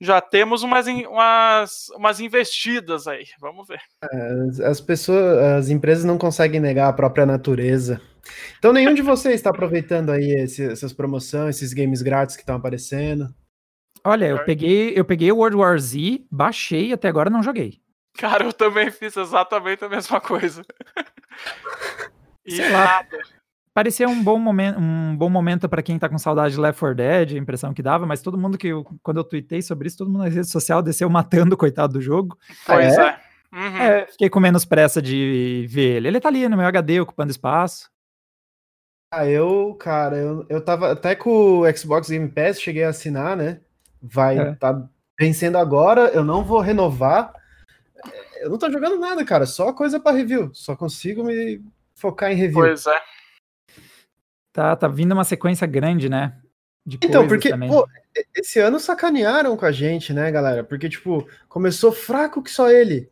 Já 0.00 0.20
temos 0.20 0.62
umas, 0.62 0.86
umas, 0.86 1.88
umas 1.90 2.20
investidas 2.20 3.06
aí, 3.06 3.26
vamos 3.38 3.68
ver. 3.68 3.80
É, 4.02 4.66
as 4.66 4.80
pessoas, 4.80 5.38
as 5.38 5.68
empresas 5.68 6.04
não 6.04 6.16
conseguem 6.16 6.60
negar 6.60 6.88
a 6.88 6.92
própria 6.92 7.26
natureza. 7.26 8.00
Então 8.58 8.72
nenhum 8.72 8.94
de 8.94 9.02
vocês 9.02 9.34
está 9.34 9.50
aproveitando 9.50 10.10
aí 10.10 10.32
esse, 10.42 10.64
essas 10.64 10.92
promoções, 10.92 11.56
esses 11.56 11.72
games 11.72 12.00
grátis 12.02 12.36
que 12.36 12.42
estão 12.42 12.56
aparecendo? 12.56 13.28
Olha, 14.02 14.26
eu 14.26 14.44
peguei, 14.44 14.92
eu 14.96 15.04
peguei 15.04 15.30
o 15.30 15.36
World 15.36 15.56
War 15.56 15.78
Z, 15.78 16.24
baixei 16.30 16.88
e 16.88 16.92
até 16.92 17.08
agora 17.08 17.28
não 17.28 17.42
joguei. 17.42 17.80
Cara, 18.16 18.44
eu 18.44 18.52
também 18.52 18.90
fiz 18.90 19.16
exatamente 19.16 19.84
a 19.84 19.88
mesma 19.88 20.20
coisa. 20.20 20.62
e 22.44 22.56
Sei 22.56 22.70
lá. 22.70 23.06
Parecia 23.72 24.08
um 24.08 24.22
bom 24.22 24.38
momento, 24.38 24.80
um 24.80 25.16
bom 25.16 25.30
momento 25.30 25.68
para 25.68 25.82
quem 25.82 25.98
tá 25.98 26.08
com 26.08 26.18
saudade 26.18 26.54
de 26.54 26.60
Left 26.60 26.80
4 26.80 26.96
Dead, 26.96 27.32
a 27.34 27.38
impressão 27.38 27.72
que 27.72 27.82
dava, 27.82 28.04
mas 28.04 28.20
todo 28.20 28.36
mundo 28.36 28.58
que 28.58 28.66
eu, 28.66 28.84
quando 29.02 29.18
eu 29.18 29.24
tuitei 29.24 29.62
sobre 29.62 29.86
isso, 29.86 29.98
todo 29.98 30.10
mundo 30.10 30.24
na 30.24 30.28
rede 30.28 30.48
social 30.48 30.82
desceu 30.82 31.08
matando 31.08 31.54
o 31.54 31.58
coitado 31.58 31.92
do 31.92 32.00
jogo. 32.00 32.36
Pois 32.66 32.98
é. 32.98 33.00
é. 33.00 33.20
Uhum. 33.52 33.76
é. 33.76 34.06
Fiquei 34.06 34.28
com 34.28 34.40
menos 34.40 34.64
pressa 34.64 35.00
de 35.00 35.66
ver 35.68 35.96
ele. 35.96 36.08
Ele 36.08 36.20
tá 36.20 36.28
ali 36.28 36.48
no 36.48 36.56
meu 36.56 36.66
HD 36.66 37.00
ocupando 37.00 37.30
espaço. 37.30 37.88
Ah, 39.12 39.26
eu, 39.26 39.74
cara, 39.78 40.16
eu, 40.16 40.46
eu 40.48 40.64
tava 40.64 40.92
até 40.92 41.14
com 41.14 41.60
o 41.60 41.76
Xbox 41.76 42.08
Game 42.08 42.28
Pass, 42.28 42.60
cheguei 42.60 42.84
a 42.84 42.90
assinar, 42.90 43.36
né? 43.36 43.60
Vai 44.00 44.38
é. 44.38 44.54
tá 44.54 44.88
vencendo 45.18 45.58
agora, 45.58 46.08
eu 46.08 46.24
não 46.24 46.44
vou 46.44 46.60
renovar. 46.60 47.32
Eu 48.40 48.50
não 48.50 48.58
tô 48.58 48.70
jogando 48.70 48.98
nada, 48.98 49.24
cara, 49.24 49.46
só 49.46 49.72
coisa 49.72 50.00
para 50.00 50.16
review. 50.16 50.50
Só 50.54 50.74
consigo 50.74 51.22
me 51.22 51.60
focar 51.94 52.32
em 52.32 52.36
review. 52.36 52.60
Pois 52.60 52.86
é. 52.86 53.00
Tá, 54.52 54.74
tá 54.74 54.88
vindo 54.88 55.12
uma 55.12 55.24
sequência 55.24 55.66
grande, 55.66 56.08
né? 56.08 56.36
então, 57.02 57.28
porque 57.28 57.56
pô, 57.56 57.86
esse 58.34 58.58
ano 58.58 58.80
sacanearam 58.80 59.56
com 59.56 59.64
a 59.64 59.72
gente, 59.72 60.12
né, 60.12 60.30
galera? 60.30 60.64
Porque, 60.64 60.88
tipo, 60.88 61.28
começou 61.48 61.92
fraco 61.92 62.42
que 62.42 62.50
só 62.50 62.70
ele. 62.70 63.10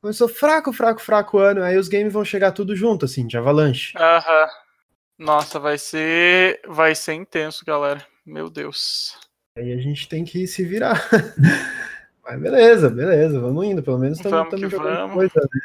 Começou 0.00 0.28
fraco, 0.28 0.72
fraco, 0.72 1.00
fraco 1.00 1.36
o 1.36 1.40
ano, 1.40 1.62
aí 1.62 1.76
os 1.76 1.88
games 1.88 2.12
vão 2.12 2.24
chegar 2.24 2.52
tudo 2.52 2.76
junto, 2.76 3.04
assim, 3.04 3.26
de 3.26 3.36
avalanche. 3.36 3.96
Aham. 3.96 4.48
Nossa, 5.18 5.58
vai 5.58 5.78
ser, 5.78 6.60
vai 6.68 6.94
ser 6.94 7.14
intenso, 7.14 7.64
galera. 7.64 8.06
Meu 8.24 8.48
Deus. 8.48 9.18
Aí 9.56 9.72
a 9.72 9.78
gente 9.78 10.08
tem 10.08 10.24
que 10.24 10.46
se 10.46 10.64
virar. 10.64 11.08
Mas 12.22 12.40
beleza, 12.40 12.90
beleza, 12.90 13.40
vamos 13.40 13.64
indo. 13.64 13.82
Pelo 13.82 13.98
menos 13.98 14.18
estamos 14.18 14.60
jogando 14.60 14.70
vamos. 14.70 15.14
coisa, 15.14 15.40
né? 15.40 15.60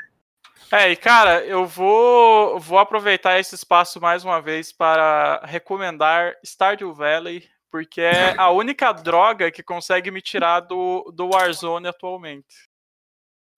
É, 0.74 0.90
e 0.90 0.96
cara, 0.96 1.46
eu 1.46 1.68
vou, 1.68 2.60
vou 2.60 2.80
aproveitar 2.80 3.40
esse 3.40 3.54
espaço 3.54 4.02
mais 4.02 4.26
uma 4.26 4.42
vez 4.42 4.72
para 4.72 5.40
recomendar 5.46 6.36
Stardew 6.44 6.92
Valley, 6.96 7.48
porque 7.70 8.02
é 8.02 8.34
a 8.36 8.50
única 8.50 8.92
droga 8.92 9.52
que 9.52 9.62
consegue 9.62 10.10
me 10.10 10.20
tirar 10.20 10.62
do, 10.62 11.14
do 11.16 11.30
Warzone 11.30 11.88
atualmente. 11.88 12.68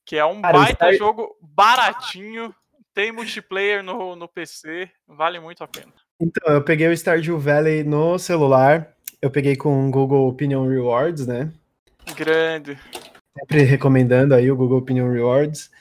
Que 0.06 0.18
é 0.18 0.26
um 0.26 0.42
cara, 0.42 0.58
baita 0.58 0.88
Star... 0.88 0.94
jogo 0.96 1.34
baratinho, 1.42 2.54
tem 2.94 3.14
multiplayer 3.14 3.82
no, 3.82 4.18
no 4.18 4.28
PC, 4.28 4.92
vale 5.08 5.40
muito 5.40 5.64
a 5.64 5.68
pena. 5.70 5.94
Então, 6.20 6.54
eu 6.54 6.66
peguei 6.66 6.90
o 6.90 6.98
Stardew 6.98 7.40
Valley 7.40 7.86
no 7.86 8.20
celular, 8.20 8.94
eu 9.22 9.32
peguei 9.32 9.56
com 9.56 9.88
o 9.88 9.90
Google 9.90 10.28
Opinion 10.28 10.68
Rewards, 10.68 11.26
né? 11.26 11.50
Grande. 12.14 12.78
Sempre 13.40 13.64
recomendando 13.64 14.36
aí 14.36 14.52
o 14.52 14.56
Google 14.58 14.80
Opinion 14.80 15.10
Rewards. 15.10 15.72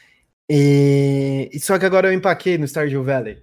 E... 0.48 1.50
Só 1.61 1.78
que 1.78 1.87
agora 1.87 2.09
eu 2.09 2.12
empaquei 2.12 2.59
no 2.59 2.66
Stardew 2.66 3.02
Valley. 3.02 3.42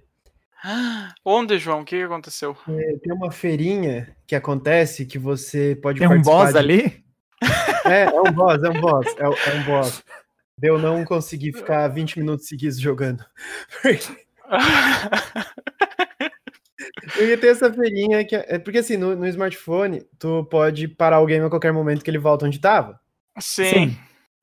Onde, 1.24 1.58
João? 1.58 1.80
O 1.80 1.84
que 1.84 2.02
aconteceu? 2.02 2.56
É, 2.68 2.96
tem 3.02 3.12
uma 3.12 3.30
feirinha 3.30 4.16
que 4.26 4.34
acontece 4.34 5.06
que 5.06 5.18
você 5.18 5.78
pode 5.82 5.98
tem 5.98 6.08
participar. 6.08 6.30
Tem 6.30 6.40
um 6.40 6.44
boss 6.44 6.52
de... 6.52 6.58
ali? 6.58 7.02
É, 7.84 8.04
é 8.04 8.20
um 8.20 8.32
boss, 8.32 8.62
é 8.62 8.68
um 8.68 8.80
boss, 8.80 9.06
é, 9.18 9.24
é 9.24 9.54
um 9.54 9.64
boss 9.64 10.04
de 10.56 10.68
eu 10.68 10.78
não 10.78 11.04
conseguir 11.04 11.52
ficar 11.52 11.88
20 11.88 12.20
minutos 12.20 12.46
seguidos 12.46 12.78
jogando. 12.78 13.24
eu 17.18 17.28
ia 17.28 17.38
ter 17.38 17.48
essa 17.48 17.72
feirinha 17.72 18.24
que 18.24 18.36
é 18.36 18.56
porque 18.58 18.78
assim, 18.78 18.96
no, 18.96 19.16
no, 19.16 19.26
smartphone, 19.26 20.06
tu 20.18 20.44
pode 20.44 20.86
parar 20.86 21.18
o 21.20 21.26
game 21.26 21.44
a 21.44 21.50
qualquer 21.50 21.72
momento 21.72 22.04
que 22.04 22.10
ele 22.10 22.18
volta 22.18 22.46
onde 22.46 22.60
tava. 22.60 23.00
Sim. 23.40 23.64
Sim. 23.64 23.98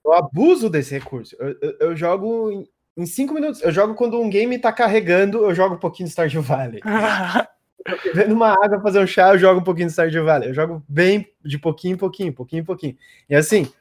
Eu 0.10 0.16
abuso 0.16 0.70
desse 0.70 0.94
recurso. 0.94 1.36
Eu, 1.40 1.56
eu, 1.62 1.78
eu 1.80 1.96
jogo 1.96 2.52
em, 2.52 2.68
em 2.98 3.06
cinco 3.06 3.34
minutos. 3.34 3.62
Eu 3.62 3.72
jogo 3.72 3.94
quando 3.94 4.20
um 4.20 4.30
game 4.30 4.58
tá 4.58 4.74
carregando, 4.74 5.46
eu 5.46 5.54
jogo 5.54 5.76
um 5.76 5.80
pouquinho 5.80 6.08
de 6.08 6.12
Stardew 6.12 6.42
Valley. 6.42 6.82
vendo 8.14 8.34
uma 8.34 8.50
água 8.50 8.82
fazer 8.82 9.00
um 9.00 9.08
chá, 9.08 9.34
eu 9.34 9.40
jogo 9.40 9.62
um 9.62 9.64
pouquinho 9.64 9.88
de 9.88 9.94
Stardew 9.94 10.26
Valley. 10.26 10.50
Eu 10.50 10.54
jogo 10.54 10.84
bem 10.88 11.32
de 11.46 11.58
pouquinho 11.60 11.94
em 11.94 11.98
pouquinho, 11.98 12.34
pouquinho 12.34 12.62
em 12.62 12.66
pouquinho. 12.66 12.98
E 13.30 13.36
assim, 13.36 13.72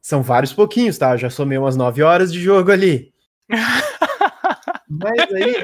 são 0.00 0.22
vários 0.22 0.52
pouquinhos, 0.52 0.98
tá? 0.98 1.12
Eu 1.12 1.18
já 1.18 1.30
somei 1.30 1.58
umas 1.58 1.76
9 1.76 2.02
horas 2.02 2.32
de 2.32 2.40
jogo 2.40 2.70
ali. 2.70 3.12
Mas 4.88 5.20
aí, 5.32 5.54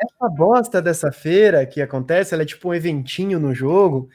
essa 0.00 0.28
bosta 0.28 0.82
dessa 0.82 1.12
feira 1.12 1.64
que 1.66 1.80
acontece, 1.80 2.34
ela 2.34 2.42
é 2.42 2.46
tipo 2.46 2.68
um 2.68 2.74
eventinho 2.74 3.38
no 3.38 3.54
jogo 3.54 4.08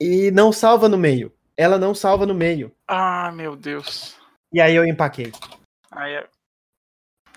e 0.00 0.30
não 0.30 0.52
salva 0.52 0.88
no 0.88 0.98
meio. 0.98 1.32
Ela 1.56 1.78
não 1.78 1.94
salva 1.94 2.24
no 2.24 2.34
meio. 2.34 2.72
Ah, 2.86 3.32
meu 3.34 3.56
Deus. 3.56 4.16
E 4.52 4.60
aí 4.60 4.74
eu 4.74 4.84
empaquei. 4.84 5.32
Aí 5.90 6.14
é... 6.14 6.26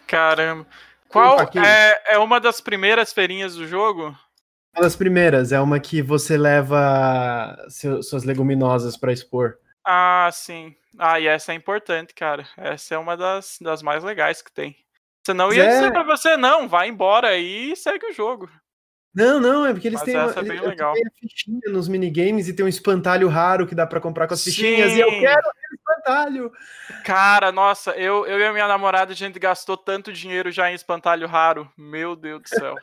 Caramba. 0.07 0.67
Qual 1.07 1.39
é, 1.41 2.13
é 2.13 2.17
uma 2.17 2.39
das 2.39 2.61
primeiras 2.61 3.11
feirinhas 3.11 3.55
do 3.55 3.67
jogo? 3.67 4.17
Uma 4.73 4.83
das 4.83 4.95
primeiras, 4.95 5.51
é 5.51 5.59
uma 5.59 5.79
que 5.79 6.01
você 6.01 6.37
leva 6.37 7.57
seu, 7.67 8.01
suas 8.01 8.23
leguminosas 8.23 8.95
para 8.95 9.11
expor. 9.11 9.57
Ah, 9.85 10.29
sim. 10.31 10.73
Ah, 10.97 11.19
e 11.19 11.27
essa 11.27 11.51
é 11.51 11.55
importante, 11.55 12.13
cara. 12.13 12.47
Essa 12.55 12.95
é 12.95 12.97
uma 12.97 13.17
das, 13.17 13.57
das 13.59 13.81
mais 13.81 14.03
legais 14.03 14.41
que 14.41 14.51
tem. 14.51 14.75
Você 15.23 15.33
não 15.33 15.51
ia 15.51 15.63
é... 15.63 15.69
dizer 15.69 15.91
pra 15.91 16.03
você, 16.03 16.37
não, 16.37 16.67
vai 16.67 16.87
embora 16.87 17.37
e 17.37 17.75
segue 17.75 18.05
o 18.07 18.13
jogo. 18.13 18.49
Não, 19.13 19.41
não, 19.41 19.65
é 19.65 19.73
porque 19.73 19.89
eles 19.89 19.99
Mas 19.99 20.05
têm, 20.05 20.15
uma, 20.15 20.31
é 20.31 20.39
eles, 20.39 20.61
legal. 20.61 20.93
têm 20.93 21.03
a 21.05 21.11
fichinha 21.19 21.59
nos 21.69 21.89
minigames 21.89 22.47
e 22.47 22.53
tem 22.53 22.65
um 22.65 22.69
espantalho 22.69 23.27
raro 23.27 23.67
que 23.67 23.75
dá 23.75 23.85
para 23.85 23.99
comprar 23.99 24.25
com 24.25 24.33
as 24.33 24.39
Sim. 24.39 24.51
fichinhas. 24.51 24.93
E 24.93 25.01
eu 25.01 25.09
quero 25.09 25.39
aquele 25.39 25.75
espantalho. 25.75 26.51
Cara, 27.03 27.51
nossa, 27.51 27.91
eu, 27.91 28.25
eu 28.25 28.39
e 28.39 28.45
a 28.45 28.53
minha 28.53 28.67
namorada, 28.67 29.11
a 29.11 29.15
gente 29.15 29.37
gastou 29.37 29.75
tanto 29.75 30.13
dinheiro 30.13 30.49
já 30.49 30.71
em 30.71 30.75
espantalho 30.75 31.27
raro. 31.27 31.69
Meu 31.77 32.15
Deus 32.15 32.41
do 32.41 32.49
céu. 32.49 32.75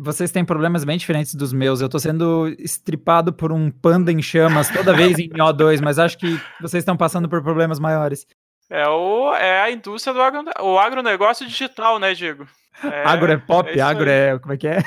Vocês 0.00 0.32
têm 0.32 0.44
problemas 0.44 0.84
bem 0.84 0.98
diferentes 0.98 1.34
dos 1.36 1.52
meus. 1.52 1.80
Eu 1.80 1.88
tô 1.88 1.98
sendo 2.00 2.48
estripado 2.58 3.32
por 3.32 3.52
um 3.52 3.70
panda 3.70 4.10
em 4.10 4.20
chamas 4.20 4.68
toda 4.68 4.92
vez 4.92 5.18
em 5.18 5.28
O2, 5.28 5.80
mas 5.80 5.98
acho 5.98 6.18
que 6.18 6.40
vocês 6.60 6.82
estão 6.82 6.96
passando 6.96 7.28
por 7.28 7.42
problemas 7.42 7.78
maiores. 7.78 8.26
É, 8.68 8.86
o, 8.88 9.32
é 9.34 9.62
a 9.62 9.70
indústria 9.70 10.12
do 10.12 10.20
agro, 10.20 10.44
o 10.60 10.78
agronegócio 10.78 11.46
digital, 11.46 12.00
né, 12.00 12.12
Diego? 12.14 12.46
É, 12.82 13.04
agro 13.04 13.30
é 13.30 13.36
pop, 13.36 13.78
é 13.78 13.80
agro 13.80 14.10
é. 14.10 14.38
Como 14.38 14.52
é 14.52 14.56
que 14.56 14.66
é? 14.66 14.82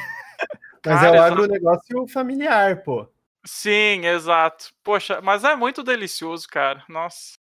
Mas 0.86 1.02
Cara, 1.02 1.18
é 1.18 1.20
o 1.20 1.24
agronegócio 1.24 2.08
familiar, 2.08 2.84
pô. 2.84 3.08
Sim, 3.46 4.06
exato. 4.06 4.72
Poxa, 4.84 5.22
mas 5.22 5.44
é 5.44 5.56
muito 5.56 5.84
delicioso, 5.84 6.48
cara. 6.48 6.84
Nossa. 6.90 7.39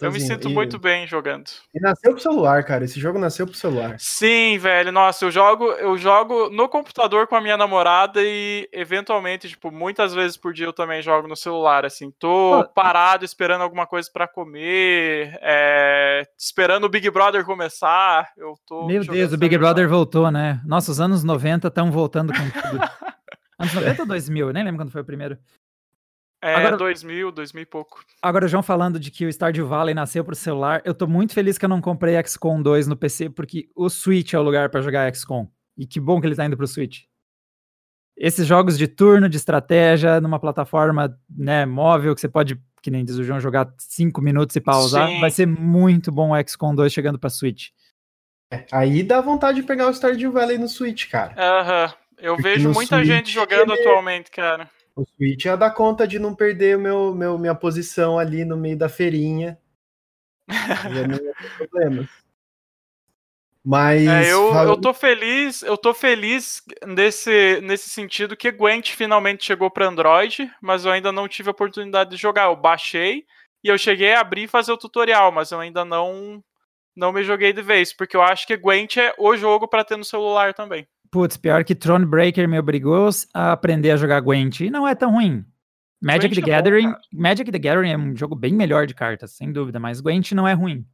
Eu 0.00 0.12
me 0.12 0.20
sinto 0.20 0.48
e... 0.48 0.52
muito 0.52 0.78
bem 0.78 1.06
jogando. 1.06 1.48
E 1.74 1.80
nasceu 1.80 2.12
pro 2.12 2.20
celular, 2.20 2.62
cara. 2.62 2.84
Esse 2.84 3.00
jogo 3.00 3.18
nasceu 3.18 3.46
pro 3.46 3.56
celular. 3.56 3.96
Sim, 3.98 4.58
velho. 4.58 4.92
Nossa, 4.92 5.24
eu 5.24 5.30
jogo, 5.30 5.64
eu 5.72 5.96
jogo 5.96 6.50
no 6.50 6.68
computador 6.68 7.26
com 7.26 7.34
a 7.34 7.40
minha 7.40 7.56
namorada 7.56 8.20
e 8.22 8.68
eventualmente, 8.70 9.48
tipo, 9.48 9.70
muitas 9.70 10.12
vezes 10.12 10.36
por 10.36 10.52
dia 10.52 10.66
eu 10.66 10.74
também 10.74 11.00
jogo 11.00 11.26
no 11.26 11.34
celular, 11.34 11.86
assim. 11.86 12.12
Tô 12.18 12.64
parado 12.74 13.24
esperando 13.24 13.62
alguma 13.62 13.86
coisa 13.86 14.08
para 14.12 14.28
comer, 14.28 15.38
é... 15.40 16.28
esperando 16.38 16.84
o 16.84 16.90
Big 16.90 17.10
Brother 17.10 17.44
começar. 17.44 18.30
Eu 18.36 18.54
tô 18.66 18.86
Meu 18.86 19.02
Deus, 19.04 19.32
o 19.32 19.38
Big 19.38 19.56
Brother 19.56 19.88
voltou, 19.88 20.30
né? 20.30 20.60
Nossa, 20.66 20.92
os 20.92 21.00
anos 21.00 21.24
90 21.24 21.68
estão 21.68 21.90
voltando 21.90 22.32
com 22.32 22.60
tudo. 22.60 22.78
anos 23.58 23.72
90 23.72 24.02
ou 24.02 24.08
2000? 24.08 24.46
Eu 24.48 24.52
nem 24.52 24.64
lembro 24.64 24.80
quando 24.80 24.92
foi 24.92 25.00
o 25.00 25.06
primeiro. 25.06 25.38
É, 26.40 26.54
agora, 26.54 26.76
2000, 26.76 27.32
2000 27.32 27.62
e 27.62 27.66
pouco. 27.66 28.00
Agora, 28.22 28.44
o 28.44 28.48
João 28.48 28.62
falando 28.62 29.00
de 29.00 29.10
que 29.10 29.26
o 29.26 29.32
Stardew 29.32 29.66
Valley 29.66 29.94
nasceu 29.94 30.24
pro 30.24 30.36
celular, 30.36 30.80
eu 30.84 30.94
tô 30.94 31.06
muito 31.06 31.32
feliz 31.34 31.58
que 31.58 31.64
eu 31.64 31.68
não 31.68 31.80
comprei 31.80 32.14
XCOM 32.24 32.62
2 32.62 32.86
no 32.86 32.96
PC, 32.96 33.30
porque 33.30 33.68
o 33.74 33.88
Switch 33.90 34.34
é 34.34 34.38
o 34.38 34.42
lugar 34.42 34.68
para 34.70 34.80
jogar 34.80 35.12
XCOM. 35.12 35.48
E 35.76 35.86
que 35.86 35.98
bom 35.98 36.20
que 36.20 36.26
ele 36.26 36.36
tá 36.36 36.44
indo 36.44 36.56
pro 36.56 36.66
Switch. 36.66 37.02
esses 38.16 38.46
jogos 38.46 38.76
de 38.76 38.88
turno, 38.88 39.28
de 39.28 39.36
estratégia, 39.36 40.20
numa 40.20 40.40
plataforma 40.40 41.16
né, 41.30 41.64
móvel 41.64 42.14
que 42.14 42.20
você 42.20 42.28
pode, 42.28 42.60
que 42.82 42.90
nem 42.90 43.04
diz 43.04 43.16
o 43.16 43.24
João, 43.24 43.40
jogar 43.40 43.72
cinco 43.78 44.20
minutos 44.20 44.56
e 44.56 44.60
pausar, 44.60 45.08
Sim. 45.08 45.20
vai 45.20 45.30
ser 45.30 45.46
muito 45.46 46.10
bom 46.10 46.32
o 46.32 46.48
XCOM 46.48 46.74
2 46.74 46.92
chegando 46.92 47.18
pra 47.18 47.30
Switch. 47.30 47.68
É, 48.52 48.64
aí 48.72 49.02
dá 49.02 49.20
vontade 49.20 49.60
de 49.60 49.66
pegar 49.66 49.88
o 49.88 49.94
Stardew 49.94 50.32
Valley 50.32 50.58
no 50.58 50.68
Switch, 50.68 51.08
cara. 51.10 51.34
Aham. 51.36 51.84
Uhum. 51.86 51.92
Eu 52.20 52.34
Porque 52.34 52.48
vejo 52.48 52.72
muita 52.72 52.96
Switch, 52.96 53.06
gente 53.06 53.30
jogando 53.30 53.72
ele... 53.72 53.80
atualmente, 53.80 54.30
cara. 54.32 54.68
O 54.98 55.04
Switch 55.06 55.44
ia 55.44 55.56
dar 55.56 55.70
conta 55.70 56.08
de 56.08 56.18
não 56.18 56.34
perder 56.34 56.76
o 56.76 56.80
meu, 56.80 57.14
meu, 57.14 57.38
minha 57.38 57.54
posição 57.54 58.18
ali 58.18 58.44
no 58.44 58.56
meio 58.56 58.76
da 58.76 58.88
feirinha. 58.88 59.56
ia 60.92 61.06
não 61.06 61.14
ia 61.14 61.34
ter 61.34 61.56
problemas. 61.56 62.08
Mas. 63.64 64.08
É, 64.08 64.32
eu, 64.32 64.52
eu 64.52 64.76
tô 64.76 64.92
feliz, 64.92 65.62
eu 65.62 65.78
tô 65.78 65.94
feliz 65.94 66.64
nesse, 66.84 67.60
nesse 67.60 67.88
sentido 67.90 68.36
que 68.36 68.50
Gwent 68.50 68.90
finalmente 68.90 69.44
chegou 69.44 69.70
para 69.70 69.86
Android, 69.86 70.50
mas 70.60 70.84
eu 70.84 70.90
ainda 70.90 71.12
não 71.12 71.28
tive 71.28 71.48
a 71.48 71.52
oportunidade 71.52 72.10
de 72.10 72.16
jogar. 72.16 72.46
Eu 72.46 72.56
baixei 72.56 73.24
e 73.62 73.68
eu 73.68 73.78
cheguei 73.78 74.14
a 74.14 74.20
abrir 74.20 74.44
e 74.44 74.48
fazer 74.48 74.72
o 74.72 74.76
tutorial, 74.76 75.30
mas 75.30 75.52
eu 75.52 75.60
ainda 75.60 75.84
não 75.84 76.42
não 76.96 77.12
me 77.12 77.22
joguei 77.22 77.52
de 77.52 77.62
vez, 77.62 77.92
porque 77.92 78.16
eu 78.16 78.22
acho 78.22 78.48
que 78.48 78.56
Gwent 78.56 78.96
é 78.96 79.14
o 79.16 79.36
jogo 79.36 79.68
para 79.68 79.84
ter 79.84 79.96
no 79.96 80.04
celular 80.04 80.52
também. 80.52 80.88
Putz, 81.10 81.36
pior 81.36 81.64
que 81.64 81.74
Thronebreaker 81.74 82.48
me 82.48 82.58
obrigou 82.58 83.08
a 83.32 83.52
aprender 83.52 83.90
a 83.90 83.96
jogar 83.96 84.20
Gwent 84.20 84.60
e 84.60 84.70
não 84.70 84.86
é 84.86 84.94
tão 84.94 85.12
ruim. 85.12 85.44
Magic 86.00 86.28
Gwent 86.28 86.44
the 86.44 86.50
é 86.50 86.54
Gathering, 86.54 86.92
bom, 86.92 86.98
Magic 87.12 87.50
the 87.50 87.58
Gathering 87.58 87.90
é 87.90 87.96
um 87.96 88.16
jogo 88.16 88.36
bem 88.36 88.52
melhor 88.52 88.86
de 88.86 88.94
cartas, 88.94 89.32
sem 89.32 89.50
dúvida, 89.50 89.80
mas 89.80 90.00
Gwent 90.00 90.32
não 90.32 90.46
é 90.46 90.52
ruim. 90.52 90.86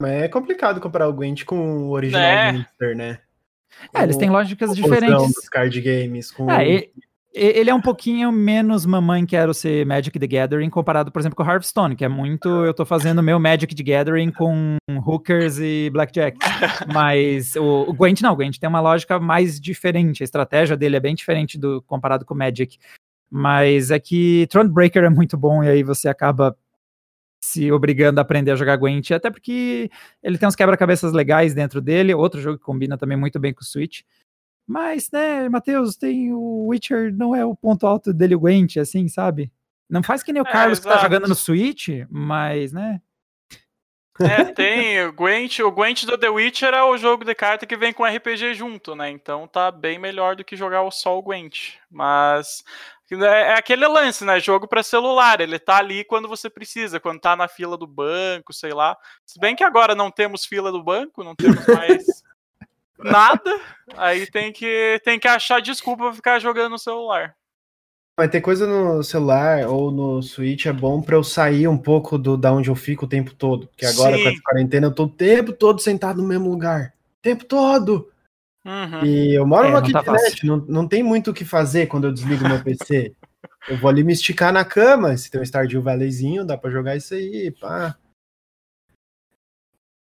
Mas 0.00 0.10
é 0.10 0.28
complicado 0.28 0.80
comparar 0.80 1.08
o 1.08 1.12
Gwent 1.12 1.44
com 1.44 1.84
o 1.84 1.90
original 1.90 2.22
é. 2.22 2.52
Né? 2.94 3.20
Com 3.92 3.98
é, 3.98 4.02
eles 4.02 4.16
têm 4.16 4.30
lógicas 4.30 4.74
diferentes. 4.74 5.34
dos 5.34 5.48
card 5.48 5.80
games. 5.80 6.30
Com 6.30 6.50
é, 6.50 6.68
e, 6.68 6.92
ele 7.34 7.68
é 7.68 7.74
um 7.74 7.80
pouquinho 7.80 8.30
menos 8.30 8.86
mamãe 8.86 9.26
quero 9.26 9.52
ser 9.52 9.84
Magic 9.84 10.16
the 10.16 10.26
Gathering 10.26 10.70
comparado, 10.70 11.10
por 11.10 11.18
exemplo, 11.18 11.36
com 11.36 11.42
Hearthstone, 11.42 11.96
que 11.96 12.04
é 12.04 12.08
muito. 12.08 12.48
Eu 12.48 12.72
tô 12.72 12.86
fazendo 12.86 13.22
meu 13.22 13.40
Magic 13.40 13.74
the 13.74 13.82
Gathering 13.82 14.30
com 14.30 14.76
hookers 15.04 15.58
e 15.58 15.90
blackjack. 15.90 16.38
Mas 16.94 17.56
o, 17.56 17.86
o 17.88 17.92
Gwent 17.92 18.20
não, 18.20 18.32
o 18.32 18.36
Gwent 18.36 18.58
tem 18.58 18.68
uma 18.68 18.80
lógica 18.80 19.18
mais 19.18 19.60
diferente. 19.60 20.22
A 20.22 20.24
estratégia 20.24 20.76
dele 20.76 20.96
é 20.96 21.00
bem 21.00 21.14
diferente 21.14 21.58
do 21.58 21.82
comparado 21.82 22.24
com 22.24 22.34
o 22.34 22.38
Magic. 22.38 22.78
Mas 23.28 23.90
é 23.90 23.98
que 23.98 24.46
Thronebreaker 24.48 25.02
é 25.02 25.10
muito 25.10 25.36
bom 25.36 25.64
e 25.64 25.68
aí 25.68 25.82
você 25.82 26.08
acaba 26.08 26.56
se 27.44 27.70
obrigando 27.72 28.20
a 28.20 28.22
aprender 28.22 28.52
a 28.52 28.56
jogar 28.56 28.76
Gwent, 28.76 29.10
até 29.10 29.30
porque 29.30 29.90
ele 30.22 30.38
tem 30.38 30.48
uns 30.48 30.56
quebra-cabeças 30.56 31.12
legais 31.12 31.52
dentro 31.52 31.80
dele, 31.80 32.14
outro 32.14 32.40
jogo 32.40 32.58
que 32.58 32.64
combina 32.64 32.96
também 32.96 33.18
muito 33.18 33.38
bem 33.38 33.52
com 33.52 33.60
o 33.60 33.64
Switch. 33.64 34.00
Mas, 34.66 35.10
né, 35.10 35.48
Matheus, 35.48 35.96
tem 35.96 36.32
o 36.32 36.66
Witcher, 36.68 37.14
não 37.14 37.34
é 37.34 37.44
o 37.44 37.54
ponto 37.54 37.86
alto 37.86 38.12
dele 38.12 38.34
Gwent, 38.34 38.78
assim, 38.78 39.08
sabe? 39.08 39.52
Não 39.88 40.02
faz 40.02 40.22
que 40.22 40.32
nem 40.32 40.42
o 40.42 40.46
é, 40.46 40.50
Carlos 40.50 40.80
que 40.80 40.86
tá 40.86 40.98
jogando 40.98 41.28
no 41.28 41.34
Switch, 41.34 41.88
mas, 42.10 42.72
né? 42.72 43.00
É, 44.20 44.44
tem 44.44 45.04
o 45.04 45.12
Gwent, 45.12 45.58
o 45.58 45.72
Gwent 45.72 46.04
do 46.04 46.16
The 46.16 46.28
Witcher 46.28 46.72
é 46.72 46.82
o 46.82 46.96
jogo 46.96 47.24
de 47.24 47.34
carta 47.34 47.66
que 47.66 47.76
vem 47.76 47.92
com 47.92 48.04
RPG 48.04 48.54
junto, 48.54 48.94
né? 48.94 49.10
Então 49.10 49.48
tá 49.48 49.72
bem 49.72 49.98
melhor 49.98 50.36
do 50.36 50.44
que 50.44 50.56
jogar 50.56 50.88
só 50.92 51.18
o 51.18 51.22
Gwent. 51.22 51.74
Mas 51.90 52.62
é, 53.10 53.50
é 53.50 53.54
aquele 53.54 53.86
lance, 53.88 54.24
né? 54.24 54.38
Jogo 54.38 54.68
para 54.68 54.84
celular, 54.84 55.40
ele 55.40 55.58
tá 55.58 55.78
ali 55.78 56.04
quando 56.04 56.28
você 56.28 56.48
precisa, 56.48 57.00
quando 57.00 57.20
tá 57.20 57.34
na 57.34 57.48
fila 57.48 57.76
do 57.76 57.88
banco, 57.88 58.52
sei 58.52 58.72
lá. 58.72 58.96
Se 59.26 59.38
bem 59.40 59.56
que 59.56 59.64
agora 59.64 59.96
não 59.96 60.12
temos 60.12 60.46
fila 60.46 60.70
do 60.70 60.82
banco, 60.82 61.24
não 61.24 61.34
temos 61.34 61.66
mais 61.66 62.22
nada, 62.98 63.60
aí 63.96 64.26
tem 64.30 64.52
que 64.52 65.00
tem 65.04 65.18
que 65.18 65.28
achar 65.28 65.60
desculpa 65.60 66.04
pra 66.04 66.12
ficar 66.12 66.38
jogando 66.38 66.72
no 66.72 66.78
celular. 66.78 67.34
Vai 68.16 68.28
ter 68.28 68.40
coisa 68.40 68.64
no 68.66 69.02
celular 69.02 69.66
ou 69.66 69.90
no 69.90 70.22
Switch 70.22 70.66
é 70.66 70.72
bom 70.72 71.02
para 71.02 71.16
eu 71.16 71.24
sair 71.24 71.66
um 71.66 71.76
pouco 71.76 72.16
do 72.16 72.36
da 72.36 72.52
onde 72.52 72.70
eu 72.70 72.76
fico 72.76 73.06
o 73.06 73.08
tempo 73.08 73.34
todo, 73.34 73.66
porque 73.66 73.84
agora 73.86 74.16
Sim. 74.16 74.22
com 74.22 74.28
a 74.28 74.42
quarentena 74.42 74.86
eu 74.86 74.94
tô 74.94 75.04
o 75.04 75.08
tempo 75.08 75.52
todo 75.52 75.80
sentado 75.80 76.22
no 76.22 76.28
mesmo 76.28 76.48
lugar, 76.48 76.94
o 77.18 77.22
tempo 77.22 77.44
todo. 77.44 78.08
Uhum. 78.64 79.04
E 79.04 79.34
eu 79.34 79.46
moro 79.46 79.66
é, 79.66 79.70
numa 79.70 79.82
tá 79.82 80.00
kitnet, 80.00 80.46
não, 80.46 80.56
não 80.68 80.88
tem 80.88 81.02
muito 81.02 81.30
o 81.32 81.34
que 81.34 81.44
fazer 81.44 81.86
quando 81.86 82.06
eu 82.06 82.12
desligo 82.12 82.48
meu 82.48 82.62
PC. 82.62 83.12
Eu 83.68 83.78
vou 83.78 83.90
ali 83.90 84.04
me 84.04 84.12
esticar 84.12 84.52
na 84.52 84.64
cama, 84.64 85.16
se 85.16 85.30
tem 85.30 85.40
um 85.40 85.44
Stardew 85.44 85.82
Valleyzinho, 85.82 86.44
dá 86.44 86.56
pra 86.56 86.70
jogar 86.70 86.96
isso 86.96 87.14
aí, 87.14 87.50
pá. 87.50 87.96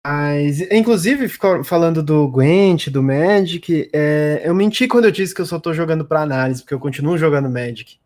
Mas, 0.05 0.59
inclusive, 0.69 1.29
falando 1.63 2.03
do 2.03 2.27
Gwent, 2.27 2.89
do 2.89 3.01
Magic, 3.01 3.89
é, 3.93 4.41
eu 4.43 4.53
menti 4.53 4.85
quando 4.85 5.05
eu 5.05 5.11
disse 5.11 5.33
que 5.33 5.39
eu 5.39 5.45
só 5.45 5.57
tô 5.57 5.73
jogando 5.73 6.03
pra 6.03 6.21
análise, 6.21 6.61
porque 6.61 6.73
eu 6.73 6.79
continuo 6.79 7.17
jogando 7.17 7.49
Magic. 7.49 7.97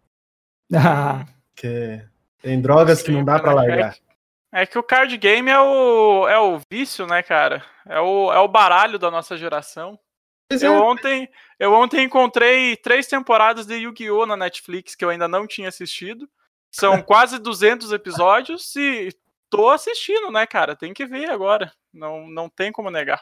Ah. 0.74 1.26
Que 1.56 2.04
tem 2.42 2.62
drogas 2.62 3.00
Sim, 3.00 3.06
que 3.06 3.12
não 3.14 3.26
dá 3.26 3.40
pra 3.40 3.54
largar. 3.54 3.96
É, 4.54 4.62
é 4.62 4.66
que 4.68 4.78
o 4.78 4.84
card 4.84 5.18
game 5.18 5.50
é 5.50 5.60
o, 5.60 6.28
é 6.28 6.40
o 6.40 6.62
vício, 6.72 7.08
né, 7.08 7.24
cara? 7.24 7.66
É 7.88 8.00
o, 8.00 8.32
é 8.32 8.40
o 8.40 8.48
baralho 8.48 9.00
da 9.00 9.10
nossa 9.10 9.36
geração. 9.36 9.98
Eu 10.50 10.76
é. 10.76 10.80
ontem, 10.80 11.30
eu 11.60 11.74
ontem 11.74 12.06
encontrei 12.06 12.78
três 12.78 13.08
temporadas 13.08 13.66
de 13.66 13.76
Yu-Gi-Oh! 13.76 14.26
na 14.26 14.38
Netflix 14.38 14.96
que 14.96 15.04
eu 15.04 15.10
ainda 15.10 15.28
não 15.28 15.48
tinha 15.48 15.68
assistido. 15.68 16.30
São 16.72 17.02
quase 17.04 17.40
200 17.40 17.92
episódios 17.92 18.76
e 18.76 19.10
tô 19.50 19.70
assistindo, 19.70 20.32
né, 20.32 20.46
cara? 20.46 20.76
Tem 20.76 20.94
que 20.94 21.06
ver 21.06 21.30
agora. 21.30 21.72
Não, 21.94 22.28
não 22.28 22.50
tem 22.50 22.72
como 22.72 22.92
negar. 22.92 23.22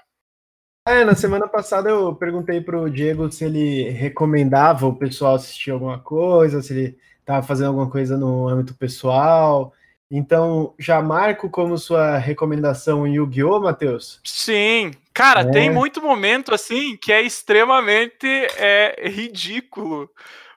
É, 0.87 1.03
na 1.03 1.15
semana 1.15 1.47
passada 1.47 1.89
eu 1.89 2.13
perguntei 2.13 2.61
pro 2.61 2.89
Diego 2.89 3.31
se 3.31 3.45
ele 3.45 3.89
recomendava 3.89 4.85
o 4.85 4.95
pessoal 4.95 5.35
assistir 5.35 5.71
alguma 5.71 5.97
coisa, 5.97 6.61
se 6.61 6.73
ele 6.73 6.97
tava 7.25 7.45
fazendo 7.45 7.67
alguma 7.67 7.89
coisa 7.89 8.15
no 8.15 8.47
âmbito 8.47 8.75
pessoal. 8.75 9.73
Então, 10.11 10.75
já 10.77 11.01
marco 11.01 11.49
como 11.49 11.77
sua 11.77 12.17
recomendação 12.17 13.07
em 13.07 13.15
Yu-Gi-Oh, 13.15 13.59
Matheus? 13.59 14.21
Sim. 14.23 14.91
Cara, 15.11 15.41
é. 15.41 15.49
tem 15.49 15.71
muito 15.71 16.01
momento 16.01 16.53
assim 16.53 16.95
que 16.95 17.11
é 17.11 17.21
extremamente 17.21 18.27
é, 18.57 19.09
ridículo. 19.09 20.07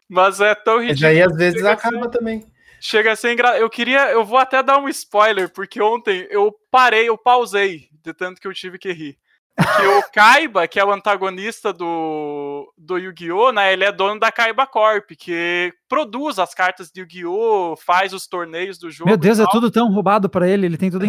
Mas 0.06 0.40
é 0.40 0.54
tão 0.54 0.80
ridículo. 0.80 1.00
Mas 1.00 1.16
aí 1.16 1.22
às 1.22 1.36
vezes 1.36 1.64
acaba 1.64 2.04
ser, 2.04 2.10
também. 2.10 2.44
Chega 2.80 3.12
a 3.12 3.16
ser 3.16 3.32
engraçado. 3.32 3.60
Eu 3.60 3.70
queria. 3.70 4.10
Eu 4.10 4.24
vou 4.24 4.38
até 4.38 4.62
dar 4.62 4.78
um 4.78 4.88
spoiler, 4.88 5.50
porque 5.52 5.80
ontem 5.80 6.26
eu 6.30 6.54
parei, 6.70 7.08
eu 7.08 7.18
pausei, 7.18 7.88
de 8.02 8.12
tanto 8.12 8.40
que 8.40 8.46
eu 8.46 8.54
tive 8.54 8.78
que 8.78 8.92
rir 8.92 9.18
que 9.58 9.86
o 9.86 10.02
Kaiba, 10.12 10.68
que 10.68 10.78
é 10.78 10.84
o 10.84 10.92
antagonista 10.92 11.72
do, 11.72 12.72
do 12.76 12.96
Yu-Gi-Oh!, 12.96 13.52
né? 13.52 13.72
Ele 13.72 13.84
é 13.84 13.92
dono 13.92 14.20
da 14.20 14.30
Kaiba 14.30 14.66
Corp, 14.66 15.10
que 15.18 15.72
produz 15.88 16.38
as 16.38 16.54
cartas 16.54 16.90
de 16.90 17.00
Yu-Gi-Oh!, 17.00 17.76
faz 17.76 18.12
os 18.12 18.26
torneios 18.26 18.78
do 18.78 18.90
jogo. 18.90 19.08
Meu 19.08 19.18
Deus, 19.18 19.40
é 19.40 19.44
tudo 19.50 19.70
tão 19.70 19.90
roubado 19.92 20.28
para 20.28 20.48
ele, 20.48 20.66
ele 20.66 20.76
tem 20.76 20.90
tudo 20.90 21.04
em 21.04 21.08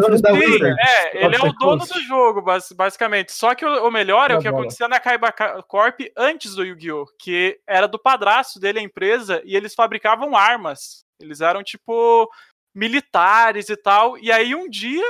É, 0.80 1.26
ele 1.26 1.36
é 1.36 1.39
o 1.39 1.53
dono 1.53 1.86
do 1.86 2.01
jogo, 2.01 2.43
basicamente. 2.76 3.32
Só 3.32 3.53
que 3.53 3.65
o, 3.65 3.91
melhor 3.91 4.32
é 4.32 4.36
o 4.36 4.39
que 4.39 4.47
acontecia 4.47 4.88
na 4.88 4.99
Kaiba 4.99 5.32
Corp 5.67 5.99
antes 6.17 6.55
do 6.55 6.63
Yu-Gi-Oh!, 6.63 7.05
que 7.20 7.59
era 7.67 7.88
do 7.88 7.99
padrasto 7.99 8.59
dele 8.59 8.80
a 8.80 8.84
empresa, 8.84 9.41
e 9.45 9.55
eles 9.55 9.76
fabricavam 9.76 10.36
armas. 10.36 11.07
Eles 11.20 11.41
eram, 11.41 11.63
tipo, 11.63 12.30
militares 12.74 13.70
e 13.70 13.76
tal. 13.76 14.17
E 14.17 14.32
aí, 14.32 14.55
um 14.55 14.70
dia 14.70 15.05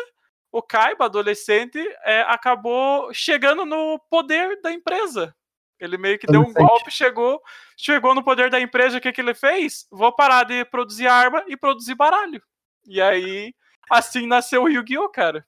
o 0.51 0.61
Kaiba, 0.61 1.05
adolescente, 1.05 1.79
é, 2.03 2.21
acabou 2.21 3.13
chegando 3.13 3.65
no 3.65 3.99
poder 4.09 4.59
da 4.61 4.71
empresa. 4.71 5.33
Ele 5.79 5.97
meio 5.97 6.19
que 6.19 6.27
deu 6.27 6.41
um 6.41 6.51
golpe, 6.51 6.91
chegou, 6.91 7.41
chegou 7.77 8.13
no 8.13 8.23
poder 8.23 8.49
da 8.49 8.59
empresa, 8.59 8.97
o 8.97 9.01
que, 9.01 9.11
que 9.13 9.21
ele 9.21 9.33
fez? 9.33 9.87
Vou 9.89 10.13
parar 10.13 10.43
de 10.43 10.65
produzir 10.65 11.07
arma 11.07 11.43
e 11.47 11.55
produzir 11.55 11.95
baralho. 11.95 12.41
E 12.85 12.99
aí, 12.99 13.53
assim 13.89 14.27
nasceu 14.27 14.63
o 14.63 14.69
Yu-Gi-Oh, 14.69 15.09
cara. 15.09 15.45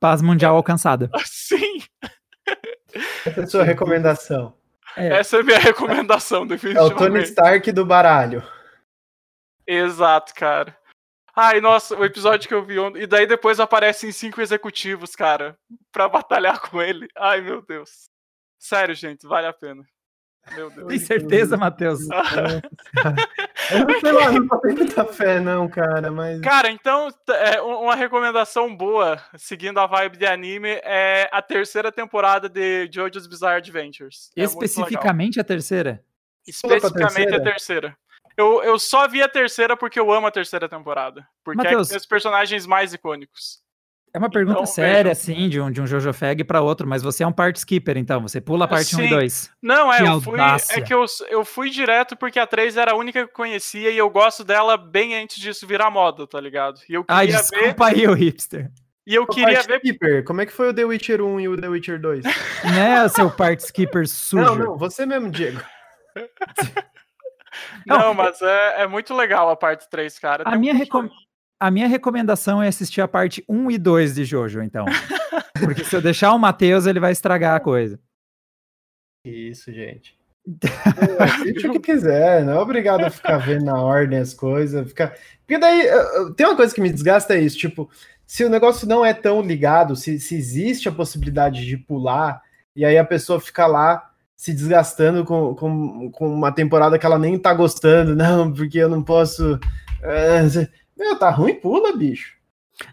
Paz 0.00 0.22
mundial 0.22 0.56
alcançada. 0.56 1.08
Sim. 1.24 1.82
Essa 3.24 3.40
é 3.40 3.44
a 3.44 3.46
sua 3.46 3.62
recomendação. 3.62 4.54
É. 4.96 5.18
Essa 5.18 5.36
é 5.36 5.40
a 5.40 5.44
minha 5.44 5.58
recomendação, 5.58 6.44
definitivamente. 6.46 6.92
É 6.92 6.94
o 6.94 6.98
Tony 6.98 7.22
Stark 7.22 7.70
do 7.70 7.86
baralho. 7.86 8.42
Exato, 9.70 10.34
cara. 10.34 10.76
Ai, 11.34 11.60
nossa, 11.60 11.96
o 11.96 12.04
episódio 12.04 12.48
que 12.48 12.54
eu 12.54 12.64
vi 12.64 12.76
ontem. 12.78 13.02
E 13.02 13.06
daí 13.06 13.24
depois 13.24 13.60
aparecem 13.60 14.10
cinco 14.10 14.40
executivos, 14.40 15.14
cara, 15.14 15.56
pra 15.92 16.08
batalhar 16.08 16.60
com 16.60 16.82
ele. 16.82 17.06
Ai, 17.16 17.40
meu 17.40 17.62
Deus. 17.62 18.10
Sério, 18.58 18.96
gente, 18.96 19.26
vale 19.28 19.46
a 19.46 19.52
pena. 19.52 19.84
Meu 20.56 20.70
Deus. 20.70 20.88
Tem 20.88 20.98
certeza, 20.98 21.56
Matheus? 21.56 22.00
eu 23.70 23.86
não 23.86 24.00
sei 24.00 24.10
lá, 24.12 24.32
não 24.32 24.48
tenho 24.60 24.76
muita 24.76 25.04
fé, 25.04 25.38
não, 25.38 25.68
cara, 25.68 26.10
mas. 26.10 26.40
Cara, 26.40 26.68
então, 26.68 27.08
é, 27.28 27.62
uma 27.62 27.94
recomendação 27.94 28.74
boa, 28.74 29.22
seguindo 29.36 29.78
a 29.78 29.86
vibe 29.86 30.16
de 30.16 30.26
anime, 30.26 30.80
é 30.82 31.28
a 31.30 31.40
terceira 31.40 31.92
temporada 31.92 32.48
de 32.48 32.88
JoJo's 32.88 33.28
Bizarre 33.28 33.58
Adventures. 33.58 34.32
É 34.36 34.42
Especificamente 34.42 35.38
a 35.38 35.44
terceira? 35.44 36.04
Especificamente 36.44 37.34
a 37.34 37.40
terceira. 37.40 37.96
Eu, 38.36 38.62
eu 38.62 38.78
só 38.78 39.06
vi 39.08 39.22
a 39.22 39.28
terceira 39.28 39.76
porque 39.76 39.98
eu 39.98 40.12
amo 40.12 40.26
a 40.26 40.30
terceira 40.30 40.68
temporada. 40.68 41.26
Porque 41.44 41.62
Mateus, 41.62 41.90
é 41.90 41.96
os 41.96 42.06
personagens 42.06 42.66
mais 42.66 42.92
icônicos. 42.92 43.62
É 44.12 44.18
uma 44.18 44.30
pergunta 44.30 44.58
então, 44.58 44.66
séria, 44.66 45.04
veja... 45.04 45.12
assim, 45.12 45.48
de 45.48 45.60
um, 45.60 45.70
de 45.70 45.80
um 45.80 45.86
Jojo 45.86 46.12
Fag 46.12 46.42
para 46.42 46.60
outro, 46.60 46.86
mas 46.86 47.00
você 47.00 47.22
é 47.22 47.26
um 47.26 47.32
part 47.32 47.56
skipper, 47.56 47.96
então, 47.96 48.20
você 48.20 48.40
pula 48.40 48.64
a 48.64 48.68
parte 48.68 48.96
Sim. 48.96 49.02
1 49.02 49.04
e 49.04 49.10
2. 49.10 49.50
Não, 49.62 49.92
é, 49.92 49.98
que 49.98 50.08
eu 50.08 50.20
fui, 50.20 50.40
é 50.40 50.80
que 50.80 50.94
eu, 50.94 51.04
eu 51.28 51.44
fui 51.44 51.70
direto 51.70 52.16
porque 52.16 52.38
a 52.38 52.46
3 52.46 52.76
era 52.76 52.92
a 52.92 52.96
única 52.96 53.20
que 53.24 53.30
eu 53.30 53.34
conhecia 53.34 53.90
e 53.90 53.96
eu 53.96 54.10
gosto 54.10 54.42
dela 54.42 54.76
bem 54.76 55.14
antes 55.14 55.38
disso 55.40 55.64
virar 55.64 55.90
moda, 55.90 56.26
tá 56.26 56.40
ligado? 56.40 56.80
E 56.88 56.94
eu 56.94 57.04
queria 57.04 57.20
Ai, 57.20 57.26
desculpa 57.28 57.90
ver... 57.90 57.96
aí, 57.96 58.08
o 58.08 58.14
hipster. 58.14 58.70
E 59.06 59.14
eu 59.14 59.22
o 59.22 59.26
queria 59.26 59.62
ver. 59.62 59.76
Skipper, 59.78 60.24
como 60.24 60.40
é 60.40 60.46
que 60.46 60.52
foi 60.52 60.70
o 60.70 60.74
The 60.74 60.84
Witcher 60.84 61.22
1 61.22 61.40
e 61.40 61.48
o 61.48 61.60
The 61.60 61.68
Witcher 61.68 62.00
2? 62.00 62.24
Né, 62.62 63.08
seu 63.08 63.30
part 63.30 63.62
skipper 63.62 64.06
sujo. 64.06 64.44
Não, 64.44 64.54
não, 64.54 64.76
você 64.76 65.06
mesmo, 65.06 65.30
Diego. 65.30 65.60
não, 67.86 68.14
mas 68.14 68.40
é, 68.42 68.82
é 68.82 68.86
muito 68.86 69.14
legal 69.14 69.48
a 69.50 69.56
parte 69.56 69.88
3, 69.90 70.18
cara. 70.18 70.44
A 70.46 70.56
minha, 70.56 70.74
recom 70.74 71.08
a 71.60 71.70
minha 71.70 71.86
recomendação 71.86 72.62
é 72.62 72.68
assistir 72.68 73.02
a 73.02 73.08
parte 73.08 73.44
1 73.46 73.70
e 73.70 73.78
2 73.78 74.14
de 74.14 74.24
Jojo, 74.24 74.62
então. 74.62 74.86
Porque 75.62 75.84
se 75.84 75.94
eu 75.94 76.00
deixar 76.00 76.32
o 76.32 76.38
Matheus, 76.38 76.86
ele 76.86 76.98
vai 76.98 77.12
estragar 77.12 77.54
a 77.54 77.60
coisa. 77.60 78.00
Isso, 79.24 79.70
gente. 79.70 80.18
É, 80.64 81.22
assiste 81.22 81.68
o 81.68 81.72
que 81.72 81.80
quiser, 81.80 82.44
não 82.44 82.54
é 82.54 82.58
obrigado 82.58 83.04
a 83.04 83.10
ficar 83.10 83.36
vendo 83.36 83.66
na 83.66 83.78
ordem 83.78 84.18
as 84.18 84.32
coisas. 84.32 84.88
Ficar... 84.88 85.14
Porque 85.40 85.58
daí 85.58 85.86
tem 86.34 86.46
uma 86.46 86.56
coisa 86.56 86.74
que 86.74 86.80
me 86.80 86.90
desgasta, 86.90 87.34
é 87.34 87.40
isso, 87.40 87.58
tipo, 87.58 87.90
se 88.26 88.42
o 88.42 88.48
negócio 88.48 88.88
não 88.88 89.04
é 89.04 89.12
tão 89.12 89.42
ligado, 89.42 89.94
se, 89.94 90.18
se 90.18 90.34
existe 90.34 90.88
a 90.88 90.92
possibilidade 90.92 91.66
de 91.66 91.76
pular, 91.76 92.40
e 92.74 92.84
aí 92.84 92.96
a 92.96 93.04
pessoa 93.04 93.38
fica 93.38 93.66
lá 93.66 94.09
se 94.40 94.54
desgastando 94.54 95.22
com, 95.22 95.54
com, 95.54 96.10
com 96.10 96.26
uma 96.26 96.50
temporada 96.50 96.98
que 96.98 97.04
ela 97.04 97.18
nem 97.18 97.38
tá 97.38 97.52
gostando, 97.52 98.16
não, 98.16 98.50
porque 98.50 98.78
eu 98.78 98.88
não 98.88 99.02
posso. 99.02 99.56
Uh, 99.56 100.66
meu, 100.98 101.18
tá 101.18 101.28
ruim, 101.28 101.56
pula, 101.56 101.94
bicho. 101.94 102.38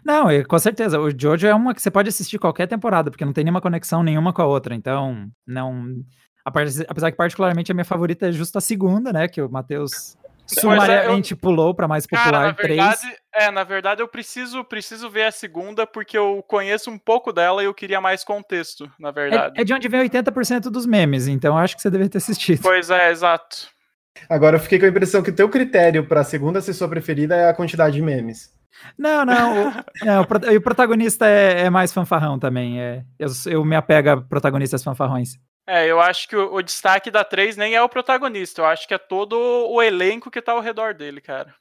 Não, 0.04 0.26
com 0.46 0.58
certeza. 0.58 1.00
O 1.00 1.10
Jojo 1.10 1.46
é 1.46 1.54
uma 1.54 1.72
que 1.72 1.80
você 1.80 1.90
pode 1.90 2.10
assistir 2.10 2.38
qualquer 2.38 2.66
temporada, 2.66 3.10
porque 3.10 3.24
não 3.24 3.32
tem 3.32 3.44
nenhuma 3.44 3.62
conexão 3.62 4.02
nenhuma 4.02 4.30
com 4.30 4.42
a 4.42 4.46
outra. 4.46 4.74
Então, 4.74 5.26
não. 5.46 6.04
Apesar 6.44 7.10
que, 7.10 7.16
particularmente, 7.16 7.72
a 7.72 7.74
minha 7.74 7.84
favorita 7.84 8.28
é 8.28 8.32
justo 8.32 8.58
a 8.58 8.60
segunda, 8.60 9.10
né? 9.10 9.26
Que 9.26 9.40
o 9.40 9.50
Matheus 9.50 10.18
sumariamente 10.48 11.32
eu... 11.32 11.38
pulou 11.38 11.74
para 11.74 11.86
mais 11.86 12.06
popular 12.06 12.30
Cara, 12.30 12.46
na 12.46 12.52
verdade, 12.52 13.00
3. 13.00 13.16
É, 13.34 13.50
na 13.50 13.64
verdade, 13.64 14.02
eu 14.02 14.08
preciso, 14.08 14.64
preciso 14.64 15.10
ver 15.10 15.24
a 15.24 15.30
segunda, 15.30 15.86
porque 15.86 16.16
eu 16.16 16.42
conheço 16.48 16.90
um 16.90 16.98
pouco 16.98 17.32
dela 17.32 17.62
e 17.62 17.66
eu 17.66 17.74
queria 17.74 18.00
mais 18.00 18.24
contexto, 18.24 18.90
na 18.98 19.10
verdade. 19.10 19.58
É, 19.58 19.62
é 19.62 19.64
de 19.64 19.72
onde 19.72 19.88
vem 19.88 20.08
80% 20.08 20.62
dos 20.70 20.86
memes, 20.86 21.28
então 21.28 21.56
acho 21.56 21.76
que 21.76 21.82
você 21.82 21.90
deve 21.90 22.08
ter 22.08 22.18
assistido. 22.18 22.60
Pois 22.62 22.90
é, 22.90 23.10
exato. 23.10 23.68
Agora 24.28 24.56
eu 24.56 24.60
fiquei 24.60 24.78
com 24.78 24.86
a 24.86 24.88
impressão 24.88 25.22
que 25.22 25.30
o 25.30 25.34
teu 25.34 25.48
critério 25.48 26.06
para 26.06 26.22
a 26.22 26.24
segunda 26.24 26.60
ser 26.60 26.72
sua 26.72 26.88
preferida 26.88 27.36
é 27.36 27.48
a 27.48 27.54
quantidade 27.54 27.94
de 27.94 28.02
memes. 28.02 28.52
Não, 28.96 29.24
não. 29.24 29.68
O, 29.68 29.72
é, 30.06 30.20
o, 30.20 30.56
o 30.56 30.60
protagonista 30.60 31.26
é, 31.26 31.62
é, 31.62 31.70
mais 31.70 31.92
fanfarrão 31.92 32.38
também. 32.38 32.80
É, 32.80 33.04
eu, 33.18 33.28
eu 33.46 33.64
me 33.64 33.76
apego 33.76 34.10
a 34.10 34.16
protagonistas 34.20 34.82
fanfarrões. 34.82 35.38
É, 35.68 35.86
eu 35.86 36.00
acho 36.00 36.26
que 36.26 36.34
o, 36.34 36.54
o, 36.54 36.62
destaque 36.62 37.10
da 37.10 37.22
3 37.22 37.58
nem 37.58 37.74
é 37.74 37.82
o 37.82 37.88
protagonista, 37.90 38.62
eu 38.62 38.64
acho 38.64 38.88
que 38.88 38.94
é 38.94 38.98
todo 38.98 39.36
o 39.36 39.82
elenco 39.82 40.30
que 40.30 40.40
tá 40.40 40.52
ao 40.52 40.62
redor 40.62 40.94
dele, 40.94 41.20
cara. 41.20 41.54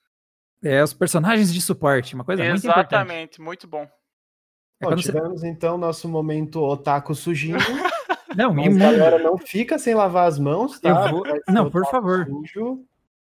É, 0.64 0.82
os 0.82 0.94
personagens 0.94 1.54
de 1.54 1.62
suporte, 1.62 2.16
uma 2.16 2.24
coisa 2.24 2.42
Exatamente, 2.42 2.64
muito 2.64 2.72
importante. 2.72 2.94
Exatamente, 2.94 3.42
muito 3.42 3.68
bom. 3.68 3.86
É 4.80 4.86
bom, 4.86 4.96
tivemos 4.96 5.42
você... 5.42 5.48
então 5.50 5.78
nosso 5.78 6.08
momento 6.08 6.64
otaku 6.64 7.14
sujinho. 7.14 7.58
Não, 8.36 8.54
Mas 8.54 8.78
galera 8.78 9.18
não 9.18 9.36
fica 9.36 9.80
sem 9.80 9.96
lavar 9.96 10.28
as 10.28 10.38
mãos, 10.38 10.80
tá? 10.80 11.10
Vou... 11.10 11.24
Não, 11.48 11.72
por 11.72 11.84
favor. 11.88 12.26
Sujo, 12.26 12.86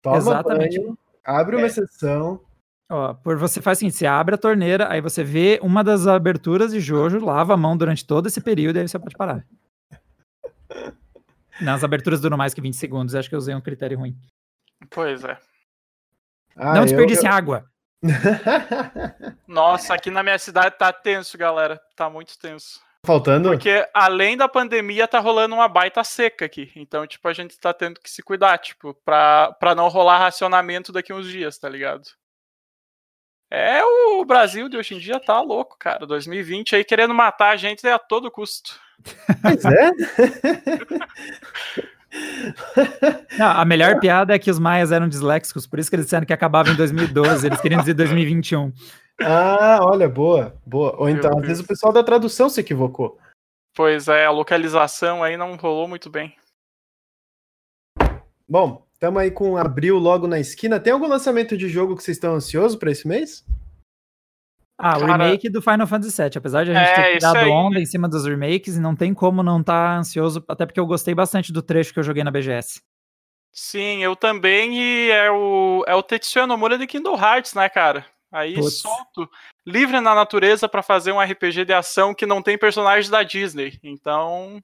toma 0.02 0.18
Exatamente. 0.18 0.78
Banho, 0.78 0.98
abre 1.24 1.56
uma 1.56 1.64
é. 1.64 1.68
exceção. 1.68 2.42
Ó, 2.90 3.14
por 3.14 3.38
você 3.38 3.62
faz 3.62 3.78
assim, 3.78 3.90
você 3.90 4.06
abre 4.06 4.36
a 4.36 4.38
torneira, 4.38 4.92
aí 4.92 5.00
você 5.00 5.24
vê 5.24 5.58
uma 5.64 5.86
das 5.86 6.06
aberturas 6.06 6.74
de 6.74 6.82
Jojo, 6.82 7.24
lava 7.24 7.54
a 7.54 7.58
mão 7.58 7.78
durante 7.78 8.06
todo 8.06 8.28
esse 8.28 8.42
período 8.42 8.76
e 8.76 8.80
aí 8.82 8.88
você 8.90 9.00
pode 9.00 9.16
parar. 9.16 9.46
Nas 11.62 11.84
aberturas 11.84 12.22
duram 12.22 12.38
mais 12.38 12.54
que 12.54 12.62
20 12.62 12.76
segundos, 12.76 13.16
acho 13.16 13.30
que 13.30 13.36
eu 13.36 13.40
usei 13.40 13.54
um 13.54 13.62
critério 13.62 13.98
ruim. 13.98 14.16
Pois 14.90 15.24
é. 15.24 15.38
Ah, 16.56 16.74
não 16.74 16.86
desperdice 16.86 17.26
eu... 17.26 17.32
água. 17.32 17.66
Nossa, 19.48 19.94
aqui 19.94 20.10
na 20.10 20.24
minha 20.24 20.40
cidade 20.40 20.78
tá 20.78 20.92
tenso, 20.92 21.38
galera. 21.38 21.80
Tá 21.96 22.10
muito 22.10 22.38
tenso. 22.40 22.80
Faltando? 23.06 23.50
Porque 23.50 23.88
além 23.94 24.36
da 24.36 24.48
pandemia, 24.48 25.08
tá 25.08 25.20
rolando 25.20 25.56
uma 25.56 25.68
baita 25.68 26.04
seca 26.04 26.46
aqui. 26.46 26.72
Então, 26.76 27.08
tipo, 27.08 27.28
a 27.28 27.34
gente 27.34 27.58
tá 27.58 27.74
tendo 27.74 28.00
que 28.00 28.10
se 28.10 28.22
cuidar, 28.22 28.58
tipo, 28.58 28.94
pra, 29.06 29.54
pra 29.54 29.74
não 29.74 29.88
rolar 29.88 30.20
racionamento 30.20 30.92
daqui 30.92 31.14
uns 31.14 31.28
dias, 31.28 31.58
tá 31.58 31.70
ligado? 31.70 32.04
É, 33.52 33.84
o 33.84 34.24
Brasil 34.26 34.70
de 34.70 34.78
hoje 34.78 34.94
em 34.96 35.00
dia 35.00 35.20
tá 35.20 35.42
louco, 35.42 35.76
cara. 35.78 36.06
2020 36.06 36.76
aí 36.76 36.84
querendo 36.84 37.14
matar 37.14 37.50
a 37.50 37.56
gente 37.56 37.88
a 37.88 37.98
todo 37.98 38.30
custo. 38.30 38.80
Pois 39.42 39.66
é. 39.66 39.92
Não, 43.38 43.48
a 43.48 43.64
melhor 43.66 44.00
piada 44.00 44.34
é 44.34 44.40
que 44.40 44.50
os 44.50 44.58
maias 44.60 44.92
eram 44.92 45.08
disléxicos, 45.08 45.68
por 45.68 45.80
isso 45.80 45.90
que 45.90 45.96
eles 45.96 46.06
disseram 46.08 46.26
que 46.26 46.34
acabava 46.34 46.70
em 46.70 46.76
2012, 46.76 47.46
eles 47.48 47.62
queriam 47.62 47.80
dizer 47.82 47.94
2021. 47.94 48.74
Ah, 49.22 49.80
olha, 49.82 50.10
boa, 50.10 50.56
boa. 50.66 50.96
Ou 50.98 51.10
então, 51.10 51.38
às 51.38 51.46
vezes 51.46 51.64
o 51.64 51.68
pessoal 51.68 51.94
da 51.94 52.04
tradução 52.04 52.50
se 52.50 52.60
equivocou. 52.62 53.20
Pois 53.76 54.08
é, 54.08 54.26
a 54.26 54.32
localização 54.32 55.24
aí 55.24 55.38
não 55.38 55.56
rolou 55.56 55.88
muito 55.88 56.10
bem. 56.10 56.36
Bom, 58.48 58.84
estamos 59.00 59.22
aí 59.22 59.32
com 59.32 59.56
abril 59.56 59.98
logo 59.98 60.28
na 60.28 60.40
esquina. 60.40 60.78
Tem 60.78 60.92
algum 60.92 61.08
lançamento 61.08 61.58
de 61.58 61.70
jogo 61.70 61.96
que 61.96 62.04
vocês 62.04 62.18
estão 62.18 62.36
ansiosos 62.36 62.78
para 62.78 62.92
esse 62.92 63.08
mês? 63.08 63.46
Ah, 64.78 65.00
Cara, 65.00 65.04
o 65.04 65.08
remake 65.08 65.50
do 65.50 65.62
Final 65.62 65.88
Fantasy 65.88 66.22
VII. 66.22 66.32
Apesar 66.36 66.66
de 66.66 66.72
a 66.72 66.74
gente 66.74 67.00
é, 67.00 67.14
ter 67.14 67.20
dado 67.20 67.50
onda 67.50 67.80
em 67.80 67.86
cima 67.86 68.10
dos 68.10 68.26
remakes, 68.26 68.76
e 68.76 68.82
não 68.82 68.96
tem 68.96 69.14
como 69.14 69.42
não 69.42 69.62
estar 69.62 69.94
tá 69.94 69.98
ansioso, 69.98 70.44
até 70.50 70.66
porque 70.66 70.80
eu 70.80 70.86
gostei 70.86 71.16
bastante 71.16 71.54
do 71.54 71.62
trecho 71.62 71.94
que 71.94 72.00
eu 72.00 72.04
joguei 72.04 72.24
na 72.26 72.32
BGS. 72.32 72.82
Sim, 73.54 74.04
eu 74.04 74.16
também, 74.16 74.78
e 74.78 75.12
é 75.12 75.32
o, 75.32 75.84
é 75.88 75.96
o 75.96 76.04
Tetsuya 76.04 76.46
Nomura 76.46 76.78
de 76.78 76.86
Kingdom 76.86 77.18
Hearts, 77.18 77.54
né, 77.54 77.68
cara? 77.70 78.06
Aí 78.32 78.54
Putz. 78.54 78.80
solto, 78.80 79.30
livre 79.66 80.00
na 80.02 80.14
natureza 80.14 80.70
para 80.70 80.84
fazer 80.84 81.12
um 81.14 81.20
RPG 81.20 81.66
de 81.66 81.74
ação 81.74 82.14
que 82.14 82.26
não 82.26 82.42
tem 82.42 82.58
personagens 82.58 83.10
da 83.10 83.24
Disney. 83.24 83.80
Então, 83.82 84.62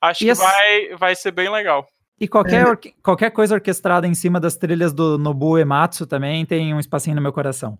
acho 0.00 0.22
e 0.22 0.26
que 0.26 0.30
as... 0.30 0.38
vai, 0.38 0.96
vai 0.96 1.14
ser 1.14 1.32
bem 1.32 1.50
legal. 1.50 1.86
E 2.22 2.28
qualquer, 2.28 2.64
é. 2.68 2.92
qualquer 3.02 3.30
coisa 3.32 3.56
orquestrada 3.56 4.06
em 4.06 4.14
cima 4.14 4.38
das 4.38 4.54
trilhas 4.54 4.92
do 4.92 5.18
Nobuo 5.18 5.58
Ematsu 5.58 6.06
também 6.06 6.46
tem 6.46 6.72
um 6.72 6.78
espacinho 6.78 7.16
no 7.16 7.20
meu 7.20 7.32
coração. 7.32 7.76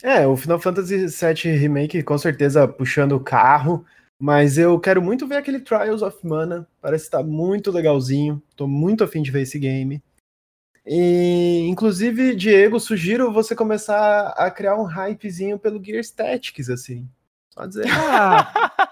É, 0.00 0.24
o 0.24 0.36
Final 0.36 0.60
Fantasy 0.60 1.08
VII 1.08 1.56
Remake 1.56 2.04
com 2.04 2.16
certeza 2.16 2.68
puxando 2.68 3.16
o 3.16 3.20
carro, 3.20 3.84
mas 4.16 4.58
eu 4.58 4.78
quero 4.78 5.02
muito 5.02 5.26
ver 5.26 5.38
aquele 5.38 5.58
Trials 5.58 6.02
of 6.02 6.24
Mana, 6.24 6.68
parece 6.80 7.06
estar 7.06 7.18
tá 7.18 7.24
muito 7.24 7.72
legalzinho, 7.72 8.40
tô 8.54 8.68
muito 8.68 9.02
afim 9.02 9.22
de 9.22 9.32
ver 9.32 9.42
esse 9.42 9.58
game. 9.58 10.00
E, 10.86 11.66
inclusive, 11.68 12.32
Diego, 12.36 12.78
sugiro 12.78 13.32
você 13.32 13.56
começar 13.56 14.28
a 14.36 14.48
criar 14.52 14.76
um 14.76 14.84
hypezinho 14.84 15.58
pelo 15.58 15.82
Gear 15.82 15.98
Statics, 16.00 16.70
assim. 16.70 17.08
Só 17.50 17.66
dizer. 17.66 17.86
Ah, 17.90 18.70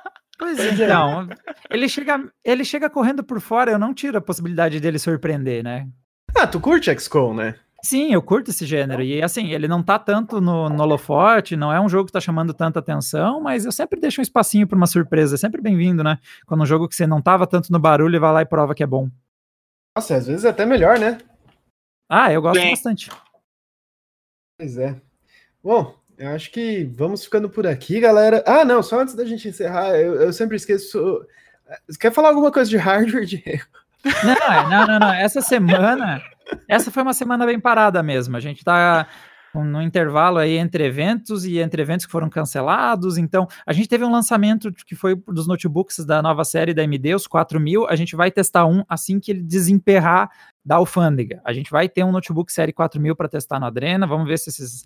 pois 0.45 0.59
é, 0.59 0.74
então. 0.74 1.28
Ele 1.70 1.88
chega, 1.88 2.32
ele 2.45 2.64
chega 2.64 2.90
correndo 2.90 3.24
por 3.24 3.40
fora, 3.40 3.70
eu 3.70 3.78
não 3.78 3.95
tiro 3.95 4.18
a 4.18 4.20
possibilidade 4.20 4.78
dele 4.78 4.99
surpreender, 4.99 5.64
né? 5.64 5.88
Ah, 6.36 6.47
tu 6.47 6.61
curte 6.61 6.95
XCOM, 6.99 7.34
né? 7.34 7.55
Sim, 7.82 8.12
eu 8.12 8.22
curto 8.22 8.51
esse 8.51 8.64
gênero. 8.64 9.03
E 9.03 9.22
assim, 9.22 9.53
ele 9.53 9.68
não 9.68 9.82
tá 9.82 9.99
tanto 9.99 10.40
no, 10.40 10.70
no 10.70 10.82
holofote, 10.82 11.55
não 11.55 11.70
é 11.70 11.80
um 11.80 11.88
jogo 11.88 12.07
que 12.07 12.12
tá 12.12 12.20
chamando 12.20 12.55
tanta 12.55 12.78
atenção, 12.78 13.42
mas 13.42 13.64
eu 13.66 13.72
sempre 13.72 14.01
deixo 14.01 14.20
um 14.20 14.22
espacinho 14.22 14.66
para 14.66 14.76
uma 14.76 14.86
surpresa. 14.86 15.34
É 15.34 15.38
sempre 15.38 15.61
bem-vindo, 15.61 16.03
né? 16.03 16.18
Quando 16.47 16.62
um 16.62 16.66
jogo 16.66 16.88
que 16.88 16.97
você 16.97 17.07
não 17.07 17.20
tava 17.20 17.47
tanto 17.47 17.70
no 17.70 17.78
barulho 17.78 18.18
vai 18.18 18.32
lá 18.32 18.42
e 18.42 18.47
prova 18.47 18.74
que 18.74 18.82
é 18.82 18.86
bom. 18.86 19.11
Nossa, 19.97 20.16
às 20.16 20.26
vezes 20.26 20.45
é 20.45 20.49
até 20.49 20.64
melhor, 20.64 20.99
né? 20.99 21.18
Ah, 22.09 22.32
eu 22.32 22.40
gosto 22.40 22.61
Sim. 22.61 22.70
bastante. 22.70 23.11
Pois 24.59 24.78
é. 24.78 24.99
Bom, 25.62 25.95
eu 26.18 26.30
acho 26.30 26.50
que 26.50 26.84
vamos 26.84 27.24
ficando 27.24 27.48
por 27.48 27.66
aqui, 27.66 28.00
galera. 28.00 28.42
Ah, 28.46 28.64
não, 28.64 28.82
só 28.82 29.00
antes 29.00 29.14
da 29.14 29.24
gente 29.24 29.48
encerrar, 29.48 29.96
eu, 29.96 30.14
eu 30.14 30.32
sempre 30.32 30.56
esqueço. 30.56 31.26
Você 31.88 31.98
quer 31.98 32.12
falar 32.12 32.28
alguma 32.28 32.52
coisa 32.52 32.70
de 32.70 32.76
hardware, 32.76 33.24
Diego? 33.26 33.64
Não, 34.04 34.52
é, 34.52 34.68
não, 34.68 34.86
não, 34.86 34.98
não. 34.98 35.12
Essa 35.12 35.40
semana, 35.40 36.22
essa 36.68 36.90
foi 36.90 37.02
uma 37.02 37.14
semana 37.14 37.46
bem 37.46 37.58
parada 37.58 38.02
mesmo. 38.02 38.36
A 38.36 38.40
gente 38.40 38.62
tá 38.62 39.08
no 39.54 39.80
intervalo 39.80 40.38
aí 40.38 40.56
entre 40.56 40.84
eventos 40.84 41.44
e 41.44 41.58
entre 41.58 41.80
eventos 41.80 42.06
que 42.06 42.12
foram 42.12 42.28
cancelados. 42.28 43.16
Então, 43.16 43.46
a 43.64 43.72
gente 43.72 43.88
teve 43.88 44.04
um 44.04 44.10
lançamento 44.10 44.72
que 44.72 44.96
foi 44.96 45.14
dos 45.14 45.46
notebooks 45.46 46.04
da 46.04 46.20
nova 46.20 46.44
série 46.44 46.74
da 46.74 46.82
AMD, 46.82 47.14
os 47.14 47.26
4000. 47.26 47.86
A 47.88 47.96
gente 47.96 48.16
vai 48.16 48.30
testar 48.30 48.66
um 48.66 48.84
assim 48.88 49.20
que 49.20 49.30
ele 49.30 49.42
desemperrar 49.42 50.30
da 50.64 50.76
alfândega. 50.76 51.40
A 51.44 51.52
gente 51.52 51.70
vai 51.70 51.88
ter 51.88 52.04
um 52.04 52.12
notebook 52.12 52.52
série 52.52 52.72
4000 52.72 53.14
para 53.14 53.28
testar 53.28 53.60
no 53.60 53.66
Adrena. 53.66 54.06
Vamos 54.06 54.26
ver 54.26 54.38
se 54.38 54.50
esses 54.50 54.84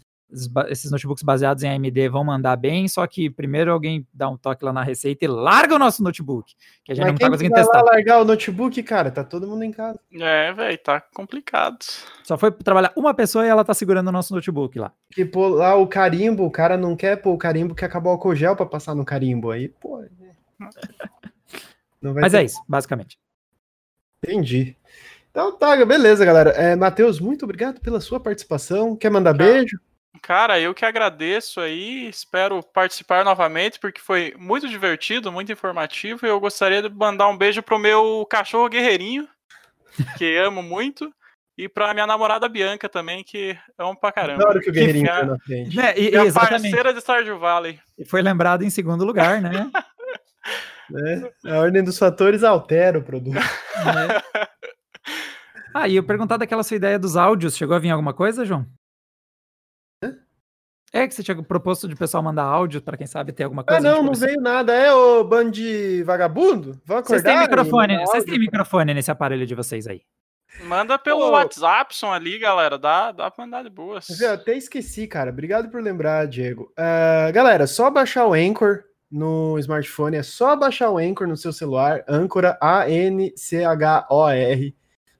esses 0.68 0.90
notebooks 0.90 1.22
baseados 1.22 1.62
em 1.62 1.70
AMD 1.70 2.08
vão 2.10 2.22
mandar 2.22 2.56
bem, 2.56 2.86
só 2.86 3.06
que 3.06 3.30
primeiro 3.30 3.72
alguém 3.72 4.06
dá 4.12 4.28
um 4.28 4.36
toque 4.36 4.64
lá 4.64 4.72
na 4.72 4.82
receita 4.82 5.24
e 5.24 5.28
larga 5.28 5.74
o 5.74 5.78
nosso 5.78 6.02
notebook, 6.02 6.54
que 6.84 6.92
a 6.92 6.94
gente 6.94 7.04
Mas 7.04 7.12
não 7.12 7.18
tá 7.18 7.30
conseguindo 7.30 7.54
vai 7.54 7.64
testar. 7.64 7.82
Lá 7.82 7.92
largar 7.92 8.20
o 8.20 8.24
notebook, 8.24 8.82
cara, 8.82 9.10
tá 9.10 9.24
todo 9.24 9.46
mundo 9.46 9.62
em 9.62 9.72
casa. 9.72 9.98
É, 10.12 10.52
velho, 10.52 10.78
tá 10.78 11.00
complicado. 11.00 11.78
Só 12.22 12.36
foi 12.36 12.50
trabalhar 12.52 12.92
uma 12.94 13.14
pessoa 13.14 13.46
e 13.46 13.48
ela 13.48 13.64
tá 13.64 13.72
segurando 13.72 14.08
o 14.08 14.12
nosso 14.12 14.34
notebook 14.34 14.78
lá. 14.78 14.92
Que 15.10 15.24
pô, 15.24 15.48
lá 15.48 15.74
o 15.76 15.86
carimbo, 15.86 16.44
o 16.44 16.50
cara 16.50 16.76
não 16.76 16.94
quer 16.94 17.16
pôr 17.16 17.32
o 17.32 17.38
carimbo 17.38 17.74
que 17.74 17.84
acabou 17.84 18.12
o 18.12 18.14
álcool 18.14 18.34
gel 18.34 18.54
pra 18.54 18.66
passar 18.66 18.94
no 18.94 19.04
carimbo 19.04 19.50
aí, 19.50 19.68
pô. 19.68 20.04
Mas 22.00 22.32
ter... 22.32 22.38
é 22.38 22.44
isso, 22.44 22.62
basicamente. 22.68 23.18
Entendi. 24.22 24.76
Então 25.30 25.56
tá, 25.56 25.84
beleza, 25.84 26.24
galera. 26.24 26.50
É, 26.50 26.76
Matheus, 26.76 27.18
muito 27.20 27.44
obrigado 27.44 27.80
pela 27.80 28.00
sua 28.00 28.20
participação. 28.20 28.96
Quer 28.96 29.10
mandar 29.10 29.34
Tchau. 29.34 29.46
beijo? 29.46 29.80
Cara, 30.22 30.60
eu 30.60 30.74
que 30.74 30.84
agradeço 30.84 31.60
aí, 31.60 32.08
espero 32.08 32.62
participar 32.62 33.24
novamente, 33.24 33.78
porque 33.78 34.00
foi 34.00 34.34
muito 34.38 34.68
divertido, 34.68 35.32
muito 35.32 35.52
informativo, 35.52 36.26
e 36.26 36.28
eu 36.28 36.40
gostaria 36.40 36.82
de 36.82 36.88
mandar 36.88 37.28
um 37.28 37.36
beijo 37.36 37.62
pro 37.62 37.78
meu 37.78 38.26
cachorro 38.30 38.68
guerreirinho, 38.68 39.28
que 40.16 40.36
amo 40.36 40.62
muito, 40.62 41.12
e 41.56 41.68
pra 41.68 41.92
minha 41.92 42.06
namorada 42.06 42.48
Bianca 42.48 42.88
também, 42.88 43.24
que 43.24 43.58
amo 43.76 43.98
pra 43.98 44.12
caramba. 44.12 44.42
Claro 44.42 44.60
que 44.60 44.70
o 44.70 44.72
guerreirinho 44.72 45.06
tá 45.06 45.24
na 45.24 45.38
frente. 45.38 45.80
É, 45.80 45.98
e, 45.98 46.14
e 46.14 46.32
parceira 46.32 46.94
de 46.94 47.00
Stardew 47.00 47.38
Valley. 47.38 47.80
E 47.98 48.04
foi 48.04 48.22
lembrado 48.22 48.62
em 48.62 48.70
segundo 48.70 49.04
lugar, 49.04 49.42
né? 49.42 49.70
é, 51.44 51.50
a 51.50 51.58
ordem 51.58 51.82
dos 51.82 51.98
fatores 51.98 52.44
altera 52.44 52.98
o 52.98 53.02
produto. 53.02 53.38
É. 53.78 54.48
Ah, 55.72 55.86
e 55.86 55.94
eu 55.94 56.02
perguntar 56.02 56.36
daquela 56.36 56.64
sua 56.64 56.76
ideia 56.76 56.98
dos 56.98 57.16
áudios, 57.16 57.56
chegou 57.56 57.76
a 57.76 57.78
vir 57.78 57.90
alguma 57.90 58.12
coisa, 58.12 58.44
João? 58.44 58.66
É 60.92 61.06
que 61.06 61.14
você 61.14 61.22
tinha 61.22 61.40
proposto 61.42 61.86
de 61.86 61.94
pessoal 61.94 62.22
mandar 62.22 62.44
áudio 62.44 62.80
para 62.80 62.96
quem 62.96 63.06
sabe 63.06 63.32
ter 63.32 63.44
alguma 63.44 63.62
coisa. 63.62 63.78
Ah, 63.78 63.92
não, 63.92 64.02
não 64.02 64.14
veio 64.14 64.40
nada. 64.40 64.72
É 64.72 64.92
o 64.92 65.22
band 65.22 65.52
vagabundo? 66.04 66.80
Vão 66.84 66.98
acordar? 66.98 67.20
Vocês 67.20 67.22
têm 67.22 67.38
microfone, 67.40 67.98
vocês 67.98 68.24
têm 68.24 68.38
microfone 68.38 68.94
nesse 68.94 69.10
aparelho 69.10 69.46
de 69.46 69.54
vocês 69.54 69.86
aí? 69.86 70.00
Manda 70.64 70.98
pelo 70.98 71.30
WhatsApp, 71.30 71.94
som 71.94 72.10
ali, 72.10 72.38
galera. 72.38 72.78
Dá, 72.78 73.12
dá 73.12 73.30
pra 73.30 73.44
mandar 73.44 73.62
de 73.62 73.70
boas. 73.70 74.08
Eu 74.20 74.32
até 74.32 74.56
esqueci, 74.56 75.06
cara. 75.06 75.30
Obrigado 75.30 75.68
por 75.68 75.82
lembrar, 75.82 76.26
Diego. 76.26 76.72
Uh, 76.72 77.30
galera, 77.32 77.66
só 77.66 77.90
baixar 77.90 78.26
o 78.26 78.32
Anchor 78.32 78.82
no 79.10 79.58
smartphone. 79.58 80.16
É 80.16 80.22
só 80.22 80.56
baixar 80.56 80.90
o 80.90 80.96
Anchor 80.98 81.26
no 81.28 81.36
seu 81.36 81.52
celular. 81.52 82.02
Anchor, 82.08 82.56
A-N-C-H-O-R. 82.60 83.44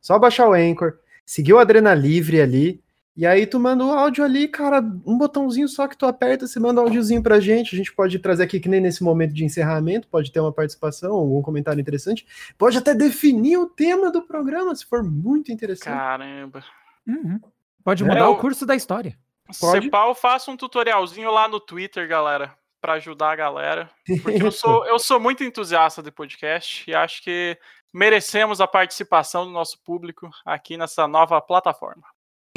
Só 0.01 0.19
baixar 0.19 0.49
o 0.49 0.55
Anchor. 0.55 0.95
Seguir 1.25 1.53
o 1.53 1.59
Adrena 1.59 1.93
Livre 1.95 2.41
ali. 2.41 2.83
E 3.19 3.27
aí 3.27 3.49
tu 3.49 3.59
manda 3.59 3.85
o 3.85 3.91
áudio 3.91 4.23
ali, 4.23 4.47
cara, 4.47 4.79
um 5.05 5.19
botãozinho 5.19 5.67
só 5.67 5.89
que 5.89 5.99
tu 5.99 6.07
aperta, 6.07 6.47
você 6.47 6.61
manda 6.61 6.81
um 6.81 6.85
áudiozinho 6.85 7.21
pra 7.21 7.41
gente. 7.41 7.75
A 7.75 7.77
gente 7.77 7.93
pode 7.93 8.17
trazer 8.21 8.45
aqui 8.45 8.61
que 8.61 8.69
nem 8.69 8.81
nesse 8.81 9.03
momento 9.03 9.35
de 9.35 9.45
encerramento, 9.45 10.07
pode 10.07 10.31
ter 10.31 10.39
uma 10.39 10.53
participação, 10.53 11.17
algum 11.17 11.43
comentário 11.43 11.81
interessante. 11.81 12.25
Pode 12.57 12.79
até 12.79 12.95
definir 12.95 13.57
o 13.57 13.67
tema 13.67 14.13
do 14.13 14.23
programa, 14.23 14.73
se 14.73 14.87
for 14.87 15.03
muito 15.03 15.51
interessante. 15.51 15.97
Caramba. 15.97 16.65
Uhum. 17.05 17.41
Pode 17.83 18.05
mudar 18.05 18.21
é, 18.21 18.27
o 18.29 18.37
curso 18.37 18.65
da 18.65 18.77
história. 18.77 19.19
Pode. 19.59 19.87
Se 19.87 19.91
pau, 19.91 20.15
faça 20.15 20.53
um 20.53 20.57
tutorialzinho 20.57 21.33
lá 21.33 21.49
no 21.49 21.59
Twitter, 21.59 22.07
galera, 22.07 22.55
para 22.81 22.93
ajudar 22.93 23.33
a 23.33 23.37
galera. 23.37 23.91
Porque 24.23 24.41
eu 24.41 24.53
sou, 24.53 24.87
eu 24.87 24.99
sou 25.01 25.19
muito 25.19 25.43
entusiasta 25.43 26.01
de 26.01 26.13
podcast 26.13 26.89
e 26.89 26.95
acho 26.95 27.25
que 27.25 27.59
merecemos 27.93 28.61
a 28.61 28.69
participação 28.69 29.45
do 29.45 29.51
nosso 29.51 29.83
público 29.83 30.31
aqui 30.47 30.77
nessa 30.77 31.09
nova 31.09 31.41
plataforma. 31.41 32.05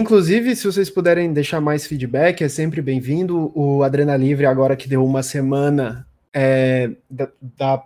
Inclusive, 0.02 0.56
se 0.56 0.66
vocês 0.66 0.90
puderem 0.90 1.32
deixar 1.32 1.62
mais 1.62 1.86
feedback, 1.86 2.44
é 2.44 2.50
sempre 2.50 2.82
bem-vindo. 2.82 3.52
O 3.54 3.84
Adrena 3.84 4.18
Livre, 4.18 4.48
agora 4.48 4.76
que 4.76 4.90
deu 4.90 5.06
uma 5.06 5.22
semana, 5.22 6.08
é, 6.34 6.90
da, 7.08 7.84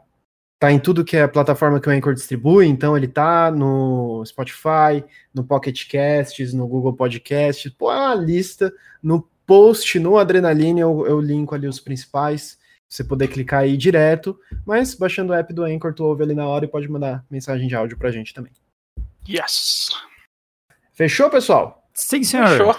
tá 0.58 0.72
em 0.72 0.80
tudo 0.80 1.04
que 1.04 1.18
é 1.18 1.24
a 1.24 1.28
plataforma 1.28 1.78
que 1.78 1.90
o 1.90 1.92
Anchor 1.92 2.14
distribui, 2.14 2.68
então 2.68 2.96
ele 2.96 3.10
tá 3.10 3.52
no 3.52 4.24
Spotify, 4.26 5.04
no 5.34 5.44
Pocket 5.44 5.92
Casts, 5.92 6.54
no 6.54 6.66
Google 6.66 6.94
Podcasts, 6.94 7.70
pô, 7.74 7.92
é 7.92 7.98
uma 7.98 8.16
lista. 8.16 8.72
No 9.04 9.28
post, 9.46 10.00
no 10.00 10.18
Adrenaline, 10.18 10.80
eu, 10.80 11.06
eu 11.06 11.20
linko 11.20 11.54
ali 11.54 11.68
os 11.68 11.82
principais, 11.82 12.58
você 12.88 13.04
poder 13.04 13.28
clicar 13.28 13.64
aí 13.64 13.76
direto, 13.76 14.40
mas 14.66 14.96
baixando 14.96 15.34
o 15.34 15.36
app 15.36 15.54
do 15.54 15.66
Anchor, 15.66 15.94
tu 15.94 16.06
ouve 16.06 16.24
ali 16.24 16.34
na 16.34 16.48
hora 16.48 16.64
e 16.64 16.70
pode 16.70 16.88
mandar 16.88 17.26
mensagem 17.30 17.68
de 17.68 17.76
áudio 17.76 17.98
pra 17.98 18.10
gente 18.10 18.34
também. 18.34 18.54
Yes! 19.28 19.90
Fechou, 20.94 21.30
pessoal? 21.30 21.85
Sim, 21.96 22.24
senhor. 22.24 22.50
Fechou. 22.50 22.76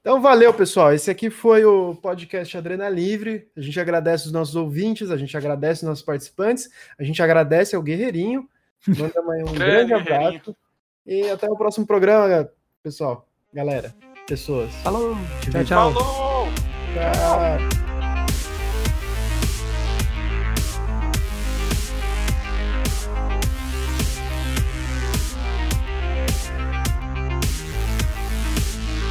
Então 0.00 0.20
valeu, 0.20 0.52
pessoal. 0.54 0.94
Esse 0.94 1.10
aqui 1.10 1.28
foi 1.28 1.64
o 1.64 1.94
podcast 1.94 2.56
Adrena 2.56 2.88
Livre. 2.88 3.48
A 3.54 3.60
gente 3.60 3.78
agradece 3.78 4.26
os 4.26 4.32
nossos 4.32 4.56
ouvintes, 4.56 5.10
a 5.10 5.16
gente 5.16 5.36
agradece 5.36 5.82
os 5.82 5.88
nossos 5.88 6.04
participantes, 6.04 6.70
a 6.98 7.04
gente 7.04 7.22
agradece 7.22 7.76
ao 7.76 7.82
Guerreirinho. 7.82 8.48
Manda 8.88 9.20
um 9.46 9.52
grande 9.52 9.92
abraço. 9.92 10.56
E 11.06 11.28
até 11.28 11.48
o 11.50 11.56
próximo 11.56 11.86
programa, 11.86 12.48
pessoal. 12.82 13.28
Galera, 13.52 13.94
pessoas. 14.26 14.72
Falou. 14.76 15.14
Tchau, 15.50 15.64
tchau. 15.64 15.92
Falou. 15.92 16.48
Tchau. 16.94 17.79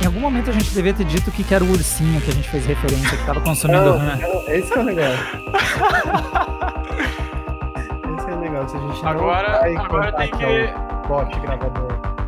Algum 0.10 0.22
momento 0.22 0.50
a 0.50 0.54
gente 0.54 0.72
devia 0.72 0.92
ter 0.94 1.06
dito 1.06 1.32
que 1.32 1.54
era 1.54 1.64
o 1.64 1.70
ursinho 1.70 2.20
que 2.22 2.32
a 2.32 2.34
gente 2.34 2.50
fez 2.50 2.66
referência, 2.66 3.16
que 3.16 3.24
tava 3.26 3.40
consumindo 3.42 3.86
não, 3.86 3.98
RAM. 3.98 4.18
Esse 4.48 4.74
é 4.74 4.80
o 4.80 4.84
negócio. 4.84 5.14
esse 8.18 8.30
é 8.30 8.34
o 8.34 8.40
negócio. 8.40 8.80
A 8.80 8.82
gente 8.92 9.06
agora, 9.06 9.62
agora 9.80 10.12
tem 10.14 10.32
que. 10.32 10.74
Bot 11.08 11.40
gravador. 11.40 12.19